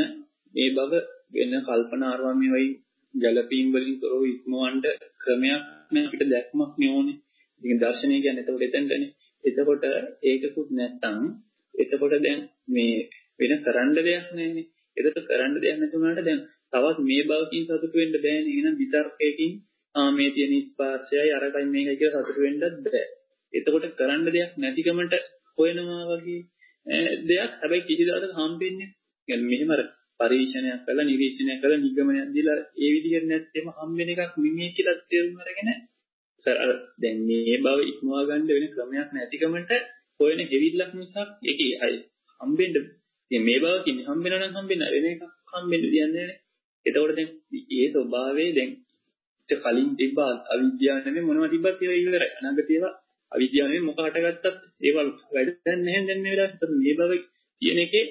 [0.55, 0.93] මේ බව
[1.35, 2.71] වෙන කල්පනා ආරවමේ වයි
[3.16, 4.78] ගැළපීම් වලින් තොරව ඉක්මවන්න
[5.18, 7.18] ක්‍රමයක් නෑ අපිට දැක්මක් නෙෝනේ.
[7.62, 9.12] ඉතින් දර්ශනය කියන්නේ එතකොට එතනටනේ.
[9.44, 9.84] එතකොට
[10.24, 11.18] ඒකකුත් නැත්තම්
[11.76, 12.96] එතකොට දැන් මේ
[13.40, 14.66] වෙන කරන්න දෙයක් නෑනේ.
[14.98, 18.52] එතකොට කරන්න දෙයක් නැතුණාට දැන් තවත් මේ බවකින් සතුටු වෙන්න බෑනේ.
[18.52, 19.52] එහෙනම් විතර්කයකින්
[19.96, 23.06] ආ මේ තියෙන ස්පර්ශයයි අරකයි මේකයි කියලා සතුටු වෙන්නත් බෑ.
[23.54, 25.14] එතකොට කරන්න දෙයක් නැතිකමට
[25.58, 26.42] හොයනවා වගේ
[27.24, 28.90] දෙයක් හැබැයි කිසි දවසක හම්බෙන්නේ.
[29.28, 29.82] يعني මෙහෙම අර
[30.21, 35.71] පරීක්ෂණයක් කරලා නිරීක්ෂණයක් කරලා නිගමනයක් දීලා ඒ විදිහට නැත්නම් හම්බෙන එකක් නෙමෙයි කියලා තේරුම් අරගෙන
[36.47, 39.73] අර දැන් මේ බව ඉක්මවා ගන්න වෙන ක්‍රමයක් නැතිකමට
[40.21, 41.95] හොයන හෙවිල්ලක් මිසක් ඒකේ අය
[42.41, 42.75] හම්බෙන්න
[43.31, 46.35] ඉතින් මේ බව කියන්නේ හම්බෙනා නම් හම්බෙන්න වෙන එකක් හම්බෙන්න දෙන්නේ නැහැ.
[46.87, 47.31] එතකොට දැන්
[47.73, 48.71] ඒ ස්වභාවයේ දැන්
[49.49, 52.31] ඊට කලින් තිබ්බ අවිද්‍යාව නෙමෙයි මොනවද තිබ්බත් ඒවා ඉවරයි.
[52.39, 52.95] අනාගත ඒවා
[53.33, 54.47] අවිද්‍යාව නෙමෙයි මොක හටගත්තත්
[54.81, 55.05] ඒවා
[55.35, 56.55] වැඩ නැහැ දැන් මේ වෙලාවට.
[56.55, 57.13] ඒතකොට මේ බව
[57.63, 58.05] කියන එකේ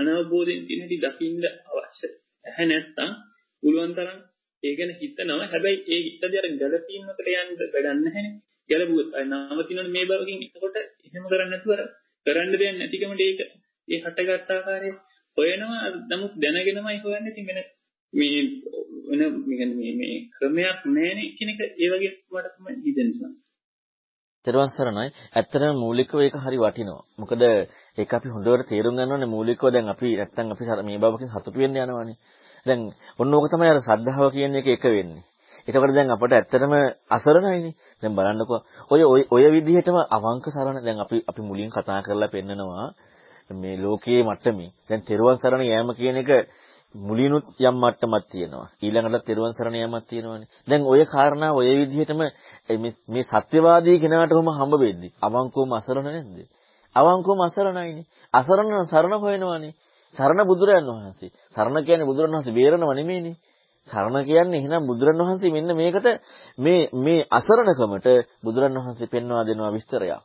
[0.00, 2.08] අනවබෝධයෙන් තියෙන දි දකින්න අවශ්‍ය.
[2.44, 3.10] ඇහැ නැත්තම්
[3.62, 4.18] පුළුවන් තරම්
[4.62, 5.46] ඒ ගැන හිතනවා.
[5.46, 8.34] හැබැයි ඒ හිතදී අර ගැළපීමකට යන්න වැඩක් නැහැනේ.
[8.70, 10.38] ගැළපුවොත් අය නවතිනවනේ මේ බවකින්.
[10.46, 11.72] එතකොට එහෙම කරන්නේ නැතුව
[12.26, 13.40] කරන්න දෙයක් නැතිකමට ඒක
[13.88, 14.90] ඒ හටගත් ආකාරය
[15.36, 15.84] හොයනවා.
[16.10, 17.32] නමුත් දැනගෙනමයි හොයන්නේ.
[17.32, 17.58] ඉතින් වෙන
[18.12, 18.40] මේ
[19.08, 23.30] වෙන මේ මේ ක්‍රමයක් නැහැනේ කියන එක ඒ වගේ වට තමයි හිතෙන්නේ.
[24.44, 25.12] තෙරුවන් සරණයි.
[25.34, 27.02] ඇත්තටම මූලිකව ඒක හරි වටිනවා.
[27.18, 27.42] මොකද
[27.98, 31.76] ඒක අපි හොඳට තේරුම් ගන්න ඕනේ මූලිකව දැන් අපි නැත්තම් අපි මේ බවකින් සතුටු වෙන්න
[31.76, 32.16] යනවානේ.
[32.66, 32.80] දැන්
[33.18, 35.24] ඔන්න ඕක තමයි අර සද්ධාව කියන එක එක වෙන්නේ.
[35.68, 36.72] එතකොට දැන් අපට ඇත්තටම
[37.10, 37.74] අසරණයිනේ.
[38.02, 38.60] දැන් බලන්නකෝ
[38.90, 42.88] ඔය ඔය විදිහටම අවංක සරණ දැන් අපි අපි මුලින් කතා කරලා පෙන්නනවා
[43.52, 46.30] මේ ලෝකයේ මට්ටමේ දැන් තෙරුවන් සරණ යෑම කියන එක
[46.94, 48.68] මුලිනුත් යම් මට්ටමක් තියෙනවා.
[48.82, 50.48] ඊළඟට තෙරුවන් සරණ යෑමක් තියෙනවානේ.
[50.68, 52.20] දැන් ඔය කාරණා ඔය විදිහටම
[53.08, 56.48] මේ සත්‍යවාදී කෙනාටම හම්බ වෙද්දි අවංකවම අසරණ නැද්ද?
[56.96, 58.06] අවංකවම අසරණයිනේ.
[58.34, 59.72] අසරණ සරණ හොයනවානේ.
[60.14, 61.30] සරණ බුදුරයන් වහන්සේ.
[61.54, 63.36] සරණ කියන්නේ බුදුරන් වහන්සේ බේරනව නෙමෙයිනේ.
[63.88, 66.06] සරණ කියන්නේ එහෙනම් බුදුරන් වහන්සේ මෙන්න මේකට
[66.58, 68.08] මේ මේ අසරණකමට
[68.44, 70.22] බුදුරන් වහන්සේ පෙන්වා දෙනවා විස්තරයක්.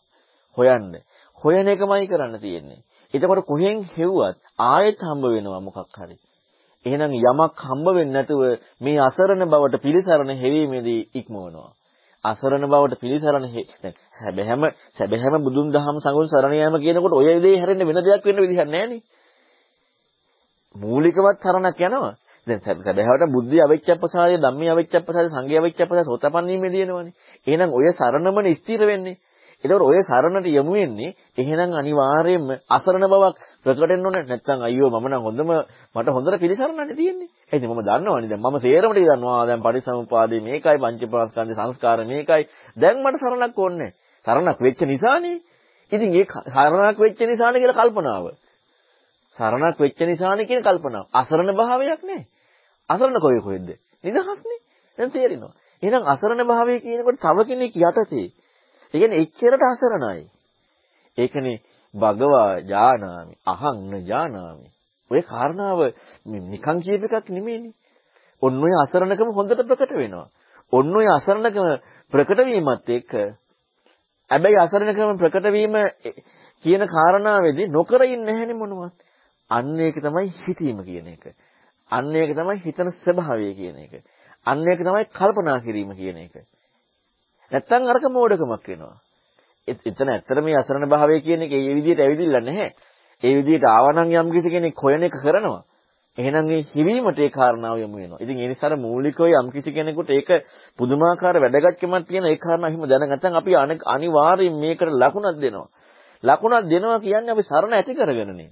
[0.58, 0.94] හොයන්න.
[1.42, 2.82] හොයන එකමයි කරන්න තියෙන්නේ.
[3.14, 6.18] එතකොට කොහෙන් හෙව්වත් ආයෙත් හම්බ වෙනවා මොකක් හරි.
[6.86, 8.42] එහෙනම් යමක් හම්බ වෙන්නේ නැතුව
[8.82, 11.70] මේ අසරණ බවට පිළිසරණ හැවීමේදී ඉක්මවනවා.
[12.24, 13.46] අසරණ බවට පිළිසරණ
[13.82, 14.64] දැන් සැබෑම
[14.98, 19.00] සැබෑම බුදුන් දහම සංගුණ සරණ යාම කියනකොට ඔය දේ හැරෙන්න වෙන දෙයක් වෙන්න විදිහක් නැහැ
[20.76, 22.14] මූලිකවත් සරණක් යනවා.
[22.48, 27.14] දැන් සැබෑවට බුද්ධි අවිච්ඡප්පසාරය ධම්මී අවිච්ඡප්පසාරය සංඝේ අවිච්ඡප්පසාරය සෝතපන්නීමේ දිනවනේ.
[27.48, 29.18] එහෙනම් ඔය සරණමනේ ස්ථිර වෙන්නේ.
[29.66, 35.08] ඒතකොට ඔය සරණට යමු වෙන්නේ එහෙනම් අනිවාර්යයෙන්ම අසරණ බවක් ප්‍රකට වෙන්න ඕනේ නැත්නම් අයියෝ මම
[35.10, 35.52] නම් හොඳම
[35.96, 37.30] මට හොඳට පිළිසරණන්නේ තියෙන්නේ.
[37.46, 42.44] ඒ ඉතින් මම දන්නවනේ දැන් මම සේරමට දන්නවා දැන් පරිසමුපාදේ මේකයි පංචපාස්කන්ධ සංස්කාර මේකයි.
[42.78, 43.92] දැන් මට සරණක් ඕනේ
[44.26, 45.38] සරණක් වෙච්ච නිසානේ.
[45.92, 48.26] ඉතින් ඒ සරණක් වෙච්ච නිසානේ කියලා කල්පනාව.
[49.38, 51.06] සරණක් වෙච්ච නිසානේ කියන කල්පනාව.
[51.14, 52.26] අසරණ භාවයක් නැහැ.
[52.90, 53.70] අසරණ කොයි කොහෙද?
[54.04, 54.60] නිදහස්නේ.
[54.98, 55.54] දැන් තේරෙනවා.
[55.84, 58.28] එහෙනම් අසරණ භාවය කියනකොට තව කෙනෙක් යටතේ
[58.94, 60.24] ඒ කියන්නේ එච්චරට අසරණයි.
[61.18, 61.58] ඒකනේ
[61.94, 64.68] භගවා ඥානාමි අහං න ඥානාමි.
[65.12, 65.80] ඔය කාරණාව
[66.52, 67.74] නිකන් කියප එකක් නෙමෙයිනේ.
[68.42, 70.28] ඔන්න ඔය අසරණකම හොඳට ප්‍රකට වෙනවා.
[70.74, 71.68] ඔන්න ඔය අසරණකම
[72.14, 73.14] ප්‍රකට වීමත් එක්ක
[74.30, 75.76] හැබැයි අසරණකම ප්‍රකට වීම
[76.64, 78.96] කියන කාරණාවේදී නොකර ඉන්නේ නැහැනේ මොනවත්.
[79.50, 81.26] අන්න ඒක තමයි හිතීම කියන එක.
[81.90, 83.94] අන්න ඒක තමයි හිතන ස්වභාවය කියන එක.
[84.46, 86.36] අන්න ඒක තමයි කල්පනා කිරීම කියන එක.
[87.52, 88.96] නැත්තම් අරක මෝඩකමක් වෙනවා.
[89.68, 92.70] එතන ඇත්තට මේ අසරණ භාවය කියන එක ඒ විදිහට ඇවිදින්න නැහැ.
[93.24, 95.62] ඒ විදිහට ආවනම් යම් කිසි කෙනෙක් හොයන එක කරනවා.
[96.18, 98.20] එහෙනම් මේ හිවීමට ඒ කාරණාව යමු වෙනවා.
[98.20, 100.30] ඉතින් ඒ නිසා මූලිකව යම් කිසි කෙනෙකුට ඒක
[100.80, 103.52] පුදුමාකාර වැදගත්කමක් තියෙන ඒ කාරණා හිම දැනගත්තන් අපි
[103.86, 105.68] අනිවාර්යයෙන් මේකට ලකුණක් දෙනවා.
[106.24, 108.50] ලකුණක් දෙනවා කියන්නේ අපි සරණ ඇති කරගෙනනේ.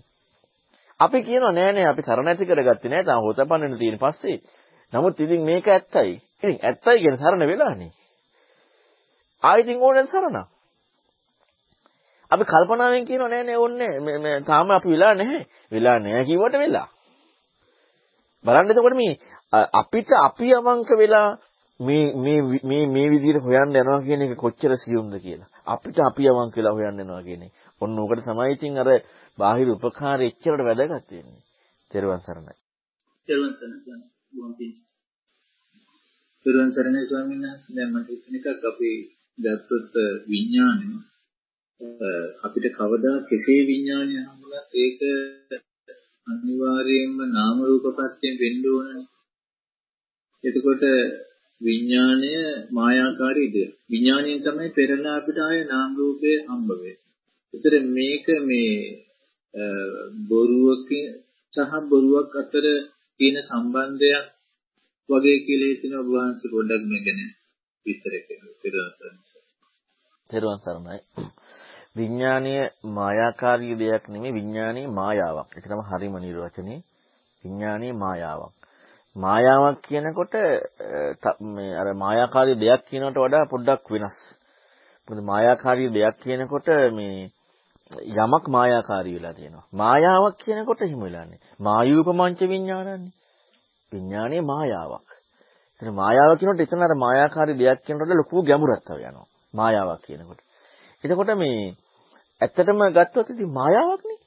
[0.99, 4.37] අපි කියනවා නෑ නෑ අපි සරණ ඇති කරගත්තේ නෑ තාම හොතපන්නන තියෙන පස්සේ.
[4.93, 6.11] නමුත් ඉතින් මේක ඇත්තයි.
[6.43, 7.91] ඉතින් ඇත්තයි කියන සරණ වෙලානේ.
[9.43, 10.47] ආයෙත් ඕනෙන් සරණක්.
[12.31, 15.43] අපි කල්පනාවෙන් කියනවා නෑ නෑ ඕනේ මේ තාම අපි වෙලා නැහැ.
[15.71, 16.87] වෙලා නැහැ කිව්වට වෙලා.
[18.45, 19.13] බලන්න එතකොට මේ
[19.73, 21.29] අපිට අපි අවංක වෙලා
[21.79, 25.49] මේ මේ මේ මේ විදිහට හොයන්න යනවා කියන එක කොච්චර සියුම්ද කියලා.
[25.65, 27.53] අපිට අපි අවංක වෙලා හොයන්න යනවා කියන එක.
[27.81, 28.89] ඔන්න ඕකට තමයි ඉතින් අර
[29.37, 31.41] බාහිර උපකාරය එච්චරට වැදගත් වෙන්නේ.
[31.91, 32.55] තෙරුවන් සරණයි.
[33.29, 34.07] තෙරුවන් සරණයි.
[34.33, 34.71] බොහොම පිං.
[36.45, 37.75] තෙරුවන් සරණයි ස්වාමීන් වහන්සේ.
[37.75, 38.91] දැන් මට හිතෙන එකක් අපි
[39.37, 39.93] ගත්තොත්
[40.27, 40.87] විඥානය
[42.43, 44.99] අපිට කවදා කෙසේ විඥානය හමුණත් ඒක
[46.27, 49.05] අනිවාර්යයෙන්ම නාම රූප ප්‍රත්‍යයෙන් වෙන්න ඕනනේ.
[50.43, 50.83] එතකොට
[51.61, 52.31] විඥානය
[52.71, 53.71] මායාකාරී දෙයක්.
[53.89, 56.97] විඥාණයෙන් තමයි පෙරලා අපිට ආය නාම රූපේ හම්බ වෙන්නේ.
[57.53, 58.75] ඒතර මේක මේ
[60.29, 60.89] බොරුවක
[61.53, 62.65] සහ බොරුවක් අතර
[63.19, 64.25] තියෙන සම්බන්ධයක්
[65.09, 67.19] වගේ කියලා හිතන ඔබ වහන්සේ පොඩ්ඩක් මේ ගැන
[67.85, 69.17] විස්තර කරන්න.
[70.29, 70.99] තෙරුවන් සරණයි.
[71.95, 72.63] විඥානීය
[72.97, 75.49] මායාකාරී දෙයක් නෙමෙයි විඥානීය මායාවක්.
[75.57, 76.79] ඒක තමයි හරිම නිර්වචනේ.
[77.43, 78.53] විඥානීය මායාවක්.
[79.15, 80.33] මායාවක් කියනකොට
[81.55, 84.17] මේ අර මායාකාරී දෙයක් කියනකට වඩා පොඩ්ඩක් වෙනස්.
[85.07, 86.67] මොකද මායාකාරී දෙයක් කියනකොට
[86.97, 87.29] මේ
[88.23, 89.65] යමක් මායාකාරී වෙලා තියෙනවා.
[89.73, 91.41] මායාවක් කියනකොට එහෙම වෙලාන්නේ.
[91.59, 93.13] මායූපමංච විඥානන්නේ.
[93.91, 95.12] විඥානේ මායාවක්.
[95.83, 99.27] එතන මායාව කියනකොට එතන අර මායාකාරී දෙයක් කියනකොට ලොකු ගැඹුරක් තව යනවා.
[99.53, 100.39] මායාවක් කියනකොට.
[101.03, 101.75] එතකොට මේ
[102.41, 104.19] ඇත්තටම ගත්තොත් ඉතින් මායාවක් නේ.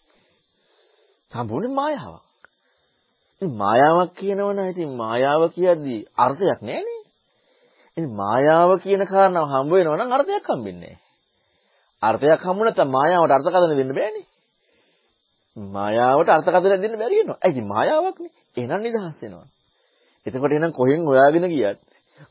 [1.32, 2.24] සම්පූර්ණ මායාවක්.
[3.42, 6.96] ඉතින් මායාවක් කියනවනම් ඉතින් මායාව කියද්දී අර්ථයක් නැහැ
[7.96, 11.04] ඉතින් මායාව කියන කාරණාව හම්බ වෙනවා නම් අර්ථයක් හම්බෙන්නේ නැහැ.
[12.02, 14.26] අර්ථයක් හම්බු නැත්නම් මායාවට අර්ථකථන දෙන්න බෑනේ.
[15.57, 17.38] මායාවට අර්ථකථන දෙන්න බැරි වෙනවා.
[17.44, 18.32] ඒ ඉතින් මායාවක්නේ.
[18.57, 19.46] එහෙනම් නිදහස් වෙනවා.
[20.27, 21.81] එතකොට එහෙනම් කොහෙන් හොයාගෙන ගියත්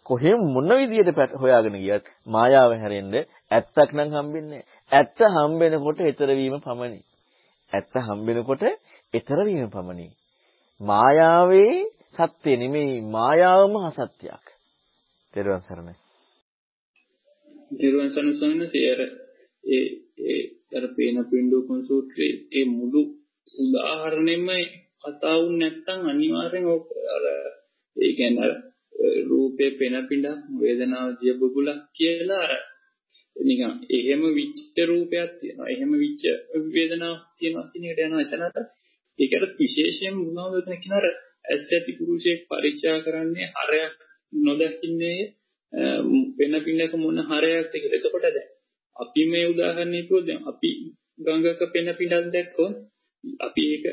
[0.03, 3.13] කොහෙන් මොන විදියට හොයාගෙන ගියත් මායාව හැරෙන්න
[3.51, 6.99] ඇත්තක් නම් හම්බෙන්නේ ඇත්ත හම්බෙනකොට ඊතර වීම පමණි.
[7.71, 8.63] ඇත්ත හම්බෙනකොට
[9.13, 10.07] ඊතර වීම පමණි.
[10.81, 11.75] මායාවේ
[12.13, 14.45] සත්‍ය නෙමෙයි මායාවම අසත්‍යයක්.
[15.33, 15.95] තෙරුවන් සරණයි.
[17.71, 18.69] තෙරුවන් සරණ ස්වාමීන්
[19.63, 19.85] ඒ
[20.23, 20.41] ඒ
[20.77, 23.01] අර පේන පින්ඩෝපන් සූත්‍රයේ ඒ මුළු
[23.49, 24.47] උදාහරණෙම
[25.01, 26.65] කතා වුනේ නැත්නම් අනිවාර්යෙන්
[27.15, 27.25] අර
[27.97, 28.51] ඒ කියන්නේ
[29.25, 32.53] රූපේ පෙන පිඬ වේදනාව දිය බුබුලක් කියලා අර
[33.35, 36.23] නිකන් එහෙම විච්ච රූපයක් තියෙනවා එහෙම විච්ච
[36.73, 38.57] වේදනාවක් තියෙනවා කියන එකට යනවා එතනට
[39.19, 41.05] ඒකට විශේෂයෙන් මොනවද වෙන කියනර
[41.45, 43.93] ඇස් ඇති පුරුෂයෙක් පරිචය කරන්නේ හරයක්
[44.33, 45.21] නොදකින්නේ
[46.37, 47.97] වෙන පින්නක මොන හරයක්ද කියලා.
[47.97, 48.49] එතකොට දැන්
[48.95, 50.69] අපි මේ උදාහරණය කිව්වොත් දැන් අපි
[51.19, 52.73] ගංගක පෙන පින්නක් දැක්කොත්
[53.39, 53.85] අපි ඒක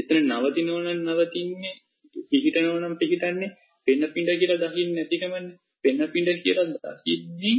[0.00, 1.76] එතන නවතිනව නම් නවතින්නේ
[2.30, 3.50] පිහිටනව නම් පිහිටන්නේ
[3.86, 5.54] පෙන පිඬ කියලා දකින්නේ නැතිකමන්නේ.
[5.84, 7.56] පෙන පිඬ කියලා දකින්නේ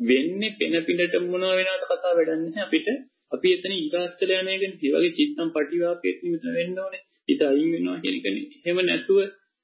[0.00, 2.88] වෙන්නේ පෙන පිඬට මොනවා වෙනවද කතා වැඩක් නැහැ අපිට.
[3.32, 4.78] අපි එතන ඊගාස්තල යන එකනේ.
[4.84, 7.02] ඒ වගේ චිත්තම් පටිවාපේත් නිමිත වෙන්න ඕනේ.
[7.28, 8.46] හිත අයින් වෙනවා කියන එකනේ.
[8.58, 9.18] එහෙම නැතුව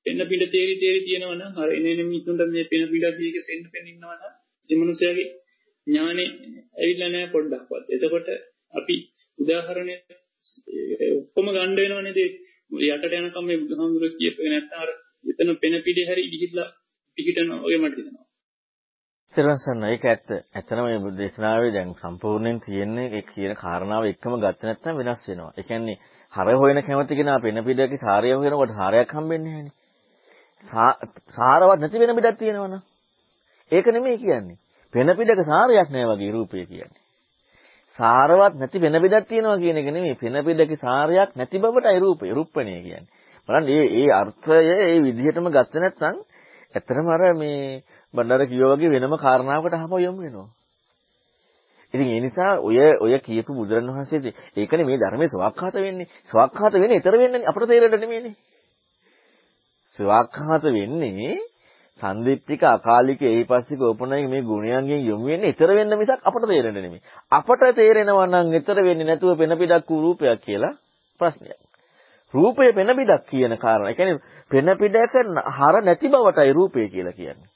[0.07, 3.87] පෙන පිඬ තේරි තේරි තියෙනවා නම් අර එනේ මිනිසුන්ට මේ පෙන පිඬ දීක පෙන්න පෙන්න
[3.89, 4.33] ඉන්නවා නම්
[4.71, 5.29] ඒ මනුස්සයාගේ
[5.87, 6.25] ඥානෙ
[6.75, 7.85] ඇවිල්ලා නැහැ පොඩ්ඩක්වත්.
[7.95, 8.29] එතකොට
[8.75, 8.97] අපි
[9.39, 10.03] උදාහරණයක්
[11.19, 12.19] ඔක්කොම ගන්න වෙනව නේද?
[12.73, 14.91] යටට යනකම් මේ බුදුහාමුදුරුවෝ කියපේ නැත්නම් අර
[15.25, 16.69] එතන පෙන පිළි හැරි ගිහිල්ලා
[17.19, 18.27] පිටිටන ඔය මට හිතෙනවා.
[19.33, 20.29] සරසන්න ඒක ඇත්ත.
[20.53, 25.53] ඇත්තම මේ දේශනාවේ දැන් සම්පූර්ණයෙන් තියෙන්නේ ඒ කියන කාරණාව එක්කම ගත්තේ නැත්නම් වෙනස් වෙනවා.
[25.53, 25.97] ඒ කියන්නේ
[26.33, 29.77] හර හොයන කැමති කෙනා පෙන පිටකේ සාරය හොයනකොට හරයක් හම්බෙන්නේ නැහැනේ.
[31.31, 32.83] සාරවත් නැති වෙන පිටක් තියෙනවනම්
[33.73, 34.61] ඒක නෙමෙයි කියන්නේ.
[34.95, 37.02] පෙන පිටක සාරයක් නැහැ වගේ රූපය කියන්නේ.
[37.99, 40.17] සාරවත් නැති වෙන පිටක් තියෙනවා කියන එක නෙමෙයි.
[40.17, 43.07] පෙන පිටකේ සාරයක් නැති බවටයි රූපය, රූපණය කියන්නේ.
[43.49, 46.17] බලන්න මේ මේ අර්ථය මේ විදිහටම ගත්තේ නැත්නම්
[46.75, 47.83] ඇත්තටම අර මේ
[48.15, 50.49] බණ්ඩාර කිව්වා වගේ වෙනම කාරණාවකට අහම යමු වෙනවා.
[51.95, 56.09] ඉතින් ඒ නිසා ඔය ඔය කියපු බුදුරණවහන්සේ ඒකනේ මේ ධර්මයේ සවක්ඛාත වෙන්නේ.
[56.25, 58.35] සවක්ඛාත වෙන්නේ ඊතර වෙන්නේ අපට තේරෙන්න නෙමෙයිනේ.
[59.97, 61.37] සවක්ඛාත වෙන්නේ
[62.03, 67.03] සන්දිප්තික අකාලික එහිපස්සික ඕපනයික මේ ගුණයන්ගෙන් යොමු වෙන්නේ ඊතර වෙන්න මිසක් අපට තේරෙන්නේ නෙමෙයි.
[67.33, 70.75] අපට තේරෙනවා නම් ඊතර වෙන්නේ නැතුව පෙන පිටක් වූ රූපයක් කියලා
[71.21, 71.61] ප්‍රශ්නයක්.
[72.35, 73.91] රූපය පෙන පිටක් කියන කාරණා.
[73.91, 74.19] ඒ කියන්නේ
[74.51, 75.15] පෙන පිටක
[75.51, 77.49] හර නැති බවටයි රූපය කියලා කියන්නේ.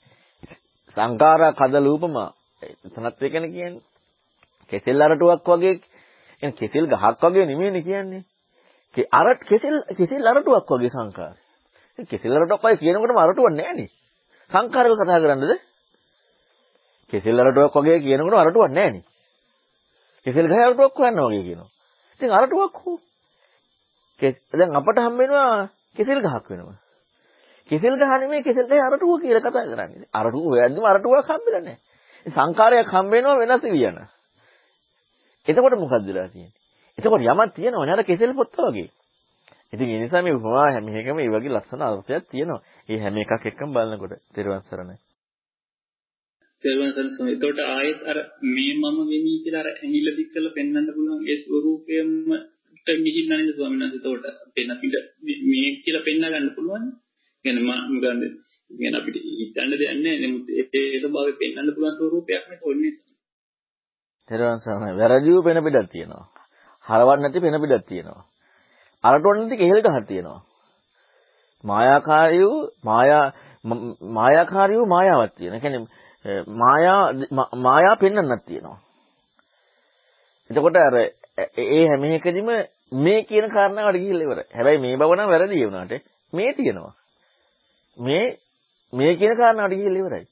[0.96, 2.30] සංඛාරා කද රූපමා
[2.62, 3.84] එතනත් එකනේ කියන්නේ.
[4.72, 5.74] කෙසෙල් අරටුවක් වගේ
[6.42, 8.22] කියන්නේ කෙසෙල් ගහක් වගේ නෙමෙයිනේ කියන්නේ.
[9.12, 11.36] අර කෙසෙල් කෙසෙල් අරටුවක් වගේ සංඛාර.
[12.10, 13.90] කෙසෙල් අරටුවක් වගේ කියනකොටම අරටුවක් නෑනේ.
[14.50, 15.52] සංඛාරක කතා කරන්නද?
[17.12, 19.04] කෙසෙල් අරටුවක් වගේ කියනකොට අරටුවක් නෑනේ.
[20.26, 21.70] කෙසෙල් ගහ අරටුවක් හොයන්න වගේ කියනවා.
[22.14, 22.98] ඉතින් අරටුවක් හෝ
[24.20, 26.78] දැන් අපට හම් වෙනවා කෙසෙල් ගහක් වෙනවා.
[27.70, 30.08] කෙසෙල් ගහ නෙමෙයි කෙසෙල් ගහේ අරටුව කියලා කතා කරන්නේ.
[30.12, 31.78] අරටුව හොයද්දිම අරටුවක් හම්බෙලා නැහැ.
[32.26, 33.98] සංකාරයක් හම්බ වෙනවා වෙනස් වියන.
[35.46, 36.54] එතකොට මොකක්ද වෙලා තියෙන්නේ?
[36.98, 38.88] එතකොට යමක් තියෙනවනේ අර කෙසෙල් පොත්ත වගේ.
[39.72, 42.60] ඉතින් ඒ නිසා මේ උපමා හැම එකම ඒ වගේ ලස්සන අර්ථයක් තියෙනවා.
[42.88, 44.96] ඒ හැම එකක් එක්කම බලනකොට තෙරුවන් සරණයි.
[46.64, 47.34] තෙරුවන් සරණයි.
[47.34, 52.12] එතකොට ආයෙත් අර මේ මම වෙමි කියලා අර ඇඟිල්ල දික් කරලා පෙන්වන්න පුළුවන් ඒ ස්වරූපයෙන්ම
[53.04, 54.24] ගිහින් නැන්නේ ස්වාමීන් වහන්සේ එතකොට
[54.54, 54.94] පෙන්න අපිට
[55.44, 56.84] මේ කියලා පෙන්න ගන්න පුළුවන්.
[57.44, 58.30] يعني මම ගන්නේ
[58.70, 60.16] يعني අපිට හිතන්න දෙයක් නැහැ.
[60.22, 62.94] නමුත් ඒක භාවයේ පෙන්වන්න පුළුවන් ස්වරූපයක් නේ කොන්නේ.
[64.30, 64.92] තෙරුවන් සරණයි.
[64.94, 66.24] වැරදිව පෙන පිටක් තියෙනවා.
[66.84, 68.22] හරවන්න නැති පෙන පිටක් තියෙනවා.
[69.04, 70.40] අරටොන් නැති කෙහෙල් ගහක් තියෙනවා.
[71.64, 72.52] මායාකාරීව
[72.84, 73.24] මායා
[74.10, 75.60] මායාකාරීව මායාවක් තියෙනවා.
[75.60, 77.02] කියන්නේ මායා
[77.56, 78.78] මායා පෙන්වන්නක් තියෙනවා.
[80.50, 82.50] එතකොට අර ඒ හැම එකදීම
[82.96, 84.46] මේ කියන කාරණාවට ගිහිල්ලා ඉවරයි.
[84.54, 85.92] හැබැයි මේ බව නම් වැරදි වුණාට
[86.32, 86.94] මේ තියෙනවා.
[87.96, 88.24] මේ
[88.92, 90.26] මේ කියන කාරණාවට ගිහිල්ලා ඉවරයි.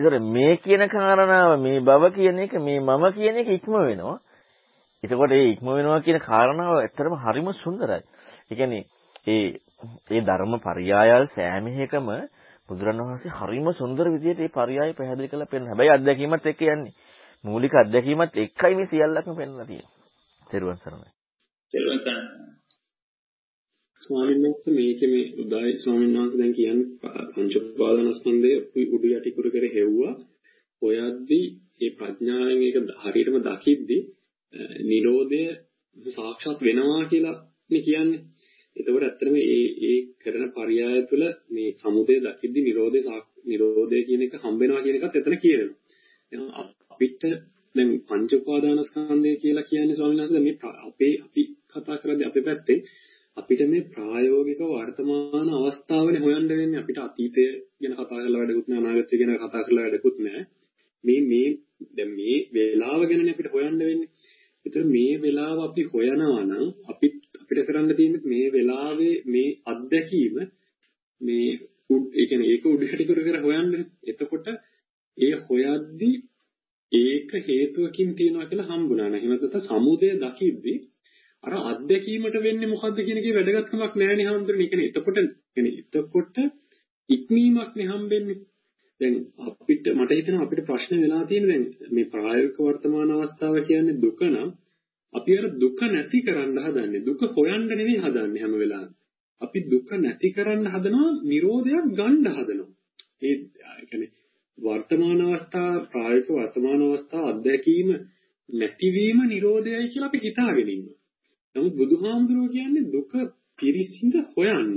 [0.00, 4.18] ඒතර මේ කියන කාරණාව මේ බව කියන එක මේ මම කියන එක ඉක්ම වෙනවා.
[5.04, 8.02] එතකොට ඒ ඉක්ම වෙනවා කියන කාරණාව ඇත්තටම හරිම සුන්දරයි.
[8.44, 8.84] ඒ කියන්නේ
[9.26, 9.46] ඒ
[10.10, 12.08] ඒ ධර්ම පරයයල් සෑම එකම
[12.68, 15.68] බුදුරණවහන්සේ හරිම සුන්දර විදිහට මේ පරයය පැහැදිලි කරලා පෙන්නන.
[15.70, 16.94] හැබැයි අත්දැකීමත් එක්ක යන්නේ.
[17.44, 19.92] මූලික අත්දැකීමත් එක්කයි මේ සියල්ලක්ම පෙන්වලා තියෙන්නේ.
[20.46, 21.10] තෙරුවන් සරණයි.
[21.72, 22.54] තෙරුවන් සරණයි.
[24.02, 26.88] ස්වාමීන් වහන්සේ මේකේ මේ උදායි ස්වාමීන් වහන්සේ දැන් කියන්නේ
[27.32, 28.52] පංච උපාදානස්කන්ධය
[28.94, 30.12] උඩු යටි කර කර හෙව්වා.
[30.82, 31.44] ඔයද්දී
[31.74, 34.02] මේ ප්‍රඥාවෙන් ඒක හරියටම දකිද්දී
[34.84, 35.42] නිරෝධය
[36.12, 37.36] සාක්ෂාත් වෙනවා කියලා
[37.70, 38.20] මේ කියන්නේ.
[38.76, 43.00] එතකොට ඇත්තටම ඒ ඒ කරන පරයය තුළ මේ සමුදය දකිද්දි නිරෝධය
[43.46, 46.64] නිරෝධය කියන එක හම්බ වෙනවා කියන එකත් එතන කියනවා.
[46.90, 47.22] අපිට
[47.74, 52.78] දැන් පංච උපාදානස්කන්ධය කියලා කියන්නේ ස්වාමීන් වහන්සේ මේ අපේ අපි කතා කරද්දී අපේ පැත්තේ
[53.36, 57.44] අපිට මේ ප්‍රායෝගික වර්තමාන අවස්ථාවනේ හොයන්න වෙන්නේ අපිට අතීතය
[57.80, 60.42] ගැන කතා කරලා වැඩකුත් නෑ අනාගතය ගැන කතා කරලා වැඩකුත් නෑ
[61.04, 61.48] මේ මේ
[61.96, 64.10] දැන් මේ වේලාව ගැනනේ අපිට හොයන්න වෙන්නේ
[64.66, 70.36] ඒතර මේ වෙලාව අපි හොයනවා නම් අපි අපිට කරන්න තියෙන්නේ මේ වෙලාවේ මේ අත්දැකීම
[71.20, 71.48] මේ
[72.12, 73.72] ඒ කියන්නේ ඒක උඩට කර කර හොයන්න.
[74.04, 74.46] එතකොට
[75.18, 76.16] ඒ හොයද්දී
[76.92, 79.20] ඒක හේතුවකින් තියනවා කියලා හම්බුණා නේද?
[79.20, 80.78] එහෙම නැත්නම් සමුදය දකිද්දී
[81.44, 84.68] අර අත්දැකීමට වෙන්නේ මොකද්ද කියන එකේ වැදගත්කමක් නැහැ නේ හම්දුනේ.
[84.68, 85.18] කියන්නේ එතකොට
[85.52, 86.36] කියන්නේ එතකොට
[87.08, 88.40] ඉක්මීමක් නේ හම්බෙන්නේ.
[89.00, 94.20] දැන් අපිට මට හිතෙනවා අපිට ප්‍රශ්න වෙලා තියෙන දැන් මේ ප්‍රායෝගික වර්තමාන අවස්ථාව කියන්නේ දුක
[94.24, 94.50] නම්
[95.14, 98.92] අපි අර දුක නැති කරන්න හදන්නේ දුක හොයන්න නෙවෙයි හදන්නේ හැම වෙලාවෙම.
[99.42, 102.72] අපි දුක නැති කරන්න හදනවා නිරෝධයක් ගන්න හදනවා.
[103.22, 103.34] ඒ
[103.88, 104.10] කියන්නේ
[104.58, 107.88] වර්තමාන අවස්ථාව ප්‍රායෝගික වර්තමාන අවස්ථාව අත්දැකීම
[108.48, 110.98] නැතිවීම නිරෝධයයි කියලා අපි හිතාගෙන ඉන්නවා.
[111.56, 113.12] නමුත් බුදුහාමුදුරුවෝ කියන්නේ දුක
[113.58, 114.72] පිරිසිඳ හොයන්න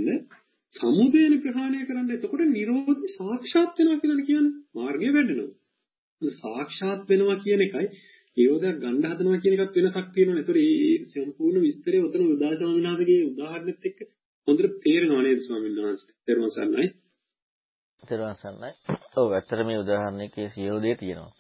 [0.76, 7.88] සමුදයන ප්‍රහාණය කරන්න එතකොට නිරෝධය සාක්ෂාත් වෙනවා කියලා කියන්නේ මාර්ගය වැඩෙනවා සාක්ෂාත් වෙනවා කියන එකයි
[8.38, 10.42] නිරෝධයක් ගන්න හදනවා කියන එකත් වෙනසක් තියෙනවනේ.
[10.42, 14.00] ඒතකොට මේ සම්පූර්ණ විස්තරය උතන උදා ස්වාමීන් වහන්සේගේ උදාහරණෙත් එක්ක
[14.48, 16.14] හොඳට තේරෙනවා නේද ස්වාමීන් වහන්සේ?
[16.26, 16.88] තේරුම් ගන්නයි.
[18.04, 18.72] තේරුම් ගන්නයි.
[19.18, 21.34] ඔව් ඇත්තට මේ උදාහරණයේ සියලු දේ තියෙනවා.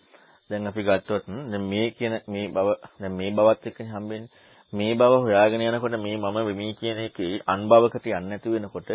[0.49, 2.67] දැන් අපි ගත්තොත් දැන් මේ කියන මේ බව
[2.99, 4.33] දැන් මේ බවත් එක්කනේ හම්බෙන්නේ.
[4.73, 8.89] මේ බව හොයාගෙන යනකොට මේ මම වෙමි කියන එකේ අන්බවකට යන්නේ නැති වෙනකොට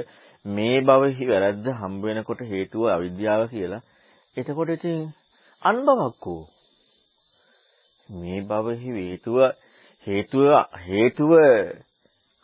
[0.45, 3.83] මේ බවෙහි වැරද්ද හම්බ වෙනකොට හේතුව අවිද්‍යාව කියලා.
[4.37, 4.99] එතකොට ඉතින්
[5.63, 6.43] අන්බවක් ඕ
[8.09, 9.39] මේ භවෙහි හේතුව
[10.07, 10.51] හේතුව
[10.81, 11.33] හේතුව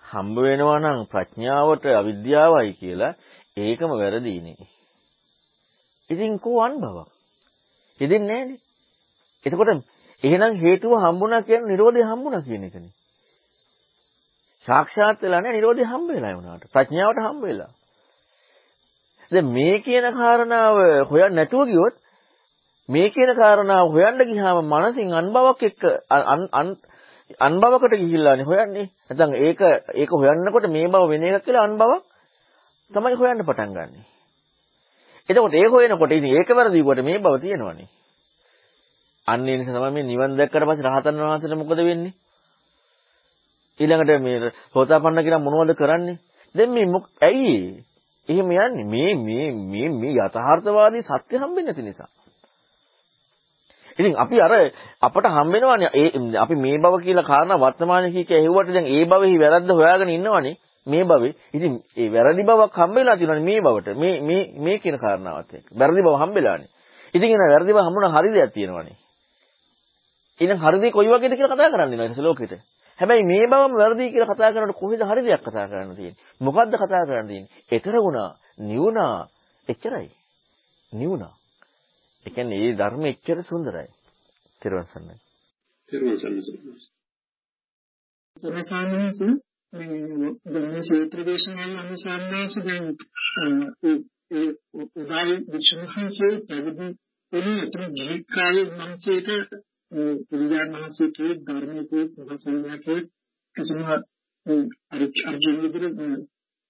[0.04, 3.18] හම්බ වෙනවා නම් ප්‍රඥාවට අවිද්‍යාවයි කියලා
[3.56, 4.68] ඒකම වැරදීනේ.
[6.10, 7.08] ඉතින් කෝ අන්බවක්.
[8.00, 8.60] ඉතින් නෑනේ.
[9.46, 9.70] එතකොට
[10.22, 12.97] එහෙනම් හේතුව හම්බුණා කියන්නේ Nirodhe හම්බුණා කියන එකනේ.
[14.68, 16.64] සාක්ෂාත් වෙලා නෑ Nirodhe හම්බ වෙලා වුණාට.
[16.72, 17.70] ප්‍රඥාවට හම්බ වෙලා.
[19.32, 20.76] දැන් මේ කියන කාරණාව
[21.10, 21.94] හොයන්න නැතුව ගියොත්
[22.88, 25.82] මේ කියන කාරණාව හොයන්න ගියාම මනසින් අන්බවක් එක්ක
[27.40, 28.86] අන්බවකට ගිහිල්ලානේ හොයන්නේ.
[29.08, 29.60] නැත්නම් ඒක
[29.94, 32.02] ඒක හොයන්නකොට මේ බව වෙන එකක් කියලා අන්බවක්
[32.90, 34.02] තමයි හොයන්න පටන් ගන්නෙ.
[35.28, 37.88] එතකොට ඒක හොයනකොට ඉතින් ඒක වැරදිකොට මේ බව තියෙනවනේ.
[39.28, 42.14] අන්න ඒ නිසා තමයි මේ නිවන් දැක්කට පස්සේ රහතන් වහන්සේට මොකද වෙන්නේ?
[43.80, 46.16] ඊළඟට මේ සෝතාපන්න කියලා මොනවද කරන්නේ?
[46.54, 46.86] දැන් මේ
[47.20, 47.56] ඇයි
[48.28, 48.84] එහෙම යන්නේ?
[48.86, 52.10] මේ මේ මේ මේ යථාර්ථවාදී සත්‍ය හම්බෙන්නේ නැති නිසා.
[53.98, 54.52] ඉතින් අපි අර
[55.02, 59.70] අපට හම්බෙනවනේ ඒ අපි මේ බව කියලා කාරණා වර්තමානයේ කීක ඇහුවට දැන් ඒ බවෙහි වැරද්ද
[59.70, 60.54] හොයාගෙන ඉන්නවනේ
[60.86, 61.34] මේ බවේ.
[61.54, 63.88] ඉතින් ඒ වැරදි බවක් හම්බෙලා තියෙනවනේ මේ බවට.
[63.96, 65.66] මේ මේ මේ කියන කාරණාවත් එක්ක.
[65.72, 66.68] වැරදි බව හම්බෙලානේ.
[67.14, 68.96] ඉතින් එන වැරදි බව හම්බුණා හරි දෙයක් තියෙනවනේ.
[70.40, 72.52] ඉතින් හරි දෙය කොයි වගේද කියලා කතා කරන්නේ නේද ලෝකෙට.
[72.98, 76.22] හැබැයි මේ බවම වැරදි කියලා කතා කරනකොට කොහෙද හරි දෙයක් කතා කරන්න තියෙන්නේ?
[76.40, 77.52] මොකද්ද කතා කරන්න තියෙන්නේ?
[77.70, 78.30] ඊතර වුණා,
[78.60, 79.16] නිවුණා,
[79.68, 80.08] එච්චරයි.
[80.92, 81.34] නිවුණා.
[82.26, 83.88] ඒ කියන්නේ මේ ධර්ම එච්චර සුන්දරයි.
[84.62, 85.16] තෙරුවන් සරණයි.
[85.88, 86.42] තෙරුවන් සරණයි.
[88.36, 89.18] සරසානස
[89.72, 92.86] මේ සූත්‍ර දේශනාව අනුසාරණයස දැන්
[94.30, 94.48] ඒ
[94.96, 96.86] උදායි විශ්වහන්සේ පැවිදි
[97.32, 99.28] වෙන අතර ජීවිකාලේ මනසේට
[100.26, 103.00] පුරිදාන මහසූත්‍රයේ ධර්මයේ ප්‍රසන්නකේ
[103.56, 103.80] කිසිම
[105.26, 105.98] අර්ජුන විදිහට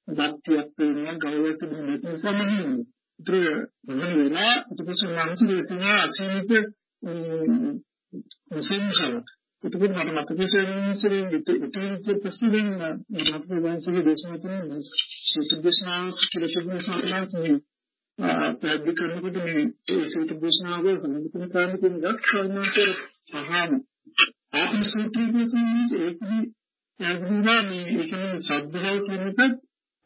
[0.08, 2.50] භක්තියක් වෙන ගෞරවයක් දෙන්න නිසා මම
[3.20, 3.34] ඒතර
[3.86, 6.50] මම වෙලා ඊට මනසේ තියෙන අසීමිත
[8.60, 9.14] සංඛාර
[9.64, 12.68] එතකොට මට මතක සෙන්සරෙන් ඉතින් ප්‍රශ්නෙන්
[13.26, 14.82] මට වංශයේ දේශනා කරන
[15.24, 17.56] සූත්‍ර දේශනාව කියලා තිබුණ සම්මාසනේ
[18.18, 22.90] පැහැදිලි කරනකොට මේ ඒ සූත්‍ර දේශනාව සම්බන්ධ කරන කාරණා කියන දක්ෂාන්තර
[23.28, 23.72] සහාන
[24.54, 26.44] ආත්ම සූත්‍රයේ කියන්නේ ඒකදී
[27.00, 29.56] යගුණා මේ ඒකේ සද්ධාව කියන එකත්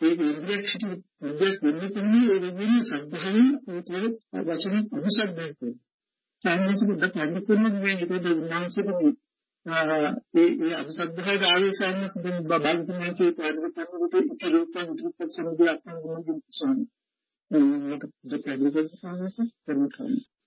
[0.01, 0.82] ඒ ඉන්ද්‍රියක්ෂිත
[1.22, 5.74] විද්‍යාවක් වෙන්නේ කියන්නේ ඒ වෙන්නේ සද්ධාවෙන් ඒ වචන අනුසද්ධාව
[6.43, 8.90] සාමාන්‍ය බුද්ධ ප්‍රඥා කරන මේ ඒකද උන්වහන්සේට
[10.36, 16.76] ඒ ඒ අනුසද්ධාවේ ආවේශයන් සුදුන් බබන්තුමාසේ පාදක කරනකොට ඉති රූපයන් ඉති පස්සනදී අපන ගුණ දුසන
[16.76, 17.02] මේක
[17.53, 20.41] දෙපැදක සාමාන්‍ය කරනවා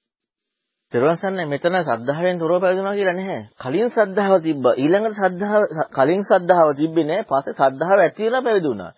[0.92, 3.42] පෙරවසන්නේ මෙතන සද්ධාවෙන් තොරව පැවිදුණා කියලා නැහැ.
[3.60, 4.74] කලින් සද්ධාව තිබ්බා.
[4.76, 7.26] ඊළඟට සද්ධාව කලින් සද්ධාව තිබ්බේ නැහැ.
[7.26, 8.92] පස්සේ සද්ධාව ඇති වෙලා පැවිදුණා.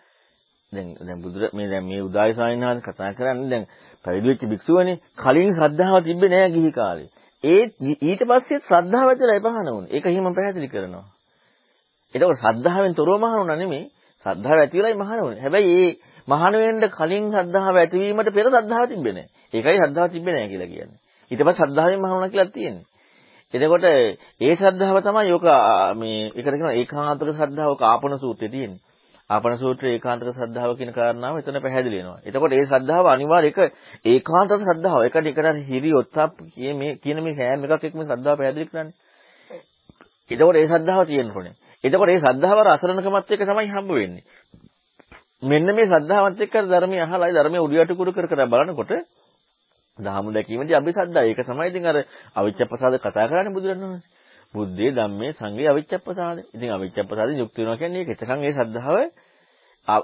[0.72, 3.66] දැන් දැන් බුදුර මේ දැන් මේ උදායි සායනාන් කතා කරන්නේ දැන්
[4.06, 7.10] පැවිදි වෙච්ච භික්ෂුවනේ කලින් සද්ධාව තිබ්බේ නැහැ ගිහි කාලේ.
[7.44, 7.64] ඒ
[8.02, 9.92] ඊට පස්සේ ශ්‍රද්ධාව ඇතිලා එපහන වුණා.
[9.92, 11.06] ඒක හිම පැහැදිලි කරනවා.
[12.16, 13.86] එතකොට ශ්‍රද්ධාවෙන් තොරව මහණුණා නෙමෙයි.
[14.26, 15.42] ශ්‍රද්ධාව ඇති වෙලයි මහණ වුණේ.
[15.42, 15.92] හැබැයි ඒ
[16.28, 19.30] මහණ වෙන්න කලින් ශ්‍රද්ධාව ඇතිවීමට පෙර ශ්‍රද්ධාව තිබ්බේ නැහැ.
[19.54, 21.00] ඒකයි ශ්‍රද්ධාව තිබ්බේ නැහැ කියලා කියන්නේ.
[21.32, 22.86] ඊට පස්සේ ශ්‍රද්ධාවෙන් මහණුණා කියලා තියෙන්නේ.
[23.54, 25.48] එතකොට ඒ ශ්‍රද්ධාව තමයි යෝක
[25.96, 28.84] මේ ඒකට කියනවා ඒකාන්තක ශ්‍රද්ධාව කාපන සූත්‍රයේ තියෙන්නේ.
[29.30, 32.20] ආපන සූත්‍රයේ ඒකාන්තක ශ්‍රද්ධාව කියන කාරණාව එතන පැහැදිලි වෙනවා.
[32.24, 33.60] එතකොට ඒ ශ්‍රද්ධාව අනිවාර්ය එක
[34.06, 35.02] ඒකාන්තක ශ්‍රද්ධාව.
[35.04, 36.38] එකට එකට හිරි ඔත්තප්
[36.76, 38.96] මේ කියන මේ හැම එකක් එක්ක මේ ශ්‍රද්ධාව පැහැදිලි කරන්නේ.
[40.32, 41.56] එතකොට ඒ ශ්‍රද්ධාව තියෙන්න ඕනේ.
[41.84, 44.24] එතකොට ඒ ශ්‍රද්ධාව අසරණකමත් එක්ක තමයි හම්බ වෙන්නේ.
[45.44, 48.92] මෙන්න මේ ශ්‍රද්ධාවත් එක්ක ධර්මයේ අහලායි ධර්මයේ උඩියට කුරු කර කර බලනකොට
[50.00, 51.24] දහමු දැකීමේදී අභිසද්දා.
[51.24, 51.98] ඒක තමයි ඉතින් අර
[52.36, 54.02] අවිච්ඡප්පසාද කතා කරන්නේ බුදුරණවහන්සේ.
[54.54, 56.38] බුද්ධේ ධම්මේ සංඝේ අවිච්ඡප්පසාද.
[56.48, 58.10] ඉතින් අවිච්ඡප්පසාදේ යුක්ත වෙනවා කියන්නේ ඒක.
[58.12, 58.98] එතකන් ඒ ශ්‍රද්ධාව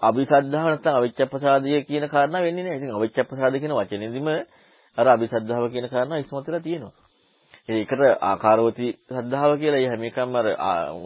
[0.04, 2.78] අභිසද්ධාව නැත්නම් අවිච්ඡප්පසාදිය කියන කාරණා වෙන්නේ නැහැ.
[2.78, 4.28] ඉතින් අවිච්ඡප්පසාද කියන වචනේදීම
[4.98, 6.94] අර අභිසද්ධාව කියන කාරණා ඉස්මතු වෙලා තියෙනවා.
[7.70, 10.48] ඒකට ආකාරවති ශ්‍රද්ධාව කියලා ඒ හැම එකම අර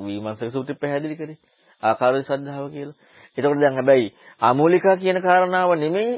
[0.05, 1.37] විමර්ශක සූත්‍රෙ පැහැදිලි කරේ.
[1.83, 2.97] ආකාරවති ශ්‍රද්ධාව කියලා.
[3.37, 6.17] එතකොට දැන් හැබැයි ආමූලිකා කියන කාරණාව නෙමෙයි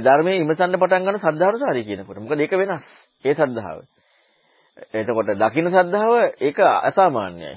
[0.00, 2.18] ධර්මයේ ඉමසන්න පටන් ගන්න සද්ධානුසාරී කියනකොට.
[2.18, 2.84] මොකද ඒක වෙනස්.
[3.24, 3.78] ඒ සද්ධාව.
[4.94, 7.54] එතකොට දකින්න සද්ධාව ඒක අසාමාන්‍යයි.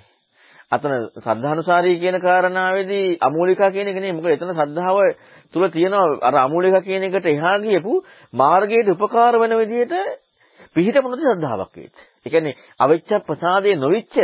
[0.72, 4.14] අතන සද්ධානුසාරී කියන කාරණාවේදී අමූලිකා කියන එක නෙමෙයි.
[4.14, 4.98] මොකද එතන සද්ධාව
[5.54, 7.94] තුල තියෙනවා අර අමූලිකා කියන එකට එහා ගියපු
[8.34, 9.94] මාර්ගයට උපකාර වෙන විදිහට
[10.76, 11.96] පිහිටපු නැති ශ්‍රද්ධාවක් වේත්.
[12.26, 14.16] ඒ කියන්නේ අවිච්ඡ ප්‍රසාදයේ නොවිච්ච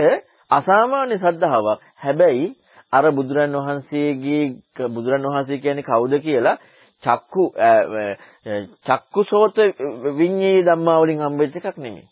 [0.52, 1.80] අසාමාන්‍ය ශ්‍රද්ධාවක්.
[1.98, 2.48] හැබැයි
[2.94, 4.44] අර බුදුරන් වහන්සේගේ
[4.90, 6.58] බුදුරන් වහන්සේ කියන්නේ කවුද කියලා
[7.04, 7.44] චක්කු
[8.88, 9.58] චක්කුසෝත
[10.18, 12.08] විඤ්ඤේ ධම්මා වලින් හම්බෙච්ච එකක් නෙමෙයි.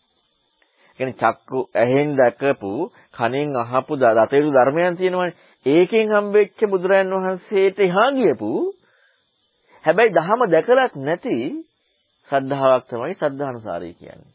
[0.99, 2.71] කියන්නේ චක්කු ඇහෙන් දැකපු
[3.13, 5.37] කනෙන් අහපු දතේරු ධර්මයන් තියෙනවානේ.
[5.65, 8.51] ඒකෙන් හම්බෙච්ච බුදුරන් වහන්සේට එහා ගියපු
[9.85, 11.37] හැබැයි දහම දැකලත් නැති
[12.29, 14.31] ශ්‍රද්ධාවක් තමයි ශ්‍රද්ධානුසාරී කියන්නේ.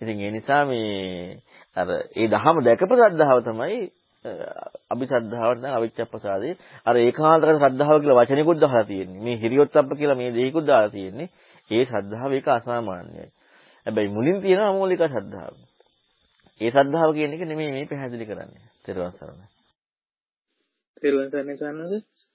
[0.00, 1.38] ඉතින් ඒ නිසා මේ
[1.76, 3.78] අර ඒ දහම දැකපු ශ්‍රද්ධාව තමයි
[4.24, 6.54] අභිශ්‍රද්ධාවට නම් අවිච්ඡප්පසාදේ
[6.86, 9.22] අර ඒකාන්තක ශ්‍රද්ධාව කියලා වචනෙකුත් දාලා තියෙන්නේ.
[9.22, 11.28] මේ හිරියොත්ප්ප කියලා මේ දෙයකුත් දාලා තියෙන්නේ.
[11.70, 13.26] ඒ ශ්‍රද්ධාව ඒක අසාමාන්‍යයි.
[13.86, 15.54] හැබැයි මුලින් තියෙන අමෝලික ශ්‍රද්ධාව.
[16.60, 18.64] ඒ ශ්‍රද්ධාව කියන එක නෙමෙයි මේ පැහැදිලි කරන්නේ.
[18.84, 19.46] තෙරුවන් සරණයි.
[21.02, 21.92] තෙරුවන් සරණයි සන්නස.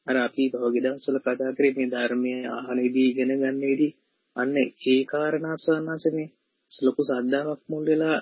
[0.08, 3.94] අර අපි භවගේ දවස්වල කතා කරේ මේ ධර්මයේ අහන විදිහ ඉගෙන ගන්න විදිහ
[4.36, 6.34] අන්න ඒ කාරණා සන්නස මේ
[6.72, 8.18] ලොකු ශ්‍රද්ධාවක් මුල් වෙලා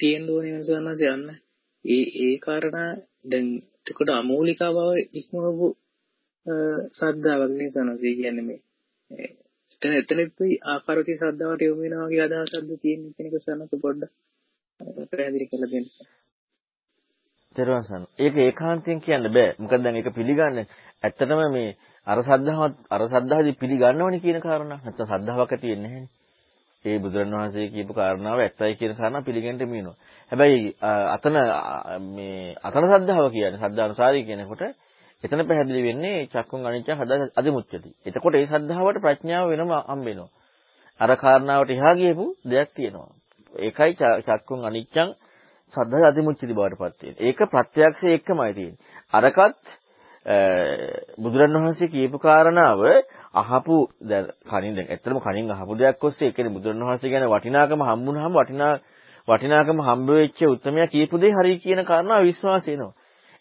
[0.00, 1.45] තියෙන්න ඕනේ සන්නස යන්න.
[1.86, 2.90] ඒ ඒ කාරණා
[3.24, 3.48] දැන්
[3.80, 5.66] එතකොට අමූලිකා බව ඉක්මවපු
[6.92, 8.60] ශ්‍රද්ධාවක් නේ සන්නස කියන්නේ මේ
[9.70, 14.12] එතන එතනදී ආකාරකේ ශ්‍රද්ධාවට යොමු වෙනවා වගේ අදහසක්ද තියෙන කෙනෙක් සන්නස පොඩ්ඩක්
[15.10, 15.86] පැහැදිලි කරලා දෙන්න.
[17.56, 19.50] තෙරුවන් ඒක ඒකාන්තයෙන් කියන්න බෑ.
[19.58, 20.66] මොකද දැන් ඒක පිළිගන්නේ
[21.02, 21.70] ඇත්තටම මේ
[22.06, 24.78] අර සද්ධාවත් අර සද්ධාදී පිළිගන්නවනේ කියන කාරණා.
[24.78, 26.14] නැත්නම් සද්ධාාවක් ඇති වෙන්නේ නැහැනේ.
[26.84, 29.96] ඒ බුදුරණවහන්සේ කියපු කාරණාව ඇත්තයි කියන කාරණා පිළිගන්න මිනිනවා.
[30.32, 30.74] හැබැයි
[31.10, 31.36] අතන
[32.08, 34.62] මේ අතන සද්ධාව කියන්නේ සද්ධානුසාරී කියනකොට
[35.24, 37.78] එතන පැහැදිලි වෙන්නේ චක්කුන් අනිච්ච හදා අදිමුච්චති.
[38.06, 40.30] එතකොට ඒ සද්ධාවට ප්‍රඥාව වෙනම හම්බ වෙනවා.
[41.00, 43.10] අර කාරණාවට එහා ගියපු දෙයක් තියෙනවා.
[43.54, 43.92] ඒකයි
[44.26, 45.08] චක්කුන් අනිච්චං
[45.72, 47.22] සද්ධා අතිමුච්චති බවට පත් වෙන්නේ.
[47.22, 48.80] ඒක ප්‍රත්‍යක්ෂය එක්කමයි තියෙන්නේ.
[49.12, 49.62] අරකත්
[51.18, 52.80] බුදුරණවහන්සේ කියපු කාරණාව
[53.34, 58.34] අහපු දැන් කනින් දැන් ඇත්තටම කනින් අහපු දෙයක් ඔස්සේ ඒ කියන්නේ බුදුරණවහන්සේ ගැන වටිනාකම හම්බුනහම
[58.34, 58.74] වටිනා
[59.28, 62.92] වටිනාකම හම්බ වෙච්ච උත්මයා කියපු දේ හරි කියන කාරණාව විශ්වාස වෙනවා.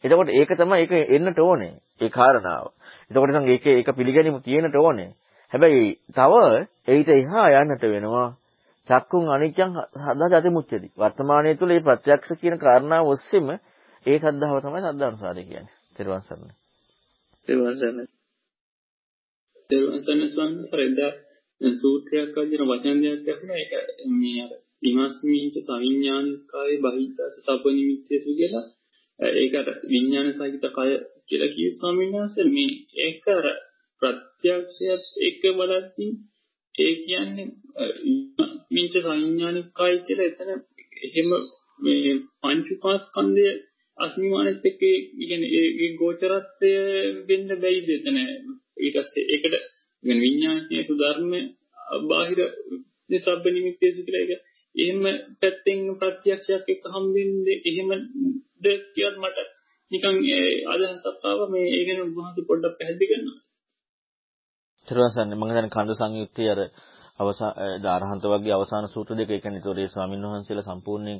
[0.03, 1.74] එතකොට ඒක තමයි ඒක එන්නට ඕනේ.
[2.02, 2.66] ඒ කාරණාව.
[3.10, 5.10] එතකොට නම් ඒක ඒක පිළිගැනීම තියෙන්නට ඕනේ.
[5.52, 6.34] හැබැයි තව
[6.88, 8.28] ඒිට එහා යන්නට වෙනවා.
[8.90, 9.72] චක්කුන් අනිච්චං
[10.06, 10.88] හදාගත මුච්චති.
[10.95, 13.48] වර්තමානයේ තුල මේ ප්‍රත්‍යක්ෂ කියන කාරණාව ඔස්සේම
[14.06, 15.76] ඒ සද්ධාව තමයි සද්ධානුසාරය කියන්නේ.
[15.95, 16.53] තෙරුවන් සරණයි.
[17.48, 18.06] තෙරුවන් සරණයි.
[19.70, 23.74] තෙරුවන් සරණයි ස්වාමීන් වහන්සේ සූත්‍රයක් වදින වචන දෙයක් දැක්ුණා ඒක
[24.14, 28.66] මේ අර ඉමස්මින්ච සවිඥානිකායේ බහිද්දාස සබ්බනිමිත්තේසු කියලා
[29.20, 30.92] ඒකට විඥාන සහිත කය
[31.28, 32.46] කියලා කිය ස්වාමීන් වහන්සේ.
[32.48, 33.46] මේ ඒක අර
[34.02, 36.12] ප්‍රත්‍යක්ෂයත් එක බලද්දී
[36.76, 37.48] ඒ කියන්නේ
[38.72, 40.52] මින්ච සංඥානිකයි කියලා එතන
[41.02, 41.30] එහෙම
[41.80, 42.12] මේ
[42.42, 43.48] පංච පාස්කන්ධය
[43.98, 44.82] අස්මිමානෙත් එක්ක
[45.20, 46.72] කියන්නේ ඒ ගෝචරත්වය
[47.28, 48.18] වෙන්න බැයිද එතන?
[48.78, 49.56] ඊට පස්සේ ඒකට
[50.04, 51.32] කියන්නේ විඥානීය සුධර්ම
[52.04, 52.40] බාහිර
[53.18, 54.32] සබ්බ නිමිත්තේ සිට ඒක
[54.76, 55.02] එහෙම
[55.40, 58.04] පැත්තෙන් ප්‍රත්‍යක්ෂයක් එක්ක හම්බෙන්නේ එහෙමද
[58.94, 59.38] කියත් මට
[59.92, 60.16] නිකන්
[60.72, 63.40] අදහසක් ආවා මේ ඒ ගැන උන්වහන්සේ පොඩ්ඩක් පැහැදිලි කරනවා
[64.88, 66.62] ත්‍රිවසන්නේ මම දැන් කන්ද සංයුත්තේ අර
[67.20, 71.20] අවසාන දාරහන්ත වගේ අවසාන සූත්‍ර දෙක ඒ කියන්නේ ඒතොරේ ස්වාමීන් වහන්සේලා සම්පූර්ණයෙන්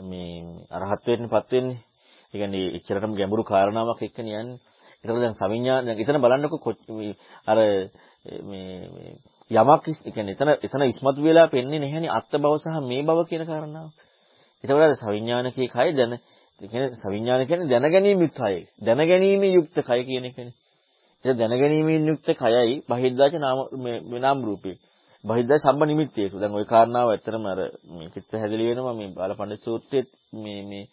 [0.00, 0.30] මේ
[0.70, 1.78] අරහත් වෙන්නපත් වෙන්නේ.
[2.28, 4.60] ඒ කියන්නේ එච්චරටම ගැඹුරු කාරණාවක් එක්කනේ යන්නේ.
[4.98, 6.56] ඒතකොට දැන් සවිඥා දැන් එතන බලන්නකො
[7.46, 7.58] අර
[8.42, 9.10] මේ මේ
[9.50, 13.44] යමක් ඒ කියන්නේ එතන එතන ඉස්මතු වෙලා පෙන්නේ නැහැනේ අත්ත බව සහ මේ බව කියන
[13.44, 13.88] කාරණාව.
[14.64, 16.12] ඒතකොට අර සවිඥානිකයේ කය දැන
[16.60, 18.58] ඒ කියන්නේ සවිඥාන කියන්නේ දැනගැනීම යුක්තයි.
[18.80, 20.52] දැනගැනීම යුක්ත කය කියන එකනේ.
[21.24, 24.76] ඒක දැනගැනීමෙන් යුක්ත කයයි බහිද්දාච නාම මේ නාම රූපේ.
[25.24, 26.36] බහිද්දා සම්බ නිමිත්තේසු.
[26.38, 27.60] දැන් ওই කාරණාව ඇත්තටම අර
[27.90, 30.04] මේ චිත්ත හැදලි වෙනවා මේ බාලපඬ සූත්‍රයේ
[30.34, 30.84] මේ මේ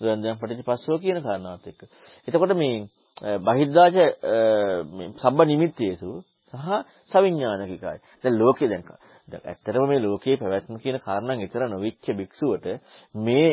[0.00, 1.80] ගන්ධයන් පටිච්චපස්සෝ කියන කාරණාවත් එක්ක.
[2.28, 2.76] එතකොට මේ
[3.40, 3.96] බහිද්දාච
[4.90, 6.10] මේ සම්බ නිමිත්තේසු
[6.52, 6.68] සහ
[7.10, 7.78] සවිඥානිකයි.
[8.22, 8.84] දැන් ලෝකේ දැන්
[9.28, 12.66] දැන් ඇත්තටම මේ ලෝකයේ පැවැත්ම කියන කාරණාන් ඊතර නොවිච්ච භික්ෂුවට
[13.16, 13.46] මේ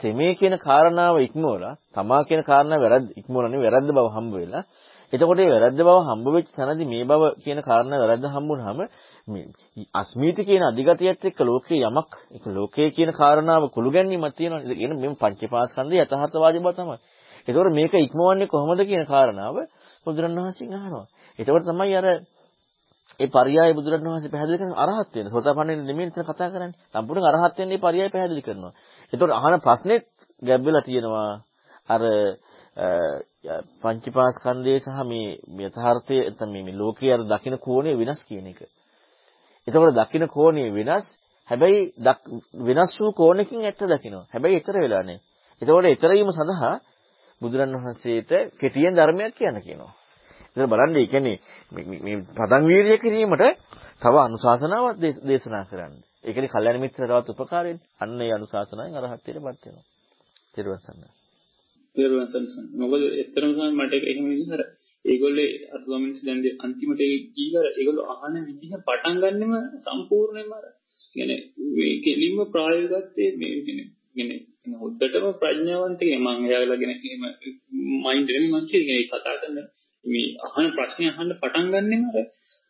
[0.00, 4.64] තෙමේ කියන කාරණාව ඉක්මවලා තමා කියන කාරණාව වැරද්ද ඉක්මවලා නෙවෙයි වැරද්ද බව හම්බ වෙලා
[5.12, 8.78] එතකොට මේ වැරද්ද බව හම්බ වෙච්ච තැනදී මේ බව කියන කාරණා වැරද්ද හම්බුනහම
[9.26, 9.44] මේ
[9.94, 14.62] අස්මීති කියන අධිගතියත් එක්ක ලෝකයේ යමක් ඒක ලෝකයේ කියන කාරණාව කුළු ගැනීමක් තියෙනවා.
[14.62, 16.96] ඒ කියන්නේ මේ පංචපාස්කන්ධය යථාර්ථවාදී බව තමයි.
[17.48, 19.56] ඒතකොට මේක ඉක්මවන්නේ කොහොමද කියන කාරණාව
[20.04, 21.06] බුදුරණවහන්සේගෙන් අහනවා.
[21.38, 22.06] ඒතකොට තමයි අර
[23.20, 25.26] ඒ පරියාය බුදුරණවහන්සේ පැහැදිලි කරන අරහත් වෙන.
[25.28, 26.76] සෝතාපන්න නෙමෙයි ඉතින් කතා කරන්නේ.
[26.90, 28.72] සම්පූර්ණ අරහත් වෙන්නේ පරියාය පැහැදිලි කරනවා.
[29.12, 29.98] ඒතකොට අහන ප්‍රශ්නේ
[30.42, 31.30] ගැබ් වෙලා තියෙනවා.
[31.88, 32.02] අර
[33.82, 38.60] පංචපාස්කන්ධය සහ මේ යථාර්ථය නැත්නම් මේ ලෝකයේ අර දකින්න කෝණය වෙනස් කියන එක.
[39.66, 41.04] එතකොට දකින්න කෝණය වෙනස්.
[41.48, 41.80] හැබැයි
[42.66, 44.24] වෙනස් වූ කෝණකින් ඇත්ත දකිනවා.
[44.32, 45.20] හැබැයි ඊතර වෙලා නැහැ.
[45.62, 46.74] එතකොට ඊතර වීම සඳහා
[47.40, 48.30] බුදුරන් වහන්සේට
[48.60, 49.92] කෙටියෙන් ධර්මයක් කියන්න කියනවා.
[50.56, 51.38] ඒක බලන්න ඒ කියන්නේ
[52.02, 53.44] මේ පදන් වීර්ය කිරීමට
[54.02, 55.94] තව අනුශාසනාවක් දේශනා කරන්න.
[56.24, 57.78] ඒකනේ කල්යනා මිත්‍රතාවත් උපකාරයෙන්.
[58.00, 59.84] අන්න ඒ අනුශාසනාවෙන් අරහත්ත්වයටපත් වෙනවා.
[60.52, 61.02] ත්‍රිවසන්න.
[61.96, 62.46] ත්‍රිවසන්න.
[62.74, 64.62] මොකද එතරම් තමයි මට එහෙම විදිහට
[65.04, 69.52] ඒගොල්ලේ අර ස්වාමීන් වහන්සේ දැන් අන්තිමට ඒ කීවර ඒගොල්ලෝ අහන විදිහ පටන් ගන්නෙම
[69.82, 70.64] සම්පූර්ණයෙන්ම අර
[71.16, 71.40] කියන්නේ
[71.74, 77.22] මේ කෙලින්ම ප්‍රායෝගිකත්වයේ මේ කියන්නේ කියන්නේ හොද්දටම ප්‍රඥාවන්ත කෙනෙක් මම එයාලගෙන එහෙම
[78.02, 79.58] මයින්ඩ් එකෙන් මම කියන්නේ කතා කරන
[80.04, 82.26] මේ අහන ප්‍රශ්නේ අහන්න පටන් ගන්නෙම අර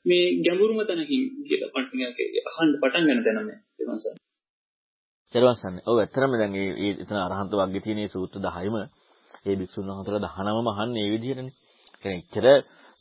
[0.06, 4.16] මේ ගැඹුරුම තැනකින් කියලා මට අහන්න පටන් ගන්න තැනම එතනසන්.
[5.34, 5.76] ඊළඟසන්.
[5.86, 8.76] ඔව් ඇත්තටම දැන් මේ එතන අරහන්ත වර්ගයේ තියෙන සූත්‍ර 10ම
[9.42, 11.54] ඒ භික්ෂුන් වහන්සේලා 19ම අහන්නේ මේ විදිහටනේ.
[11.94, 12.46] කියන්නේ ඉච්චර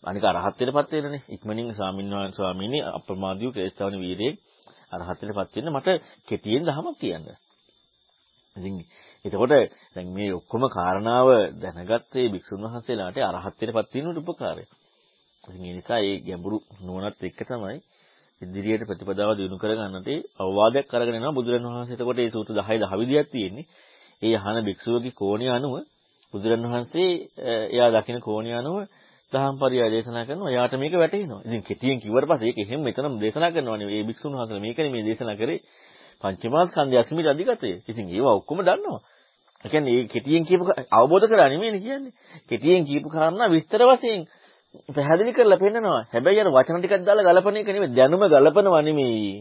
[0.04, 1.22] අනික අරහත්ත්වයටපත් වෙනනේ.
[1.30, 4.34] ඉක්මනින් ස්වාමීන් වහන්සේ ස්වාමීනි අප්‍රමාදීව ක්‍රේස්තවන වීරයේ
[4.92, 5.90] අරහත්ත්වයටපත් වෙන්න මට
[6.28, 7.26] කෙටියෙන් දහමක් කියන්න.
[8.56, 8.76] ඉතින්
[9.26, 9.54] එතකොට
[9.94, 14.64] දැන් මේ ඔක්කොම කාරණාව දැනගත්තේ භික්ෂුන් වහන්සේලාට අරහත්ත්වයටපත් වීමට උපකාරය.
[15.44, 17.78] ඉතින් ඒ නිසා මේ ගැඹුරු නුවණත් එක්ක තමයි
[18.42, 21.96] ඉදිරියට ප්‍රතිපදාව දිනු කරගන්නට අවවාදයක් අරගෙන යනවා බුදුරණවහන්සේ.
[21.96, 23.70] එතකොට මේ සූත්‍ර 10 10 විදියක් තියෙන්නේ.
[24.22, 25.74] ඒ අහන භික්ෂුවගේ කෝණය අනුව
[26.34, 27.10] බුදුරණවහන්සේ
[27.70, 28.78] එයා දකින කෝණය අනුව
[29.32, 30.50] දහම් පරියාය දේශනා කරනවා.
[30.50, 31.42] එයාට මේක වැටහෙනවා.
[31.46, 33.88] ඉතින් කෙටියෙන් කිව්වට පස්සේ ඒක එහෙම මෙතනම දේශනා කරනවා නේ.
[33.88, 35.60] මේ භික්ෂුන් වහන්සේලා මේකනේ මේ දේශනා කරේ.
[36.24, 37.72] පංචමාස්කන්ධය අස්මිත අධිගතය.
[37.88, 39.02] ඉතින් ඒවා ඔක්කොම දන්නවා.
[39.66, 42.14] ඒ කියන්නේ මේ කෙටියෙන් කියපු අවබෝධ කරලා නෙමෙයිනේ කියන්නේ.
[42.50, 44.22] කෙටියෙන් කියපු කාරණා විස්තර වශයෙන්
[44.90, 46.02] පැහැදිලි කරලා පෙන්නනවා.
[46.14, 47.96] හැබැයි අර වචන ටිකක් දාලා ගලපන එක නෙමෙයි.
[47.96, 49.34] දැනුම ගලපනවා නෙමෙයි.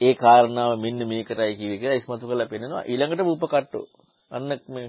[0.00, 2.82] ඒ කාරණාව මෙන්න මේකටයි කිව්වේ කියලා ඉස්මතු කරලා පෙන්නනවා.
[2.82, 3.84] ඊළඟට රූපකට්ටෝ.
[4.30, 4.86] අන්න මේ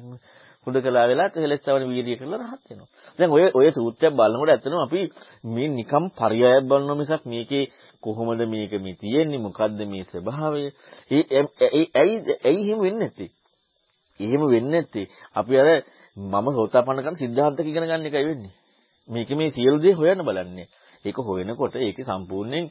[0.68, 2.90] හුදකලා වෙලා තෙලස්තවන වීර්ය කරලා රහත් වෙනවා.
[3.20, 5.02] දැන් ඔය ඔය සූත්‍රයක් බලනකොට ඇත්තටම අපි
[5.46, 7.64] මේ නිකම් පරයයක් බලනවා මිසක් මේකේ
[8.02, 10.64] කොහොමද මේක මේ තියෙන්නේ මොකද්ද මේ ස්වභාවය?
[11.12, 11.24] ඒ
[11.96, 13.30] ඇයි ඇයි එහෙම වෙන්නේ නැත්තේ?
[14.20, 15.06] එහෙම වෙන්නේ නැත්තේ
[15.36, 15.70] අපි අර
[16.18, 18.54] මම සෝතාපන්න කරන සිද්ධාන්තක ඉගෙන ගන්න එකයි වෙන්නේ.
[19.10, 20.68] මේක මේ සියලු දේ හොයන්න බලන්නේ.
[21.06, 22.66] ඒක හොයනකොට ඒකේ සම්පූර්ණයෙන්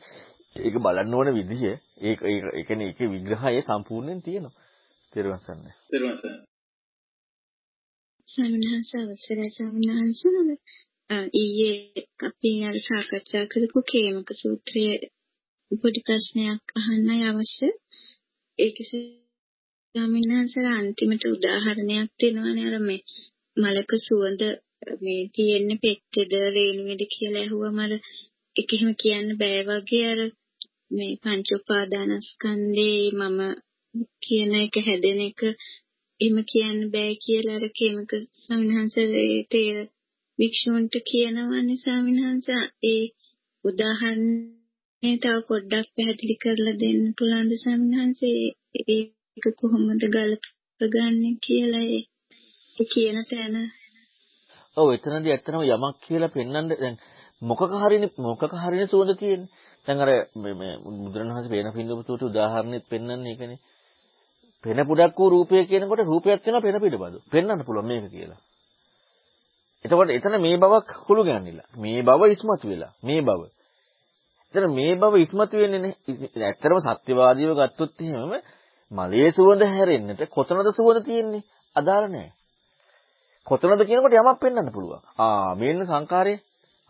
[0.57, 1.62] ඒක බලන්න ඕන විදිහ
[2.01, 4.55] ඒක ඒ කියන්නේ ඒකේ විග්‍රහය සම්පූර්ණයෙන් තියෙනවා.
[5.12, 5.66] තේරුම් ගන්න.
[5.89, 6.39] තේරුම් ගන්න.
[8.28, 10.20] සම්හංස අවසරයි සම්හංස
[11.35, 14.98] ඊයේ අපි අර සාකච්ඡා කරපු කේමක සූත්‍රයේ
[15.70, 17.68] පොඩි ප්‍රශ්නයක් අහන්නයි අවශ්‍ය.
[18.59, 19.05] ඒකසේ
[19.94, 20.32] ස්වාමීන්
[20.72, 22.66] අන්තිමට උදාහරණයක් දෙනවනේ.
[22.68, 23.02] අර මේ
[23.56, 24.42] මලක සුවඳ
[25.01, 27.92] මේ තියෙන්නේ පෙත්තේද රේණුවේද කියලා ඇහුවම අර
[28.56, 30.20] ඒක එහෙම කියන්න බෑ වගේ අර
[30.90, 33.40] මේ පංච උපාදානස්කන්ධේ මම
[34.22, 35.40] කියන එක හැදෙන එක
[36.20, 39.76] එහෙම කියන්න බෑ කියලා අර කේමක ස්වාමින්වහන්සේ තේර
[40.38, 43.05] වික්ෂුන්ට කියනවානේ ස්වාමින්වහන්සේ ඒ
[43.64, 44.59] උදාහරණේ
[45.02, 48.39] තව පොඩ්ඩක් පැහැදිලි කරලා දෙන්න පුළුවන්ද ස්වාමින්වහන්සේ
[48.81, 53.56] ඒක කොහොමද ගලපගන්නේ කියලා ඒ කියන තැන
[54.77, 56.97] ඔව් එතනදී ඇත්තටම යමක් කියලා පෙන්වන්න දැන්
[57.43, 59.52] මොකක හරිනේ මොකක හරිනේ සුවඳ තියෙන්නේ
[59.86, 60.10] දැන් අර
[60.59, 63.60] මේ බුදුරණවහන්සේ පේන පින්දුපුතුට උදාහරණෙත් පෙන්වන්නේ ඒකනේ
[64.64, 67.18] පෙන පුඩක් වූ රූපය කියනකොට රූපයක් වෙනවා පෙන පිටබඳු.
[67.31, 68.40] පෙන්වන්න පුළුවන් මේක කියලා.
[69.85, 71.68] එතකොට එතන මේ බවක් හුළු ගැන්නිලා.
[71.77, 72.93] මේ බව ඉස්මතු වෙලා.
[73.02, 73.40] මේ බව.
[74.55, 75.94] එතන මේ බව ඉස්මතු වෙන්නේ නේ.
[76.40, 78.32] ඇත්තටම සත්‍යවාදීව ගත්තොත් එහෙමම
[78.93, 81.47] මලයේ සුවඳ හැරෙන්නට කොතනද සුවඳ තියෙන්නේ?
[81.77, 82.31] අදාළ නැහැ.
[83.47, 85.02] කොතනද කියනකොට යමක් පෙන්වන්න පුළුවන්.
[85.18, 86.35] ආ මේන්න සංකාරය.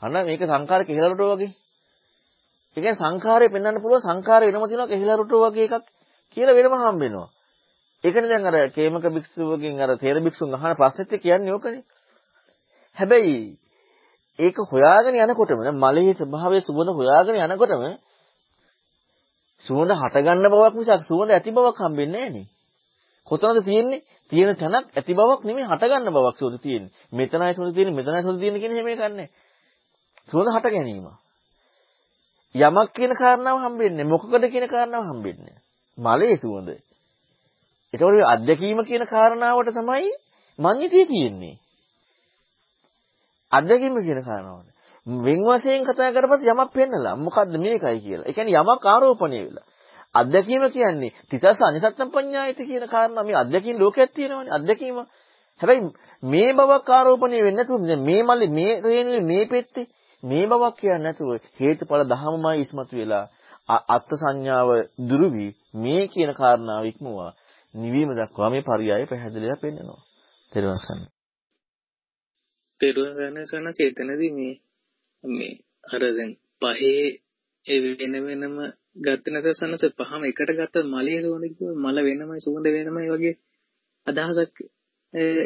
[0.02, 1.52] අන්න මේක සංකාර කෙහෙලරටෝ වගේ.
[2.70, 5.86] ඒ කියන්නේ සංඛාරය පෙන්වන්න පුළුවන් සංඛාරය වෙනම තියෙනවා කෙහෙලරටෝ වගේ එකක්
[6.36, 7.28] කියලා වෙනම හම්බ වෙනවා.
[8.04, 11.82] ඒකනේ දැන් අර කේමක භික්ෂුවකින් අර තේර භික්ෂුන් අහන ප්‍රශ්නෙත් කියන්නේ ඕකනේ.
[12.96, 13.36] හැබැයි
[14.40, 17.84] ඒක හොයාගෙන යනකොටම මලයේ ස්වභාවය සුවඳ හොයාගෙන යනකොටම
[19.64, 22.46] සුවඳ හටගන්න බවක් මිසක් සුවඳ ඇති බවක් හම්බෙන්නේ නැහනේ.
[23.28, 24.00] කොතනද තියෙන්නේ?
[24.32, 26.92] තියෙන තැනක් ඇති බවක් නෙමෙයි හටගන්න බවක් සුවඳ තියෙන්නේ.
[27.12, 29.28] මෙතනයි සුවඳ තියෙන්නේ මෙතනයි සුවඳ තියෙන්නේ කියන හැම එකක් නැහැ.
[30.28, 31.06] සුවඳ හට ගැනීම.
[32.54, 35.56] යමක් කියන කාරණාව හම්බෙන්නේ මොකකද කියන කාරණාව හම්බෙන්නේ.
[35.98, 36.68] මලයේ සුවඳ.
[37.94, 40.10] ඒතකොට අධ්‍යක්ීම කියන කාරණාවට තමයි
[40.58, 41.54] මඤ්ඤිතය තියෙන්නේ.
[43.52, 44.68] අධ්‍යක්ීම කියන කාරණාවට.
[45.06, 48.26] වෙන් වශයෙන් කතා කරපත් යමක් පෙන්නලා මොකද්ද මේකයි කියලා.
[48.26, 49.66] ඒ කියන්නේ යමක් ආරෝපණය වෙලා.
[50.14, 54.52] අධ්‍යක්ීම කියන්නේ තිතස අනිසත්තම් පඤ්ඤායිත කියන කාරණා මේ අධ්‍යක්ීම් ලෝකයක් තියෙනවානේ.
[54.52, 54.96] අධ්‍යක්ීම.
[55.60, 55.82] හැබැයි
[56.22, 59.90] මේ බවක් ආරෝපණය වෙන්නේ නැතුව මේ මල්ලි මේ රේණුවේ මේ පෙත්තේ
[60.22, 63.24] මේ බවක් කියන්නේ නැතුව හේතුඵල ධහමමයි ඉස්මතු වෙලා
[63.88, 64.70] අත්ත් සංඥාව
[65.08, 65.28] දුරු
[65.74, 67.30] මේ කියන කාරණාව ඉක්මවා
[67.74, 70.00] නිවීම දක්වා මේ පරියාය පැහැදිලිව පෙන්නනවා.
[70.52, 71.19] තෙරුවන් සරණයි.
[72.80, 74.54] තෙරුවන් සරණයි සනස එතනදී මේ
[75.24, 75.54] මේ
[75.86, 76.30] අර දැන්
[76.60, 77.08] පහේ
[77.66, 78.56] ඒ වෙන වෙනම
[78.98, 83.34] ගත්ත නැත සනස පහම එකට ගත්ත මලයේ සුවඳ කිව්ව මල වෙනමයි සුවඳ වෙනමයි වගේ
[84.06, 84.56] අදහසක්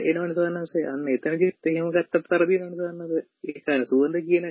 [0.09, 4.47] එනවනේ සවන්නස අන්න එතනදිත් එහෙම ගත්තත් පරදිනවනේ සවන්නස ඒ කියන්නේ සුවඳ කියන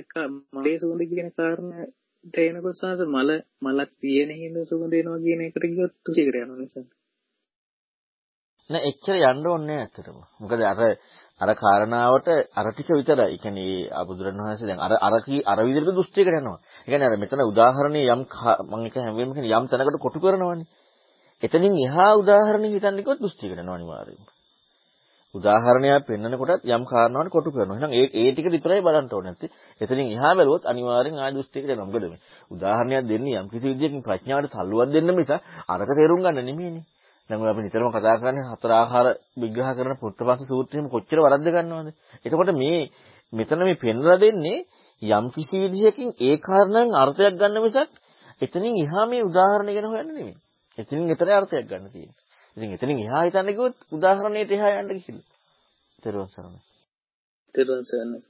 [0.54, 1.86] මලේ සුවඳ කියන කාරණා
[2.34, 3.30] තේනකොට සවන්නස මල
[3.64, 6.86] මලක් තියෙන හින්දා සුවඳ එනවා කියන එකට කිව්වොත් තුසිකට යනවා නිසා
[8.70, 10.80] නෑ එච්චර යන්න ඕනේ නෑ ඇත්තටම මොකද අර
[11.40, 13.26] අර කාරණාවට අර ටික විතරයි.
[13.26, 16.58] ඒ කියන්නේ ආබුදුරණවහන්සේ දැන් අර අර කී අර විදිහට දෘෂ්ටියකට යනවා.
[16.80, 18.22] ඒ කියන්නේ අර මෙතන උදාහරණේ යම්
[18.70, 20.70] මම එක හැම වෙලේම කියන්නේ යම් තැනකට කොටු කරනවානේ.
[21.42, 24.24] එතනින් එහා උදාහරණේ හිතන්නේ කිව්වොත් දෘෂ්ටියකට යනවා අනිවාර්යයෙන්ම.
[25.34, 27.76] උදාහරණයක් පෙන්වන කොටත් යම් කාරණාවක් කොටු කරනවා.
[27.76, 29.50] එහෙනම් ඒ ඒ ටික විතරයි බලන්න ඕනේ නැත්තේ.
[29.80, 31.86] එතනින් එහා බැලුවොත් අනිවාර්යෙන් ආය දෘෂ්ටියකට යනවා.
[31.86, 35.30] මොකද මේ උදාහරණයක් දෙන්නේ යම් කිසි විදියකින් ප්‍රඥාවට තල්ලුවක් දෙන්න මිස
[35.68, 36.84] අරක තේරුම් ගන්න නෙමෙයිනේ.
[37.30, 39.06] දැන් ඔය අපි නිතරම කතා කරන්නේ හතර ආහාර
[39.36, 41.88] විග්‍රහ කරන පුත්තපස්ස සූත්‍රයේම කොච්චර වරද්ද ගන්නවද?
[42.24, 42.90] එතකොට මේ
[43.32, 44.66] මෙතන මේ පෙන්වලා දෙන්නේ
[45.02, 47.90] යම් කිසි විදිහකින් ඒ කාරණෙන් අර්ථයක් ගන්න මිසක්
[48.40, 50.36] එතනින් එහා මේ උදාහරණ ගැන හොයන්න නෙමෙයි.
[50.78, 52.20] එතනින් එතන අර්ථයක් ගන්න තියෙන්නේ.
[52.56, 55.28] ඉතින් එතනින් එහා හිතන්න කිව්වොත් උදාහරණයට එහා යන්න කිසිලා.
[55.98, 56.60] තෙරුවන් සරණයි.
[57.54, 58.20] තෙරුවන් සරණයි.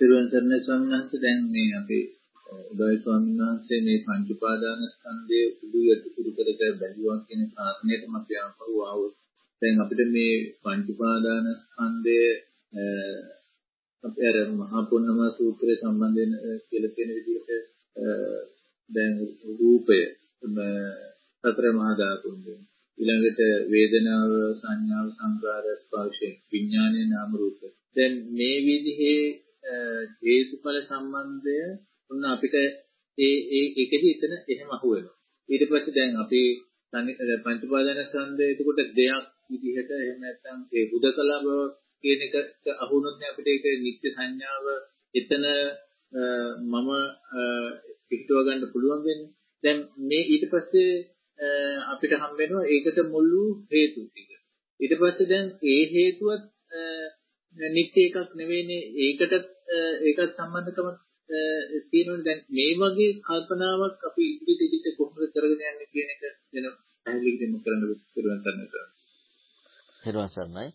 [0.00, 2.04] තෙරුවන් සරණයි ස්වාමීන් වහන්සේ දැන් මේ අපේ
[2.46, 8.28] උදයි ස්වාමීන් වහන්සේ මේ පංච උපාදාන ස්කන්ධයේ උඩු යටි කුරු කරට බැලුවා කියන කාරණේට මත
[8.38, 9.14] යනකව ආවොත්
[9.62, 12.20] දැන් අපිට මේ පංච උපාදාන ස්කන්ධය
[14.04, 16.32] අපේ අර මහා පුන්නම සූත්‍රයේ සම්බන්ධයෙන්
[16.66, 17.50] කියලා තියෙන විදිහට
[18.90, 19.12] දැන්
[19.58, 20.00] රූපය
[21.44, 22.60] සතර මහා ධාතුන්ගෙන්.
[22.98, 23.40] ඊළඟට
[23.70, 27.58] වේදනාව සංඥාව සංකාර ස්පර්ශය විඥානයේ නාම රූප
[27.96, 29.22] දැන් මේ විදිහේ
[30.20, 31.58] හේතුඵල සම්බන්ධය
[32.10, 32.54] ඔන්න අපිට
[33.18, 35.16] ඒ ඒ ඒකෙදි එතන එහෙම අහුවෙනවා.
[35.48, 36.42] ඊට පස්සේ දැන් අපි
[36.92, 41.48] පංච උපාදාන ස්කන්ධය එතකොට දෙයක් විදිහට එහෙම නැත්නම් ඒ හුදකලා බව
[42.04, 44.66] කියන එකට අහුනොත් අපිට ඒක නිත්‍ය සංඥාව
[45.14, 45.44] එතන
[46.64, 46.90] මම
[48.08, 49.32] පිටව ගන්න පුළුවන් වෙන්නේ.
[49.64, 50.92] දැන් මේ ඊට පස්සේ
[51.86, 54.30] අපිට හම් වෙනවා ඒකට මුළු හේතු ටික.
[54.80, 56.44] ඊට පස්සේ දැන් ඒ හේතුවත්
[57.58, 59.34] නිත්‍ය එකක් නෙවෙයිනේ ඒකටත්
[60.02, 60.88] ඒකත් සම්බන්ධකම
[61.28, 66.22] තියෙනවනේ දැන් මේ වගේ කල්පනාවක් අපි ඉදිරියට ඉදිරියට කොහොමද කරගෙන යන්නේ කියන එක
[66.52, 66.66] වෙන
[67.06, 67.82] පැහැදිලි කිරීමක් කරන්න
[68.14, 68.88] පිරුවන් ගන්න කරා.
[70.02, 70.68] පිරුවන් සර්ණයි.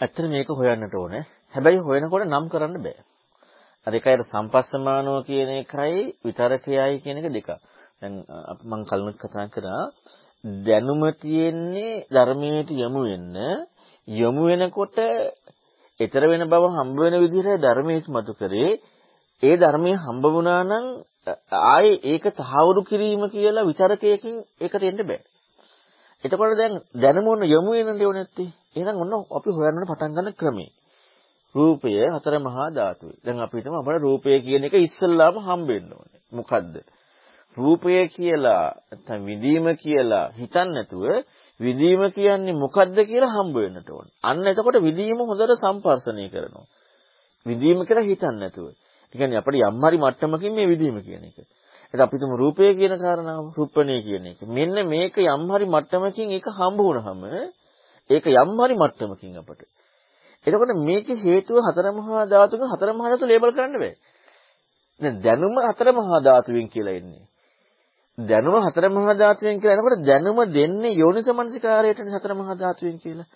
[0.00, 1.24] ඇත්තට මේක හොයන්නට ඕනේ.
[1.54, 2.98] හැබැයි හොයනකොට නම් කරන්න බෑ.
[3.86, 7.48] අර එකයි සම්පස්සමානෝ කියන එකයි විතරකයයි කියන එක දෙක.
[8.00, 8.14] දැන්
[8.64, 9.82] මම කලින් කතා කරා
[10.64, 13.36] දැනුම තියෙන්නේ ධර්මයට යොමු වෙන්න
[14.08, 14.96] යොමු වෙනකොට
[16.00, 18.70] ඊතර වෙන බව හම්බ වෙන විදිහට ධර්මයේ ඉස්මතු කරේ
[19.42, 20.86] ඒ ධර්මයේ හම්බ වුණා නම්
[21.64, 25.20] ආයේ ඒක තහවුරු කිරීම කියලා විතරකයකින් ඒකට එන්න බෑ.
[26.24, 28.50] එතකොට දැන් දැනුම ඔන්න යොමු වෙනද ඕනේ නැත්තේ.
[28.76, 30.70] එහෙනම් ඔන්න අපි හොයන්න පටන් ගන්න ක්‍රමේ.
[31.54, 33.16] රූපය හතර මහා ධාතුයි.
[33.24, 36.20] දැන් අපි හිතමු අපේ රූපය කියන එක ඉස්සල්ලාම හම්බෙන්න ඕනේ.
[36.32, 36.74] මොකද්ද?
[37.56, 41.04] රූපය කියලා නැත්නම් විඳීම කියලා හිතන්නේ නැතුව
[41.60, 44.06] විඳීම කියන්නේ මොකද්ද කියලා හම්බ වෙන්නට ඕන.
[44.22, 46.66] අන්න එතකොට විඳීම හොඳට සම්පර්ෂණය කරනවා.
[47.46, 48.68] විඳීම කියලා හිතන්නේ නැතුව.
[49.14, 51.38] ඒ කියන්නේ අපිට යම් හරි මට්ටමකින් මේ විදීම කියන එක.
[51.94, 54.40] ඒක අපි තුමු රූපය කියන කාරණාව, රූපණය කියන එක.
[54.48, 57.22] මෙන්න මේක යම් හරි මට්ටමකින් ඒක හම්බ වුණාම
[58.10, 59.60] ඒක යම් හරි මට්ටමකින් අපට.
[60.46, 63.94] එතකොට මේකේ හේතුව හතර මහා ධාතුක හතර මහා ධාතු ලේබල් කරන්න බෑ.
[65.00, 67.24] දැන් දැනුම හතර මහා ධාතුවෙන් කියලා එන්නේ.
[68.18, 73.28] දැනුම හතර මහා ධාතුවෙන් කියලා එනකොට දැනුම දෙන්නේ යෝනිසමනසිකාරයටනේ හතර මහා ධාතුවෙන් කියලා.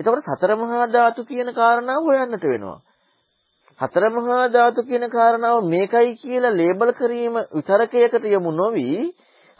[0.00, 2.78] එතකොට සතර මහා ධාතු කියන කාරණාව හොයන්නට වෙනවා.
[3.82, 8.88] හතර මහා ධාතු කියන කාරණාව මේකයි කියලා ලේබල් කිරීම විතරකයකට යමු නොවි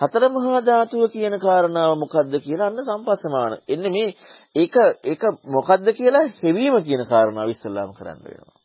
[0.01, 3.53] හතර මහා ධාතුව කියන කාරණාව මොකද්ද කියලා අන්න සම්පස්සමාන.
[3.69, 4.09] එන්නේ මේ
[4.55, 4.74] ඒක
[5.05, 8.57] ඒක මොකද්ද කියලා හෙවීම කියන කාරණාව ඉස්සල්ලාම කරන්න වෙනවා.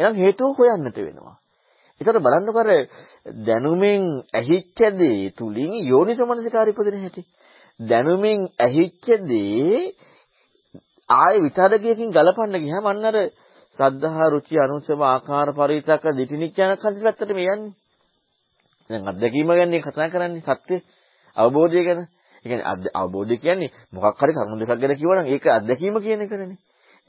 [0.00, 1.34] එහෙනම් හේතුව හොයන්නට වෙනවා.
[2.00, 2.70] ඒතර බලන්නකො අර
[3.42, 4.02] දැනුමෙන්
[4.32, 7.22] ඇහිච්ච දේ තුලින් යෝනිසමනසිකාරය ඉපදෙන හැටි.
[7.80, 9.92] දැනුමෙන් ඇහිච්ච දේ
[11.10, 13.16] ආයේ විතරකයකින් ගලපන්න ගියාම අන්න අර
[13.78, 17.72] සද්ධා රුචි අනුසව ආකාර පරිවිතක දිටිනිච්චන කන්ති පැත්තට මේ යන්නේ.
[18.90, 20.76] දැන් අත්දැකීම ගැන කතා කරන්නේ සත්‍ය
[21.36, 22.00] අවබෝධය ගැන.
[22.44, 26.58] ඒ කියන්නේ අවබෝධය කියන්නේ මොකක් හරි කරුණු දෙකක් ගැන කිව්වනම් ඒක අත්දැකීම කියන එකනේ.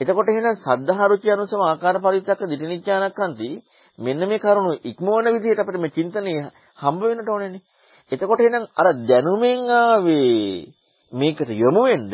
[0.02, 3.50] එතකොට එහෙනම් සද්ධා රුචි අනුසව ආකාර පරිවිතක දිටිනිච්චන කන්ති
[4.00, 6.34] මෙන්න මේ කරුණු ඉක්මවන විදිහට අපිට මේ චින්තනය
[6.78, 7.64] හම්බ වෙන්නට ඕනේනේ.
[8.12, 10.66] එතකොට එහෙනම් අර දැනුමෙන් ආවේ
[11.14, 12.14] මේකට යොමු වෙන්න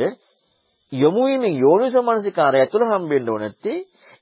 [0.91, 3.77] යොමු වීමෙන් යෝනිසෝ මනසිකාරය ඇතුළ හම්බෙන්න ඕන නැත්තේ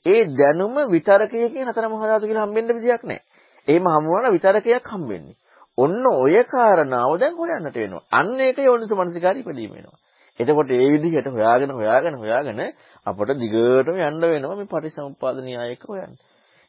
[0.06, 3.24] ඒ දැනුම විතරකයකින් හතර මහා ධාතු කියලා හම්බෙන්න විදියක් නැහැ.
[3.68, 5.36] එහෙම හමු වුණා විතරකයක් හම්බෙන්නේ.
[5.78, 8.04] ඔන්න ඔය කාරණාව දැන් හොයන්නට වෙනවා.
[8.12, 9.98] අන්න ඒක යෝනිසෝ මනසිකාරය ඉදීම වෙනවා.
[10.40, 12.62] එතකොට ඒ විදිහට හොයාගෙන හොයාගෙන හොයාගෙන
[13.06, 16.14] අපට දිගටම යන්න වෙනවා මේ පටිසමුප්පාද න්‍යායක හොයන්න.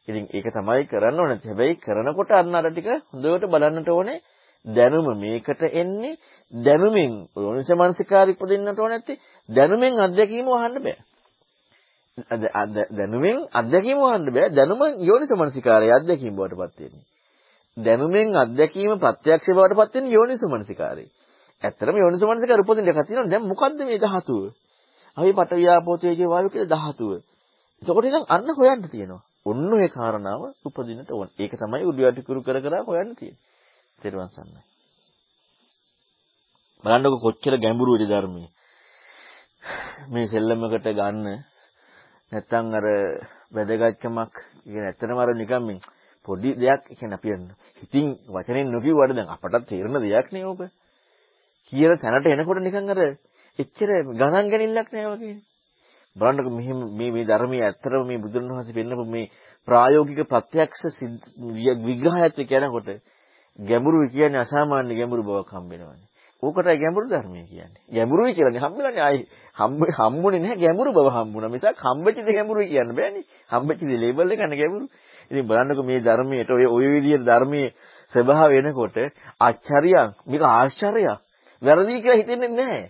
[0.07, 1.39] ඉතින් ඒක තමයි කරන්න ඕනේ.
[1.43, 4.19] හැබැයි කරනකොට අන්න අර ටික හොඳට බලන්නට ඕනේ.
[4.65, 6.15] දැනුම මේකට එන්නේ
[6.53, 10.97] දැනුමින් යෝනිසමනසිකාරය ඉපදින්නට ඕනේ නැත්තේ දැනුමින් අත්දැකීම වහන්න බෑ.
[12.17, 14.49] දැනුමින් අත්දැකීම වහන්න බෑ.
[14.49, 17.05] දැනුම යෝනිසමනසිකාරය අත්දැකීම බවටපත් වෙන්නේ.
[17.77, 21.05] දැනුමින් අත්දැකීම ප්‍රත්‍යක්ෂ බවටපත් වෙන්නේ යෝනිසමනසිකාරය.
[21.61, 23.31] ඇත්තටම යෝනිසමනසිකාරය උපදින්න එකක් තියෙනවා.
[23.31, 24.43] දැන් මොකද්ද මේ ධාතුව?
[25.17, 27.11] අපි පට ව්‍යාපෝතයේ වායු කියලා ධාතුව.
[27.81, 29.23] එතකොට ඉතින් අන්න හොයන්න තියෙනවා.
[29.45, 31.27] ඔන්න ඔය කාරණාව උපදින්නට ඕන.
[31.35, 33.43] ඒක තමයි උඩියට කුරු කර කර හොයන්න තියෙන්නේ.
[34.01, 34.61] තෙරුවන් සරණයි.
[36.83, 38.49] බලන්නකො කොච්චර ගැඹුරුද ධර්මයේ.
[40.11, 41.27] මේ සෙල්ලමකට ගන්න
[42.31, 42.85] නැත්තම් අර
[43.51, 44.33] වැදගත්කමක්
[44.63, 45.79] කියන ඇත්තටම අර නිකන් මේ
[46.25, 47.29] පොඩි දෙයක් කියන්නේ අපි
[47.79, 50.61] හිතින් වචනෙන් නොකියුවට දැන් අපටත් තේරෙන දෙයක් නේ ඕක.
[51.67, 52.99] කියන තැනට එනකොට නිකන් අර
[53.59, 55.35] එච්චර ගණන් ගැනීමක් නෑ වගේ.
[56.15, 59.31] බලන්නකො මෙහෙම මේ මේ ධර්මයේ ඇත්තටම මේ බුදුන් වහන්සේ පෙන්නපු මේ
[59.67, 60.97] ප්‍රායෝගික ප්‍රත්‍යක්ෂ
[61.85, 62.89] විග්‍රහයත් කියනකොට
[63.59, 66.07] ගැඹුරු කියන්නේ අසාමාන්‍ය ගැඹුරු බවක් හම්බ වෙනවානේ.
[66.43, 67.81] ඕකටයි ගැඹුරු ධර්මය කියන්නේ.
[67.89, 69.21] ගැඹුරුයි කියලානේ හම්බෙලානේ ආයි
[69.57, 71.49] හම්බ හම්බුනේ නැහැ ගැඹුරු බව හම්බුණා.
[71.49, 73.23] මිසක් හම්බෙච්ච දේ ගැඹුරුයි කියන්න බෑනේ.
[73.51, 74.85] හම්බෙච්ච දේ ලේබල් එක නේ ගැඹුරු.
[75.31, 77.69] ඉතින් බලන්නකො මේ ධර්මයට ඔය ඔය විදිහට ධර්මයේ
[78.13, 78.97] ස්වභාවය වෙනකොට
[79.39, 81.19] ආශ්චර්යයක් මේක ආශ්චර්යයක්.
[81.61, 82.83] වැරදි කියලා හිතෙන්නේ නැහැ.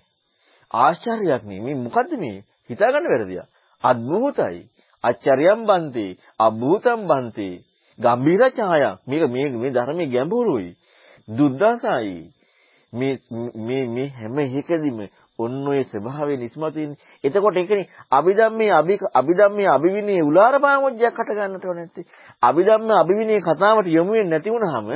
[0.71, 1.59] ආශ්චර්යයක් නේ.
[1.59, 2.37] මේ මොකද්ද මේ?
[2.69, 3.47] හිතාගන්න වැරදියා.
[3.83, 4.59] අද්භූතයි.
[5.03, 6.07] අච්චරියම් බන්ති.
[6.39, 7.49] අභූතම් බන්ති.
[7.99, 8.95] ගම්බීර ඡායා.
[9.07, 10.69] මේක මේ මේ ධර්මයේ ගැඹුරුයි.
[11.27, 12.17] දුද්දාසයි.
[12.93, 13.17] මේ
[13.57, 14.99] මේ මේ හැම එකදීම
[15.39, 16.99] ඔන්න ඔය ස්වභාවය නිස්මතු වෙන්නේ.
[17.23, 22.05] එතකොට ඒකනේ අභිධම්මේ අභි අභිධම්මේ අභිවිනේ උලාර පාමොජ්ජයක් හට ගන්නට ඕනේ නැත්තේ.
[22.41, 24.87] අභිධම්මේ අභිවිනේ කතාවට යොමු වෙන්නේ නැති වුනහම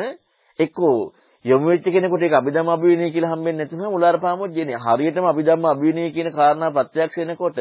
[0.59, 1.11] එක්කෝ
[1.45, 4.75] යොමු වෙච්ච කෙනෙකුට ඒක අභිධම්ම අභිවිනය කියලා හම්බෙන්නේ නැතිනම් උලාර පාමොජ්ජේනේ.
[4.77, 7.59] හරියටම අභිධම්ම අභිවිනය කියන කාරණා ප්‍රත්‍යක්ෂ වෙනකොට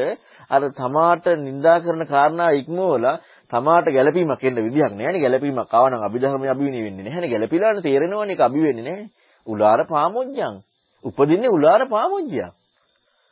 [0.49, 3.15] අර තමාට නිඳා කරන කාරණා ඉක්මවලා
[3.51, 5.21] තමාට ගැළපීමක් එන්න විදිහක් නැහැනේ.
[5.21, 7.29] ගැළපීමක් ආවනම් අභිධර්මයේ අභිවිනය වෙන්නේ නැහැනේ.
[7.29, 9.18] ගැළපීලානේ තේරෙනවනේ ඒක අභි වෙන්නේ නැහැ.
[9.49, 10.55] උලාර පාමොජ්ජං.
[11.03, 12.53] උපදින්නේ උලාර පාමොජ්ජයක්.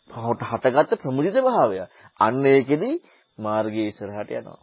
[0.10, 1.77] පහට හටගත්ත ප්‍රමුදිත භාවය.
[2.19, 2.91] අන්න ඒකෙදි
[3.38, 4.61] මාර්ගයේ ඉස්සරහට යනවා.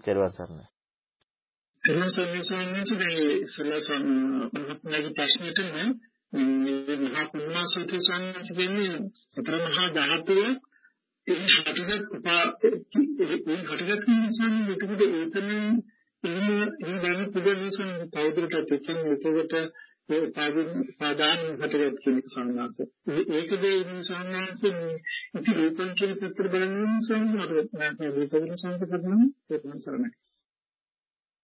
[0.00, 0.72] ඊට පස්සේ
[1.84, 4.04] එතන සම්මසන්නේ සලසන්
[4.56, 10.38] මහත්මයාගේ ප්‍රශ්නෙට මේ මහා කුණා සූත්‍ර සංඥා කියන්නේ සතර මහා ධාතුව
[11.26, 15.50] ඒ හටගත් උපා ඒ හටගත් නිසා එතකොට ඒතන
[16.24, 16.46] එහෙම
[16.76, 19.52] එහෙම ගන්න පුළුවන් නිසා තවදුරටත් එකින් එතකොට
[20.12, 20.24] ඒ
[20.98, 22.76] පාදාන හටගත් කියන සංඥාස
[23.34, 24.96] ඒකද මේ සංඥාස මේ
[25.36, 30.12] ඉති රූපං කියන පැත්තට බලන්න සංඥාවට මම රූපවල සංකල්පන ඒක සරණයි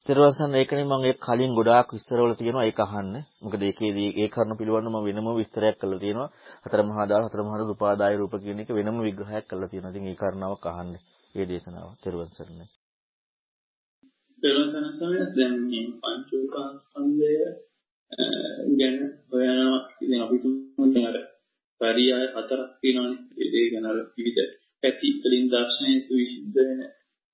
[0.07, 3.15] ඊටවසන් ඒකනේ මම ඒක කලින් ගොඩාක් විස්තරවල තියෙනවා ඒක අහන්න.
[3.43, 6.33] මොකද ඒකේදී ඒ කරුණු පිළිබඳව මම වෙනම විස්තරයක් කරලා තියෙනවා.
[6.65, 9.93] හතර මහා දාල හතර මහා රූපාදාය රූප කියන එක වෙනම විග්‍රහයක් කරලා තියෙනවා.
[9.93, 10.95] ඉතින් ඒ කාරණාවක් අහන්න.
[11.35, 11.89] ඒ දේශනාව.
[11.95, 12.67] ඊටවසන් සරණයි.
[14.43, 17.33] ඊටවසන් තමයි දැන් මේ පංච උපාස්කන්ධය
[18.73, 18.97] ගැන
[19.29, 19.81] හොයනවා.
[19.95, 21.17] ඉතින් අපි තුමුනේ අර
[21.81, 23.23] පරියාය හතරක් තියෙනවානේ.
[23.37, 24.53] ඒ දේ ගැන අර විවිධ
[24.83, 26.81] පැති වලින් දර්ශනයේ සුවිශුද්ධ වෙන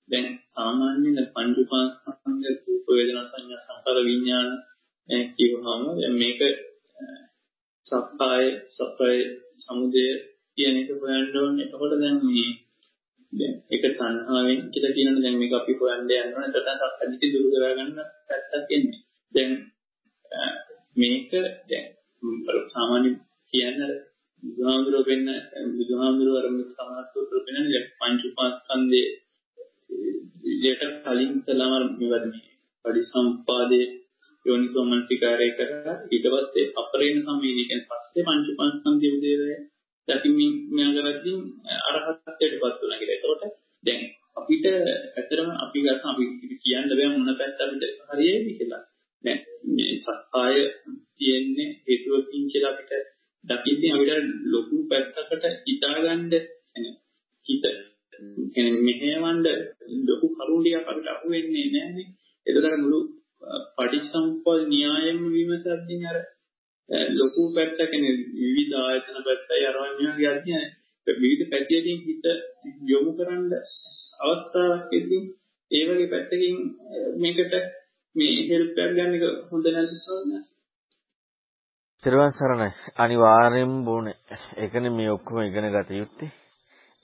[0.09, 4.51] දැන් සාමාන්‍යයෙන් පංච උපාස්කන්ධ රූප වේදනා සංඥා සංකාර විඥාන
[5.30, 6.40] කියවහම දැන් මේක
[7.86, 9.18] සප්පාය සප්පාය
[9.59, 10.06] සමුදය
[10.59, 11.64] කියන එක හොයන්න ඕනේ.
[11.64, 12.51] එතකොට දැන් මේ
[13.32, 16.44] දැන් ඒක තණ්හාවෙන් කියලා කියනනේ දැන් මේක අපි හොයන්න යනවා.
[16.48, 17.90] එතකොට අදිටි දුරු කරගන්න
[18.26, 19.01] පැත්තක් එන්නේ.
[19.34, 19.52] දැන්
[20.96, 21.30] මේක
[21.68, 21.86] දැන්
[22.70, 23.10] සාමාන්‍ය
[23.52, 23.92] කියන්නේ
[24.42, 25.28] බුදුහාමුදුරුවෝ වෙන්න
[25.74, 29.10] බුදුහාමුදුරුවෝ අර සමාස්තෘත වෙනනේ පංච උපාස්කන්ධයේ
[30.62, 32.42] ඊට කලින් තලම මෙවදී
[32.84, 33.86] පරිසම්පාදයේ
[34.46, 39.56] යෝනිසෝ මනසිකාරය කරලා ඊට පස්සේ අපරේණ සමීන කියන්නේ පස්සේ පංච උපාස්කන්ධයේ උදේරය
[40.08, 41.36] දකිමින් මෙයාගරද්දී
[41.88, 43.16] අරහත්ත්වයටපත් වුණා කියලා.
[43.16, 43.54] ඒකට
[43.84, 44.02] දැන්
[44.36, 46.24] අපිට ඇත්තටම අපි ගන්න අපි
[46.62, 48.82] කියන්න බෑ මොන පැත්ත අපිට හරියයිද කියලා.
[49.24, 49.40] දැන්
[49.70, 50.62] මේ සත්‍යය
[51.16, 52.92] තියෙන්නේ හේතුවකින් කියලා අපිට
[53.44, 56.32] දකින්නේ අපිට ලොකු පැත්තකට හිතාගන්න
[57.46, 57.64] හිත
[58.56, 59.46] එන්නේ මෙහෙවන්න
[60.06, 62.09] ලොකු කරුණියක් අපිට අහු වෙන්නේ නැහැනේ.
[62.46, 63.01] ඒකට මුළු
[63.76, 66.18] පටිච්චසමුප්පාද න්‍යායෙම විමසද්දී අර
[67.12, 70.62] ලොකු පැත්තකනේ විවිධ ආයතන පැත්තයි අරවා මෙහා ගියදී
[71.06, 72.24] විවිධ පැතියකින් හිත
[72.86, 73.52] යොමු කරන්න
[74.22, 75.22] අවස්ථාවක් එද්දී
[75.70, 76.56] ඒ වගේ පැත්තකින්
[77.16, 77.55] මේකට
[78.15, 80.49] මේ හෙල්ප් එකක් ගන්න එක හොඳ නැද්ද සෝනස්?
[82.03, 84.15] ත්‍රිවන් සරණයි අනිවාර්යෙන්ම බොනේ.
[84.57, 86.31] ඒකනේ මේ ඔක්කොම ඉගෙන ගත යුත්තේ.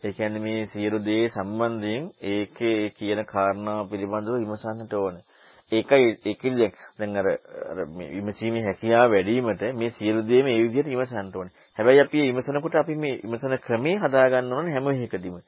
[0.02, 5.24] ඒ කියන්නේ මේ සියලු දේ සම්බන්ධයෙන් ඒකේ කියන කාරණා පිළිබඳව විමසන්නට ඕනේ.
[5.72, 6.54] ඒකයි ඒකෙන්
[6.98, 7.28] දැන් අර
[7.70, 11.54] අර මේ විමසීමේ හැකියාව වැඩි වීමට මේ සියලු දේ මේ විදිහට විමසන්න ඕනේ.
[11.78, 15.42] හැබැයි අපි විමසනකොට අපි මේ විමසන ක්‍රමේ හදාගන්න ඕනේ හැම එකදීම.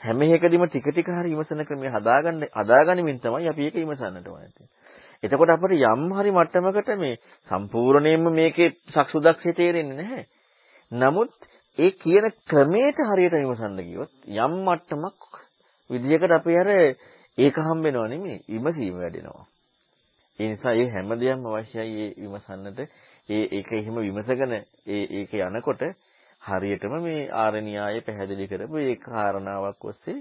[0.00, 4.50] හැම එකදීම ටික ටික හරි විමසන ක්‍රමේ හදාගන්න හදාගනිමින් තමයි අපි ඒක විමසන්නට ඕනේ.
[5.26, 10.24] එතකොට අපිට යම් හරි මට්ටමකට මේ සම්පූර්ණයෙන්ම මේකේ සක්සුදක්ෂේ තේරෙන්නේ නැහැ.
[10.90, 11.32] නමුත්
[11.78, 15.42] ඒ කියන ක්‍රමයට හරියට විමසන්න ගියොත් යම් මට්ටමක්
[15.90, 16.70] විදියකට අපි අර
[17.38, 19.44] ඒක හම්බ වෙනව නෙමෙයි විමසීම වැඩෙනවා.
[20.38, 22.80] ඒ නිසා මේ හැම දෙයක්ම අවශ්‍යයි ඒ විමසන්නට.
[23.28, 25.82] ඒ ඒක එහෙම විමසගෙන ඒ ඒක යනකොට
[26.42, 30.18] හරියටම මේ ආරණ්‍යය පැහැදිලි කරපු ඒ කාරණාවක් ඔස්සේ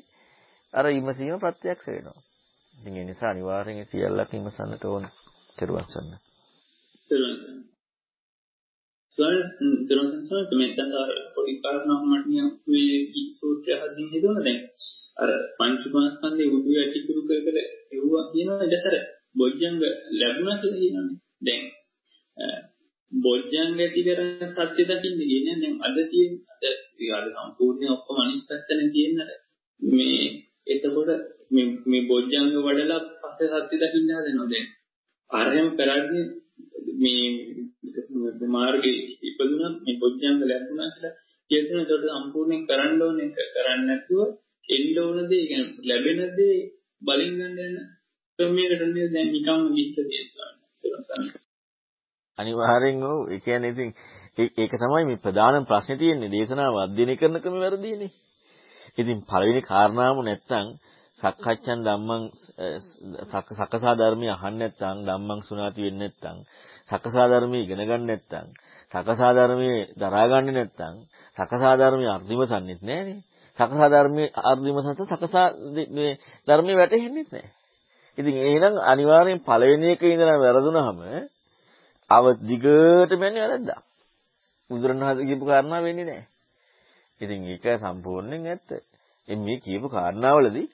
[0.73, 2.34] අර විමසීම ප්‍රත්‍යක්ෂ වෙනවා.
[2.75, 5.05] ඉතින් ඒ නිසා අනිවාර්යෙන් සියල්ලක් විමසන්නට ඕන.
[5.57, 6.11] දරුවන් සන්න.
[9.87, 12.27] දරුවන් සන්න මේ දැන් අර පොඩි කාරණාවක් මට
[12.67, 14.61] මේ සූත්‍රය හදින් හිතුණා දැන්.
[15.17, 17.57] අර පංච මාස්කන්ධේ උඩු යටි කුරු කර කර
[17.93, 18.95] එව්වා කියනවා ඊටසර
[19.35, 19.77] බොජ්ජංග
[20.19, 21.17] ලැබුණා කියලා කියනවානේ.
[21.41, 21.63] දැන්
[23.11, 24.29] බොජ්ජංග ඇති කරන
[24.67, 26.63] සත්‍ය දකින්න කියන්නේ දැන් අද තියෙන අද
[26.99, 29.31] ඊගාද සම්පූර්ණ ඔක්කොම අනිත් පැත්තනේ තියෙන්නට
[29.79, 30.19] මේ
[30.67, 31.09] එතකොට
[31.51, 34.65] මේ මේ බොජ්ජංග වඩලා පස්සේ සත්‍ය දකින්න හදනවා දැන්.
[35.29, 36.25] ආරයම් කරන්නේ
[36.97, 37.25] මේ
[38.49, 41.15] මාර්ගයේ ඉපදුණා මේ බොජ්ජංග ලැබුණා කියලා
[41.51, 44.27] කියන එතකොට සම්පූර්ණයෙන් කරන්න ඕනේ කරන්නේ නැතුව
[44.69, 46.57] එන්න ඕන දේ කියන්නේ ලැබෙන දේ
[47.01, 47.75] බලින් ගන්න යන
[48.39, 50.51] ක්‍රමයකට නේද දැන් නිකම්ම ගිහින් තියෙනවා
[52.37, 53.19] අනිවාර්යෙන් ඔව්.
[53.27, 53.89] ඒ කියන්නේ ඉතින්
[54.57, 56.29] ඒක තමයි මේ ප්‍රධාන ප්‍රශ්නේ තියෙන්නේ.
[56.29, 58.11] දේශනාව අධ්‍යයනය කරන ක්‍රම වැරදිනේ.
[58.97, 60.67] ඉතින් පළවෙනි කාරණාවම නැත්තම්
[61.17, 62.23] සක්කච්ඡන් ධම්මං
[63.59, 66.37] සකසා ධර්මී අහන්න නැත්තම් ධම්මං සුණාති වෙන්නේ නැත්තම්
[66.89, 68.47] සකසා ධර්මී ඉගෙන ගන්න නැත්තම්
[68.93, 70.95] සකසා ධර්මී දරා ගන්න නැත්තම්
[71.37, 73.21] සකසා ධර්මී අර්ධිමසන්නෙත් නෑනේ.
[73.59, 75.47] සකසා ධර්මයේ අර්ධිමසන්ත සකසා
[75.89, 76.11] මේ
[76.47, 77.43] ධර්මයේ වැටෙන්නේ නැහැ.
[78.17, 80.99] ඉතින් එහෙනම් අනිවාර්යෙන් පළවෙනි එකේ ඉඳලා වැරදුනහම
[82.09, 83.79] අව දිගටම යන්නේ වැරද්දා.
[84.69, 86.27] බුදුරණවහන්සේ කියපු කාරණා වෙන්නේ නැහැ.
[87.21, 88.69] ඉතින් ඒක සම්පූර්ණයෙන් ඇත්ත.
[89.27, 90.67] මේ කියපු කාරණාවලදී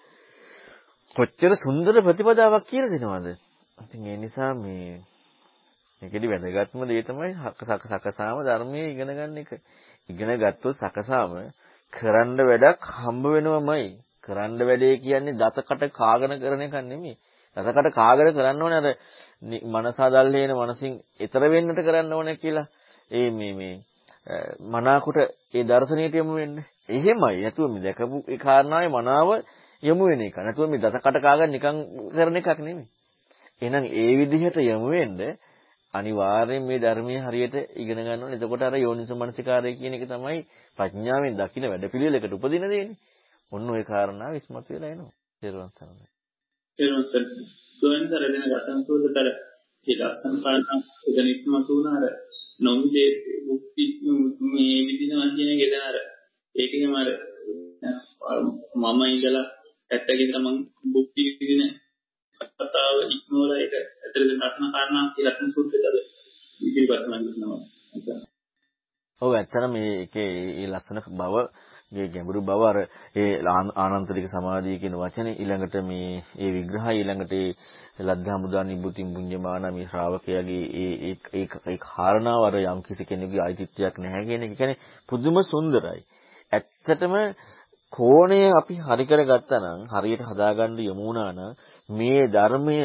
[1.15, 3.27] කොච්චර සුන්දර ප්‍රතිපදාවක් කියලා දෙනවද?
[3.77, 5.01] ඉතින් ඒ නිසා මේ
[6.01, 7.31] මේකෙදි වැදගත්ම දේ තමයි
[7.85, 9.51] සකසාම ධර්මයේ ඉගෙන ගන්න එක.
[10.09, 11.31] ඉගෙන ගත්තොත් සකසාම
[11.93, 13.89] කරන්න වැඩක් හම්බ වෙනවමයි.
[14.23, 17.15] කරන්න වැඩේ කියන්නේ දතකට කාගෙන කරන එකක් නෙමෙයි.
[17.57, 18.87] දතකට කාගෙන කරන්න ඕනේ අර
[19.73, 22.67] මනසාදල්ලේන මනසින් ඈතර වෙන්නට කරන්න ඕනේ කියලා.
[23.11, 23.75] ඒ මේ මේ
[24.71, 25.19] මනාකොට
[25.53, 26.57] ඒ දර්ශනීයට යමු වෙන්න.
[26.89, 27.35] එහෙමයි.
[27.37, 29.29] නැතුව මේ දැකපු ඒ කාරණාවේ මනාව
[29.83, 30.35] යමු වෙන එක.
[30.37, 31.77] නැතුව මේ දතකට කාගෙන නිකන්
[32.11, 32.87] කරන එකක් නෙමෙයි.
[33.61, 35.19] එහෙනම් ඒ විදිහට යමු වෙන්න
[35.93, 38.37] අනිවාර්යෙන් මේ ධර්මයේ හරියට ඉගෙන ගන්න ඕනේ.
[38.37, 40.39] එතකොට අර යෝනිසෝ මනසිකාරය කියන එක තමයි
[40.77, 42.97] ප්‍රඥාවෙන් දකින්න වැඩපිළිවෙලකට උපදින දෙන්නේ.
[43.51, 45.13] ඔන්න ඔය කාරණාව ඉස්මතු වෙලා එනවා.
[45.41, 45.97] තේරුම් ගන්න.
[46.77, 47.25] තේරුම් ගන්න.
[47.79, 49.27] සෝෙන්තර දෙන ගතන්තුලතර
[49.87, 50.79] ඒ ලස්සන කාරණා
[51.09, 52.05] එතන ඉස්මතු වුණාර
[52.59, 53.09] නොමිදේ
[53.45, 53.83] මුක්ති
[54.51, 55.97] මේ විදිහම කියන ගෙදන අර
[56.55, 57.09] ඒකේම අර
[58.75, 59.47] මම ඉඳලා
[59.91, 60.57] ඇත්තකින් මම
[60.87, 61.63] මුක්ති විදින
[62.59, 65.97] කතාව ඉක්මවලා ඒක ඇත්තට රත්න කාරණා කියලා ලස්සන සූත්‍රයද
[66.61, 67.59] ඉතිරිපත් කරනවා.
[69.21, 71.35] ඔව් ඇත්තට මේකේ මේ ලස්සන බව
[71.91, 72.77] මේ ගැඹුරු බව අර
[73.15, 73.31] ඒ
[73.77, 77.49] ආනන්තරික සමාධිය කියන වචනේ ඊළඟට මේ ඒ විග්‍රහය ඊළඟට ඒ
[78.05, 83.95] ලද්ධා මුදා නිබුතින් පුඤ්ඤමාන මේ ශ්‍රාවකයාගේ ඒ ඒ ඒ කාරණාව අර යම් කිසි කෙනෙකුගේ අයිතිත්වයක්
[83.97, 86.01] නැහැ කියන එක කියන්නේ පුදුම සුන්දරයි.
[86.51, 87.15] ඇත්තටම
[87.93, 91.51] කෝණය අපි හරි කරගත්තා නම් හරියට හදාගන්න යමු වුණා නම්
[91.89, 92.79] මේ ධර්මය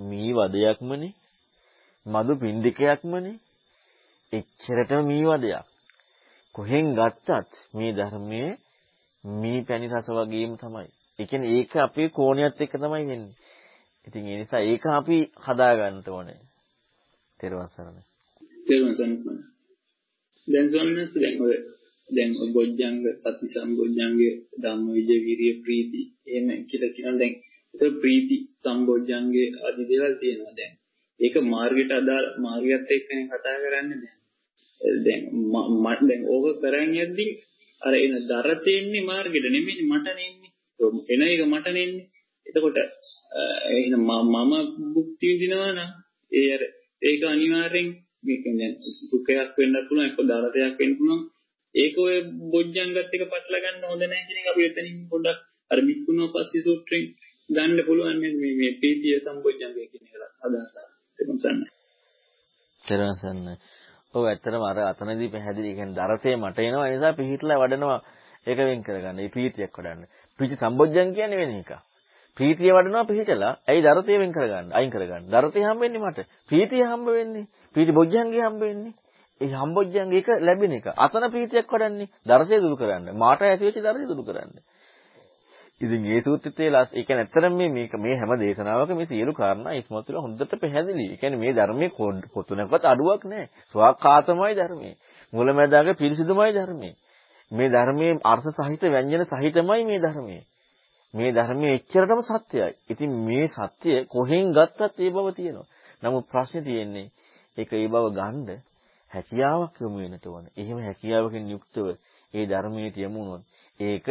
[0.00, 1.14] මේ වදයක්මනේ
[2.06, 3.40] මදු පින්ඩිකයක්මනේ.
[4.32, 5.66] එච්චරටම මීවදයක්.
[6.54, 8.58] කොහෙන් ගත්තත් මේ ධර්මයේ
[9.24, 10.88] මී පැණි රස වගේම තමයි.
[11.18, 13.34] ඒ කියන්නේ ඒක අපේ කෝණියත් එක්ක තමයි වෙන්නේ.
[14.06, 16.40] ඉතින් ඒ නිසා ඒක අපි හදා ගන්න ඕනේ.
[17.40, 18.02] තේරුවන් සරණයි.
[18.66, 19.20] තේරුවන් සරණයි.
[20.48, 21.56] දැන් සොන්නස් දැන් ඔය
[22.10, 27.34] දැන් බොජ්ජංග සති සම්බොජ්ජංගේ ධම්මවිජය විරිය ප්‍රීති එහෙම කියලා කියන දැන්
[27.74, 30.72] ඒක ප්‍රීති සම්බොජ්ජංගේ ආදි දේවල් තියෙනවා දැන්.
[31.20, 34.18] ඒක මාර්ගයට අදාළ මාර්ගයත් එක්කනේ කතා කරන්නේ දැන්.
[35.00, 37.32] දැන් මම දැන් ඕක කරන් යද්දී
[37.82, 40.50] අර එන දරතෙන්නේ මාර්ගෙට නෙමෙයි මටනේ එන්නේ
[41.10, 42.06] එන එක මටනේ එන්නේ
[42.46, 42.78] එතකොට
[43.70, 44.52] එහෙනම් මම
[44.92, 45.90] භුක්ති විඳිනවා නම්
[46.32, 46.62] ඒ අර
[47.02, 47.88] ඒක අනිවාර්යෙන්
[48.24, 48.72] මේක දැන්
[49.08, 51.20] සුඛයක් වෙන්න පුළුවන් එක්ක දරතයක් වෙන්න පුළුවන්.
[51.74, 52.14] ඒක ඔය
[52.48, 55.40] බොජ්ජංගත් එක පටල ගන්න හොඳ නැහැ කියන එක අපි එතනින් පොඩ්ඩක්
[55.70, 57.04] අර බික්කුණෝ පස්සේ සූත්‍රයෙන්
[57.48, 60.74] ගන්න පුළුවන් මේ මේ පීතිය සම්බොජ්ජංගය කියන එක අදහස.
[61.18, 61.60] එතනසන්න.
[62.84, 63.46] තරසන්න.
[64.14, 68.00] ඔව් ඇත්තටම අර අතනදී පැහැදිලි කියන්නේ දරතේ මට එනවා ඒ නිසා පිහිట్లా වඩනවා
[68.46, 69.18] ඒක වෙන් කරගන්න.
[69.18, 70.08] ඒ ප්‍රීතියක් වඩන්න.
[70.38, 71.72] ප්‍රීති සම්බොජ්ජං කියන්නේ වෙන එකක්.
[72.36, 73.52] ප්‍රීතිය වඩනවා පිහිටලා.
[73.64, 74.72] ඇයි දරතේ වෙන් කරගන්න?
[74.72, 75.24] අයින් කරගන්න.
[75.28, 76.26] දරතේ හම්බ වෙන්නේ මට.
[76.48, 77.46] ප්‍රීතිය හම්බ වෙන්නේ.
[77.74, 78.94] ප්‍රීති බොජ්ජංගේ හම්බ වෙන්නේ.
[79.40, 80.86] ඒ සම්බොජ්ජංග එක ලැබෙන එක.
[80.96, 83.06] අතන ප්‍රීතියක් වඩන්නේ දරසේ දුරු කරන්න.
[83.14, 84.52] මාට ඇති වෙච්ච දරසේ දුරු කරන්න.
[85.80, 89.72] ඉතින් ඒ සූත්‍රයේ ලස් ඒ කියන්නේ ඇත්තටම මේ මේක මේ හැම දේශනාවක මේ සියලු කාරණා
[89.72, 91.04] ඉස්මතු වෙලා හොඳට පැහැදිලි.
[91.06, 91.90] ඒ කියන්නේ මේ ධර්මයේ
[92.34, 93.48] පොතුනකවත් අඩුවක් නැහැ.
[93.72, 94.94] ස්වාක්ඛාතමයි ධර්මයේ.
[95.32, 96.94] මුලැමැදාග පිරිසිදුමයි ධර්මයේ.
[97.50, 100.42] මේ ධර්මයේ අර්ථ සහිත ව්‍යංජන සහිතමයි මේ ධර්මයේ.
[101.14, 102.68] මේ ධර්මයේ එච්චරටම සත්‍යයි.
[102.92, 105.68] ඉතින් මේ සත්‍ය කොහෙන් ගත්තත් ඒ බව තියෙනවා.
[106.02, 107.06] නමුත් ප්‍රශ්නේ තියෙන්නේ
[107.58, 108.48] ඒක ඒ බව ගන්න
[109.10, 110.44] හැකියාවක් යොමු වෙන්නට ඕන.
[110.56, 111.86] එහෙම හැකියාවකින් යුක්තව
[112.34, 113.42] ඒ ධර්මයේ තියමුනොත්
[113.80, 114.08] ඒක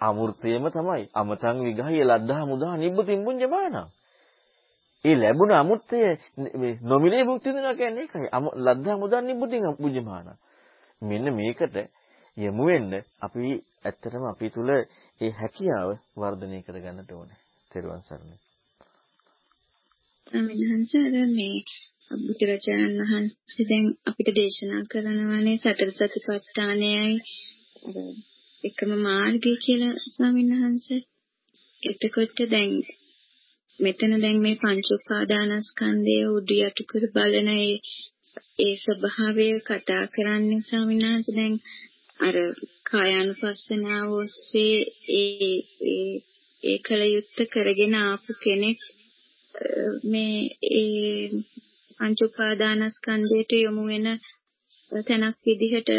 [0.00, 1.04] අමෘතයම තමයි.
[1.12, 3.76] අමතං විගහය ලද්දා මුදා නිබ්බුතින් පුඤ්ජමාන.
[5.04, 5.98] ඒ ලැබුණ අමෘතය
[6.54, 8.28] මේ නොමිලේ භුක්ති විඳිනවා කියන්නේ ඒකයි.
[8.66, 10.28] ලද්දා මුදා නිබ්බුතින් පුඤ්ජමාන.
[11.02, 11.76] මෙන්න මේකට
[12.36, 13.42] යමු වෙන්න අපි
[13.84, 17.38] ඇත්තටම අපි තුල ඒ හැකියාව වර්ධනය කරගන්නට ඕනේ.
[17.70, 18.36] තෙරුවන් සරණයි.
[20.32, 21.60] අමිනහන්සර මේ
[22.18, 27.14] බුදුරජාණන් වහන්සේ දැන් අපිට දේශනා කරනවානේ සතර සතිපට්ඨානයයි
[28.64, 31.00] එකම මාර්ගය කියලා ස්වාමීන් වහන්සේ.
[31.82, 32.72] එතකොට දැන්
[33.78, 37.72] මෙතන දැන් මේ පංච උපාදානස්කන්ධය උඩු යටු කර බලන ඒ
[38.58, 41.54] ඒ ස්වභාවය කතා කරන්නේ ස්වාමීන් වහන්සේ දැන්
[42.20, 42.36] අර
[42.90, 44.76] කායानुපස්සනාව ඔස්සේ
[45.16, 45.52] ඒ
[45.88, 46.12] ඒ
[46.62, 48.80] ඒ කල යුත්ත කරගෙන ආපු කෙනෙක්
[50.04, 50.38] මේ
[50.72, 51.26] ඒ
[51.92, 54.06] පංච උපාදානස්කන්ධයට යොමු වෙන
[55.02, 55.90] තැනක් විදිහට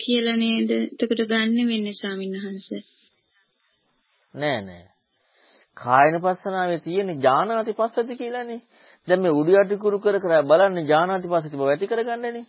[0.00, 0.70] කියලා නේද?
[0.70, 2.82] එතකොට ගන්න වෙන්නේ ස්වාමීන් වහන්සේ.
[4.34, 4.84] නෑ නෑ.
[5.76, 8.60] කායනපස්සනාවේ තියෙන ඥානාති පස්සති කියලානේ.
[9.08, 12.44] දැන් මේ උඩු යටි කුරු කර කර බලන්නේ ඥානාති පස්සති බව ඇති කරගන්නනේ.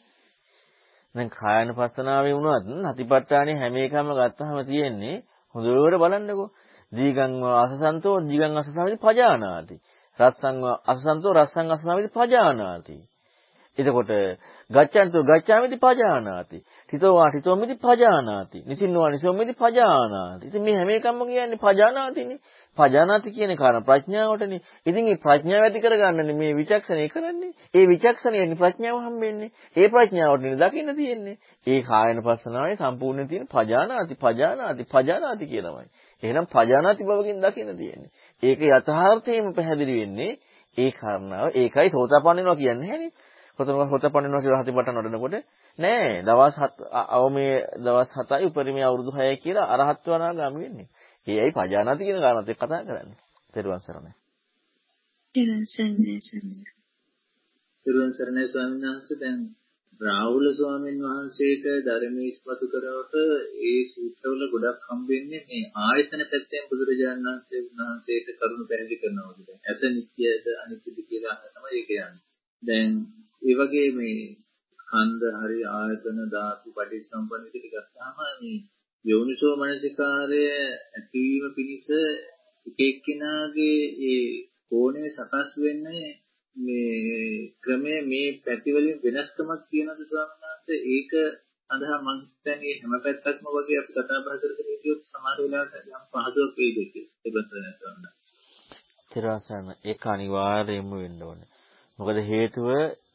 [1.15, 5.15] දැන් කායනපස්සනාවේ වුණත් අතිපට්ඨානේ හැම එකම ගත්තාම තියෙන්නේ
[5.55, 6.49] හොඳට බලන්නකෝ.
[6.91, 9.75] දීගං වාසසන්තෝ දීගං අසසමිති පජානාති.
[10.19, 12.97] රස්සං අසසන්තෝ රස්සං අසසමිති පජානාති
[13.77, 14.11] එතකොට
[14.69, 16.59] ගච්ඡන්තෝ ගච්ඡාමිති පජානාති
[16.89, 22.39] තිතෝ වා තිතෝමිති පජානාති නිසින්නවා නිසෝමිති පජානාති ඉතින් මේ හැම එකක්ම කියන්නේ පජානාතිනේ
[22.77, 24.59] පජානාති කියන කාරණා ප්‍රඥාවටනේ.
[24.85, 27.51] ඉතින් මේ ප්‍රඥාව ඇති කරගන්නනේ මේ විචක්ෂණය කරන්නේ.
[27.73, 29.49] ඒ විචක්ෂණයෙන් ප්‍රඥාව හම්බෙන්නේ.
[29.75, 31.35] ඒ ප්‍රඥාවටනේ දකින්න තියෙන්නේ.
[31.67, 35.87] ඒ කායන පස්සනාවේ සම්පූර්ණ තියෙන පජානාති පජානාති පජානාති කියනමයි.
[36.23, 38.11] එහෙනම් පජානාති බවකින් දකින්න තියෙන්නේ.
[38.43, 40.31] ඒක යථාර්ථයෙන්ම පැහැදිලි වෙන්නේ
[40.77, 41.47] ඒ කාරණාව.
[41.53, 43.11] ඒකයි සෝතාපන්න වෙනවා කියන්නේ නැහැනේ.
[43.59, 45.35] කොතනක සෝතාපන්න වෙනවා කියලා හතිපටන් වඩනකොට
[45.79, 46.87] නෑ දවස් 7
[47.17, 50.87] අවමේ දවස් 7යි උපරිමයේ අවුරුදු 6යි කියලා අරහත් වනාගාමි වෙන්නේ.
[51.27, 53.19] ඒයි පජානාති කියන කාරණාත් එක්ක කතා කරන්නේ.
[53.53, 54.13] තෙරුවන් සරණයි.
[55.35, 56.15] තෙරුවන් සරණයි.
[57.85, 59.39] තෙරුවන් සරණයි ස්වාමීන් වහන්සේ දැන්
[60.01, 63.15] රාහුල ස්වාමීන් වහන්සේට ධර්මයේ ඉස්මතු කරවට
[63.63, 69.57] ඒ සූත්‍රවල ගොඩක් හම්බෙන්නේ මේ ආයතන පැත්තෙන් බුදුරජාණන් වහන්සේ වහන්සේට කරුණු පැහැදිලි කරනවා වගේ.
[69.63, 72.23] ඇස නිත්‍යද අනිත්‍යද කියලා තමයි ඒක යන්නේ.
[72.63, 72.91] දැන්
[73.41, 74.21] ඒ වගේ මේ
[74.79, 78.57] ස්කන්ධ හරි ආයතන ධාතු පටිච්චසමුප්පන්න විදිහට ගත්තාම මේ
[79.05, 81.87] යෝනිසෝ මනසිකාරය ඇතිවීම පිණිස
[82.67, 84.25] එක එක්කෙනාගේ ඒ
[84.67, 86.07] කෝණය සකස් වෙන්නේ
[86.59, 91.11] මේ ක්‍රමය මේ පැති වලින් වෙනස්කමක් තියෙනවද ස්වාමීන් වහන්සේ ඒක
[91.69, 96.53] සඳහා මම හිතන්නේ හැම පැත්තක්ම වගේ අපි කතා බහ කරගෙන ඉතියොත් සමහර වෙලාවට යම් පහසුවක්
[96.57, 98.11] වෙයිද කියලා
[99.11, 101.49] තිරසන ඒක අනිවාර්යයෙන්ම වෙන්න ඕනේ.
[101.99, 102.67] මොකද හේතුව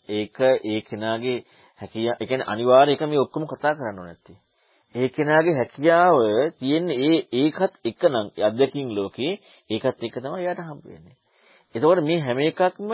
[0.09, 1.39] ඒක ඒ කෙනාගේ
[1.81, 4.39] හැකියාව ඒ කියන්නේ අනිවාර්ය එක මේ ඔක්කොම කතා කරන්න ඕනේ නැත්තේ.
[4.95, 6.17] ඒ කෙනාගේ හැකියාව
[6.59, 9.33] තියෙන්නේ ඒ ඒකත් එකනම් අධ්‍යක්ෂින් ලෝකේ
[9.71, 11.17] ඒකත් එක තමයි එයාට හම්බ වෙන්නේ.
[11.75, 12.91] එතකොට මේ හැම එකක්ම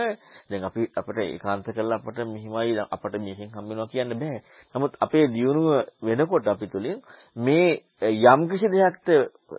[0.50, 4.38] දැන් අපි අපිට ඒකාන්ත කරලා අපිට මෙහිමයි අපිට මේකෙන් හම්බ වෙනවා කියන්න බෑ.
[4.74, 5.68] නමුත් අපේ දියුණුව
[6.02, 6.98] වෙනකොට අපි තුලින්
[7.36, 7.68] මේ
[8.24, 9.08] යම් කිසි දෙයක්ද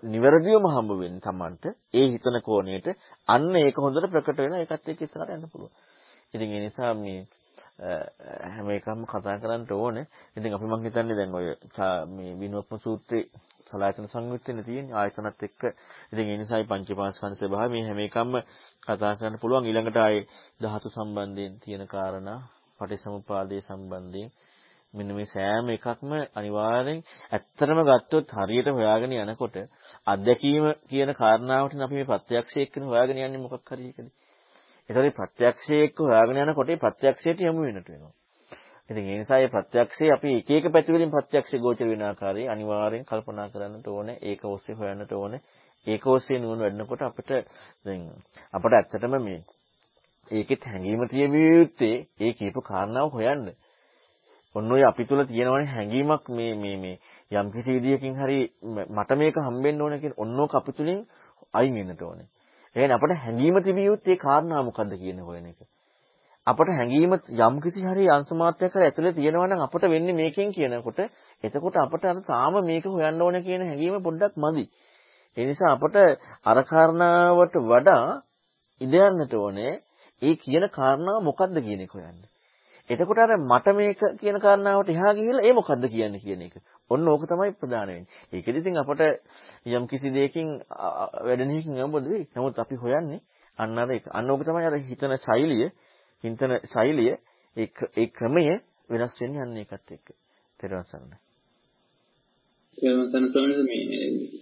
[0.05, 2.87] නිවැරදිවම හම්බ වෙන්නේ Tamanට ඒ හිතන කෝණයට
[3.27, 5.71] අන්න ඒක හොඳට ප්‍රකට වෙනවා ඒකත් එක්ක ඉස්සරහට යන්න පුළුවන්.
[6.33, 7.21] ඉතින් ඒ නිසා මේ
[8.47, 10.05] හැම එකක්ම කතා කරන්න ඕනේ.
[10.37, 11.47] ඉතින් අපි මං හිතන්නේ දැන් ඔය
[12.09, 13.25] මේ විනෝප්ම සූත්‍රේ
[13.67, 15.61] සලායතන සංයුත්තේ තියෙන්නේ ආයතනත් එක්ක.
[16.11, 18.31] ඉතින් ඒ නිසායි පංචපාස්කන්ධ ස්වභාවය මේ හැම එකක්ම
[18.83, 19.65] කතා කරන්න පුළුවන්.
[19.65, 20.27] ඊළඟට ආයේ
[20.61, 22.39] ධාතු සම්බන්ධයෙන් තියෙන කාරණා,
[22.79, 24.29] පටිසමුපාදයේ සම්බන්ධයෙන්
[24.93, 26.97] මෙන්න මේ සෑම එකක්ම අනිවාර්යෙන්
[27.31, 29.55] ඇත්තටම ගත්තොත් හරියට හොයාගෙන යනකොට
[30.07, 34.11] අත්දැකීම කියන කාරණාවට අපි මේ ප්‍රත්‍යක්ෂය එක්කනේ හොයාගෙන යන්නේ මොකක් හරි එකදී.
[34.89, 38.13] ඒතරේ ප්‍රත්‍යක්ෂය එක්ක හොයාගෙන යනකොට ඒ ප්‍රත්‍යක්ෂයට යමු වෙනට වෙනවා.
[38.89, 43.05] ඉතින් ඒ නිසා මේ ප්‍රත්‍යක්ෂය අපි එක එක පැති වලින් ප්‍රත්‍යක්ෂ ගෝචර වෙන ආකාරය අනිවාර්යෙන්
[43.05, 44.17] කල්පනා කරන්නට ඕනේ.
[44.21, 45.41] ඒක ඔස්සේ හොයන්නට ඕනේ.
[45.87, 47.29] ඒක ඔස්සේ නුවණ වැඩනකොට අපිට
[47.85, 48.01] දැන්
[48.53, 49.39] අපිට ඇත්තටම මේ
[50.31, 53.47] ඒකෙත් හැඟීම තියෙවිය යුත්තේ ඒ කියපු කාරණාව හොයන්න.
[54.55, 56.95] ඔන්න ඔය අපි තුල තියෙනවනේ හැඟීමක් මේ මේ මේ
[57.31, 58.39] යම් කිසි විදියකින් හරි
[58.89, 60.99] මට මේක හම්බෙන්න ඕන කියන ඔන්නෝක අපි තුලින්
[61.53, 62.27] අයින් වෙන්නට ඕනේ.
[62.75, 65.59] එහෙනම් අපිට හැඟීම තිබිය යුත්තේ කාරණා මොකද්ද කියන හොයන එක.
[66.47, 70.99] අපට හැඟීම යම් කිසි හරි අංශ මාත්‍රයක් හරි ඇතුලේ තියෙනවා නම් අපට වෙන්නේ මේකෙන් කියනකොට
[71.43, 74.63] එතකොට අපට අර තාම මේක හොයන්න ඕන කියන හැඟීම පොඩ්ඩක් මදි.
[75.37, 75.95] ඒ නිසා අපට
[76.45, 78.05] අර කාරණාවට වඩා
[78.81, 79.73] ඉඳ යන්නට ඕනේ
[80.21, 82.19] ඒ කියන කාරණාව මොකද්ද කියන එක හොයන්න.
[82.89, 86.55] එතකොට අර මට මේක කියන කාරණාවට එහා ගිහිල්ලා ඒ මොකද්ද කියන්නේ කියන එක.
[86.89, 88.11] ඔන්න ඕක තමයි ප්‍රධාන වෙන්නේ.
[88.33, 89.01] ඒකෙදි ඉතින් අපට
[89.67, 90.49] යම් කිසි දෙයකින්
[91.21, 92.27] වැඩෙනකින් යම්බොද වෙයි.
[92.35, 93.23] නමුත් අපි හොයන්නේ
[93.57, 94.05] අන්න අර ඒක.
[94.09, 95.71] අන්න ඕක තමයි අර හිතන ශෛලිය,
[96.23, 97.15] හිතන ශෛලිය
[97.57, 98.45] ඒ ක්‍රමය
[98.89, 100.07] වෙනස් වෙන්නේ අන්න ඒකත් එක්ක.
[100.59, 101.11] තේරුම් ගන්න.
[102.77, 104.40] තේරුම් ගන්න මේ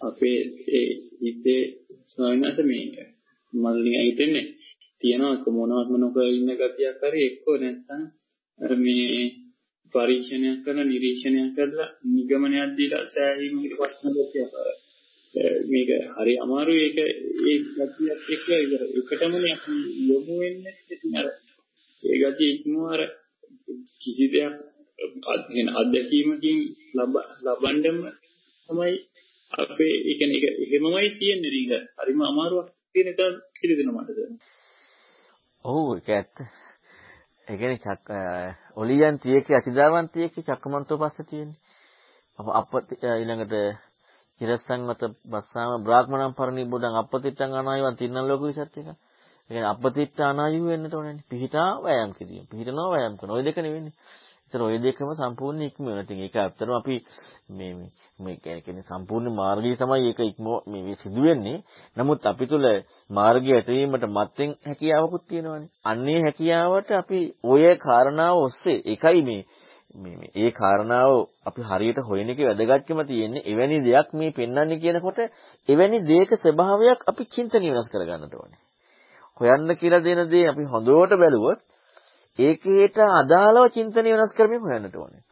[0.00, 0.38] අපේ
[0.70, 0.88] ඒ
[1.20, 1.62] හිතේ
[2.06, 3.06] ස්වාමීන් වහන්සේ මේ
[3.52, 4.46] මල්ලින් හිතෙන්නේ.
[5.02, 8.02] තියනවා මොනවත්ම නොකර ඉන්න ගතියක් හරි එක්කෝ නැත්නම්
[8.78, 9.22] මේ
[9.94, 14.52] පරීක්ෂණයක් කරලා නිරීක්ෂණයක් කරලා නිගමනයක් දීලා සෑහීමකට පස්සන ගතියක්
[15.66, 16.84] මේක හරි අමාරුයි.
[16.86, 16.98] ඒක
[17.44, 18.46] ඒ ගතියක් එක්ක
[18.98, 19.74] එකටමනේ අපි
[20.08, 21.26] යොමු වෙන්නේ ඉතින් අර
[22.02, 23.00] ඒ ගතිය ඉක්මවර
[24.00, 24.54] කිසි දෙයක්
[25.26, 26.58] අධ්‍යයන අධ්‍යක්ීමකින්
[27.44, 27.98] ලබන්නම
[28.68, 28.94] තමයි
[29.52, 31.72] අපේ ඒ කියන්නේ ඒක එහෙමමයි කියන්නේ රීග.
[31.98, 33.20] හරිම අමාරුවක් තියෙන එක
[33.54, 34.18] පිළිදෙන මට.
[35.64, 36.36] ඔව් ඒක ඇත්ත.
[37.48, 38.08] ඒ කියන්නේ චක්
[38.76, 41.58] ඔලියන් තියේක අතිදාවන් තියේක චක්කමන්තෝ පස්සේ තියෙන්නේ.
[42.52, 42.72] අප
[43.12, 43.54] ඊළඟට
[44.40, 48.76] ඉරසං මත බස්සාම බ්‍රාහ්මණම් පරිණි බොඩන් අපතිත්තං අනායවන් තින්නන් ලෝක විසත් එක.
[48.76, 48.94] ඒ
[49.48, 51.24] කියන්නේ අපතිත්ත අනායු වෙන්නට ඕනනේ.
[51.30, 52.44] පිහිටා වෑයම් කිරීම.
[52.50, 53.38] පිහිටනවා වෑයම් කරනවා.
[53.38, 53.94] ඔය දෙක නෙවෙන්නේ.
[54.44, 56.04] ඒතර ඔය දෙකම සම්පූර්ණ ඉක්ම වෙනවා.
[56.04, 56.96] ඉතින් ඒක ඇත්තටම අපි
[57.50, 61.62] මේ මේ මේ කියන්නේ සම්පූර්ණ මාර්ගය තමයි ඒක ඉක්ම මේ සිදු වෙන්නේ.
[61.96, 62.64] නමුත් අපි තුල
[63.10, 65.70] මාර්ගය ඇතවීමට මත්ෙන් හැකියාවකුත් තියෙනවානේ.
[65.84, 69.42] අන්නේ හැකියාවට අපි ඔය කාරණාව ඔස්සේ එකයි මේ
[69.94, 71.10] මේ ඒ කාරණාව
[71.46, 75.18] අපි හරියට හොයන එකේ වැදගත්කම තියෙන්නේ එවැනි දෙයක් මේ පෙන්වන්නේ කියනකොට
[75.68, 78.60] එවැනි දෙයක ස්වභාවයක් අපි චින්තනය වෙනස් කරගන්නට ඕනේ.
[79.40, 81.60] හොයන්න කියලා දෙන දේ අපි හොඳට බැලුවොත්
[82.38, 85.22] ඒකේට අදාළව චින්තනය වෙනස් කරමින් හොයන්නට ඕනේ.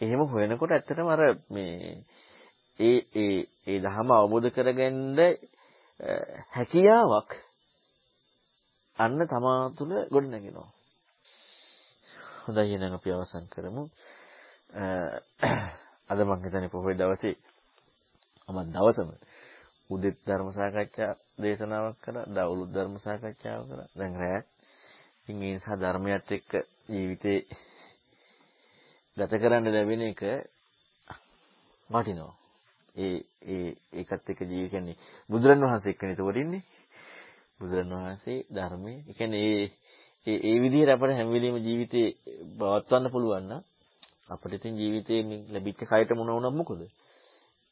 [0.00, 1.94] එහෙම හොයනකොට ඇත්තටම අර මේ
[2.78, 5.18] ඒ ඒ ඒ ධහම අවබෝධ කරගන්න
[6.50, 7.30] හැකියාවක්
[8.98, 10.68] අන්න තමා තුළ ගොඩනගෙනවා.
[12.42, 13.82] හොඳයි එහෙනම් අපි අවසන් කරමු.
[16.10, 17.36] අද මම හිතන්නේ පොහොය දවසේ
[18.48, 19.10] මම දවසම
[19.90, 21.12] උදෙත් ධර්ම සාකච්ඡා
[21.42, 23.88] දේශනාවක් කරා, දවල්ුත් ධර්ම සාකච්ඡාවක් කරා.
[23.94, 24.46] දැන් රැයක්.
[25.20, 26.50] ඉතින් ඒ නිසා ධර්මයත් එක්ක
[26.88, 27.38] ජීවිතේ
[29.16, 30.22] ගත කරන්න ලැබෙන එක
[31.90, 32.34] වටිනවා.
[32.96, 33.16] ඒ
[33.46, 35.00] ඒ ඒකත් එක්ක ජීවි කියන්නේ
[35.30, 36.62] බුදුරන් වහන්සේ එක්කනේ ඒතකොට ඉන්නේ.
[37.60, 39.66] බුදුරන් වහන්සේ ධර්මයේ ඒ කියන්නේ ඒ
[40.26, 42.08] ඒ ඒ විදිහට අපිට හැම වෙලෙම ජීවිතේ
[42.58, 43.62] පවත්වන්න පුළුවන් නම්
[44.30, 45.20] අපිට ඉතින් ජීවිතේ
[45.52, 46.80] ලැබිච්ච කයට මොන වුණත් මොකද?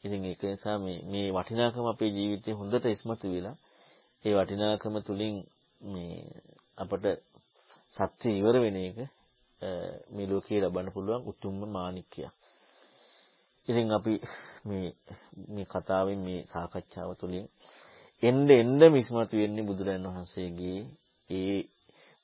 [0.04, 3.56] ඉතින් ඒක නිසා මේ මේ වටිනාකම අපේ ජීවිතේ හොඳට ඉස්මතු වෙලා
[4.24, 5.34] ඒ වටිනාකම තුලින්
[5.84, 6.16] මේ
[6.78, 7.04] අපට
[7.96, 8.98] සත්‍ය ඉවර වෙන එක
[10.10, 12.32] මේ ලෝකේ ලබන්න පුළුවන් උතුම්ම මාණික්කයක්.
[13.68, 14.14] ඉතින් අපි
[14.64, 14.88] මේ
[15.48, 17.46] මේ කතාවෙන් මේ සාකච්ඡාව තුළින්
[18.22, 20.78] එන්න එන්න මිස්මතු වෙන්නේ බුදුරජාණන් වහන්සේගේ
[21.30, 21.58] ඒ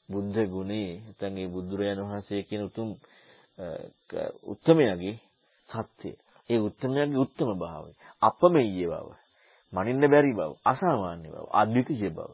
[0.09, 2.89] බුද්ධ ගුණේ නැත්නම් ඒ බුදුරජාණන් වහන්සේ කියන උතුම්
[4.47, 5.17] උත්තමයාගේ
[5.69, 6.11] සත්‍ය.
[6.51, 7.91] ඒ උත්තමයාගේ උත්තම භාවය.
[8.23, 9.09] අපමෙయ్య බව.
[9.73, 10.51] මනින්න බැරි බව.
[10.65, 11.47] අසාමාන්‍ය බව.
[11.53, 12.31] අද්විතීය බව.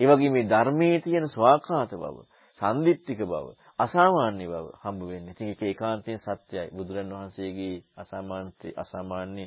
[0.00, 2.16] ඒ වගේම මේ ධර්මයේ තියෙන ස්වාකාත බව.
[2.58, 3.46] සම්දිත්තික බව.
[3.78, 5.32] අසාමාන්‍ය බව හම්බ වෙන්නේ.
[5.32, 6.68] ඉතින් ඒක ඒකාන්තයෙන් සත්‍යයි.
[6.70, 9.44] බුදුරන් වහන්සේගේ අසාමාන්‍ය අසාමාන්‍ය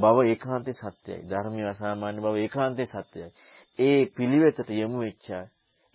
[0.00, 1.18] බව ඒකාන්තයෙන් සත්‍යයි.
[1.30, 3.28] ධර්මයේ අසාමාන්‍ය බව ඒකාන්තයෙන් සත්‍යයි.
[3.78, 5.44] ඒ පිළිවෙතට යමු වෙච්චා.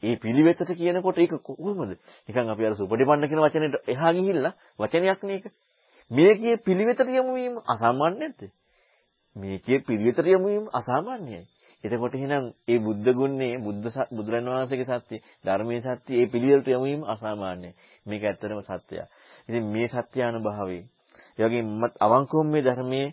[0.04, 1.92] ඒ පිළිවෙතට කියනකොට ඒක කොහොමද?
[2.28, 5.46] නිකන් අපි අර සුපටිපන්න කියන වචනෙට එහා ගිහිල්ලා වචනයක් නේ ඒක.
[6.12, 8.42] මේකේ පිළිවෙතට යමු වීම අසාමාන්‍ය නැද්ද?
[9.36, 11.42] මේකේ පිළිවෙතට යමු වීම අසාමාන්‍යයි.
[11.84, 17.04] එතකොට එහෙනම් ඒ බුද්ධ ගුණේ බුද්ධ බුදුරන් වහන්සේගේ සත්‍ය ධර්මයේ සත්‍ය ඒ පිළිවෙලට යමු වීම
[17.06, 17.72] අසාමාන්‍යයි.
[18.06, 19.08] මේක ඇත්තටම සත්‍යයක්.
[19.50, 20.86] ඉතින් මේ සත්‍යානුභාවයෙන්
[21.40, 21.68] ඒ වගේම
[22.00, 23.08] අවංකවම මේ ධර්මයේ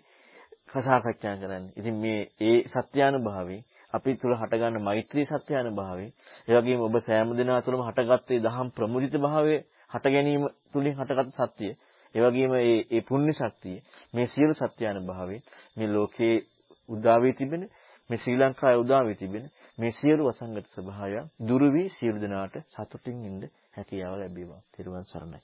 [0.70, 1.72] කසාකච්ඡා කරන්නේ.
[1.76, 3.62] ඉතින් මේ ඒ සත්‍යානුභාවයෙන්
[3.94, 6.10] අපි තුල හටගන්න මෛත්‍රී සත්‍යානුභාවයෙන්
[6.48, 9.60] ඒ වගේම ඔබ සෑම දිනා තුළම හටගත්තේ දහම් ප්‍රමුදිත භාවයේ
[9.90, 11.72] හට ගැනීම තුලින් හටගත් සත්‍යය.
[12.14, 13.78] ඒ වගේම මේ ඒ පුණ්‍ය ශක්තිය
[14.14, 15.42] මේ සියලු සත්‍යානුභාවයෙන්
[15.76, 16.34] මේ ලෝකේ
[16.88, 17.62] උදා වී තිබෙන
[18.10, 19.46] මේ ශ්‍රී ලංකාවේ උදා වී තිබෙන
[19.78, 24.62] මේ සියලු වසංගත ස්වභාවයන් දුරු වී සියලු දෙනාට සතුටින් ඉන්න හැකියාව ලැබේවා.
[24.74, 25.40] ත්වන් සරණයි.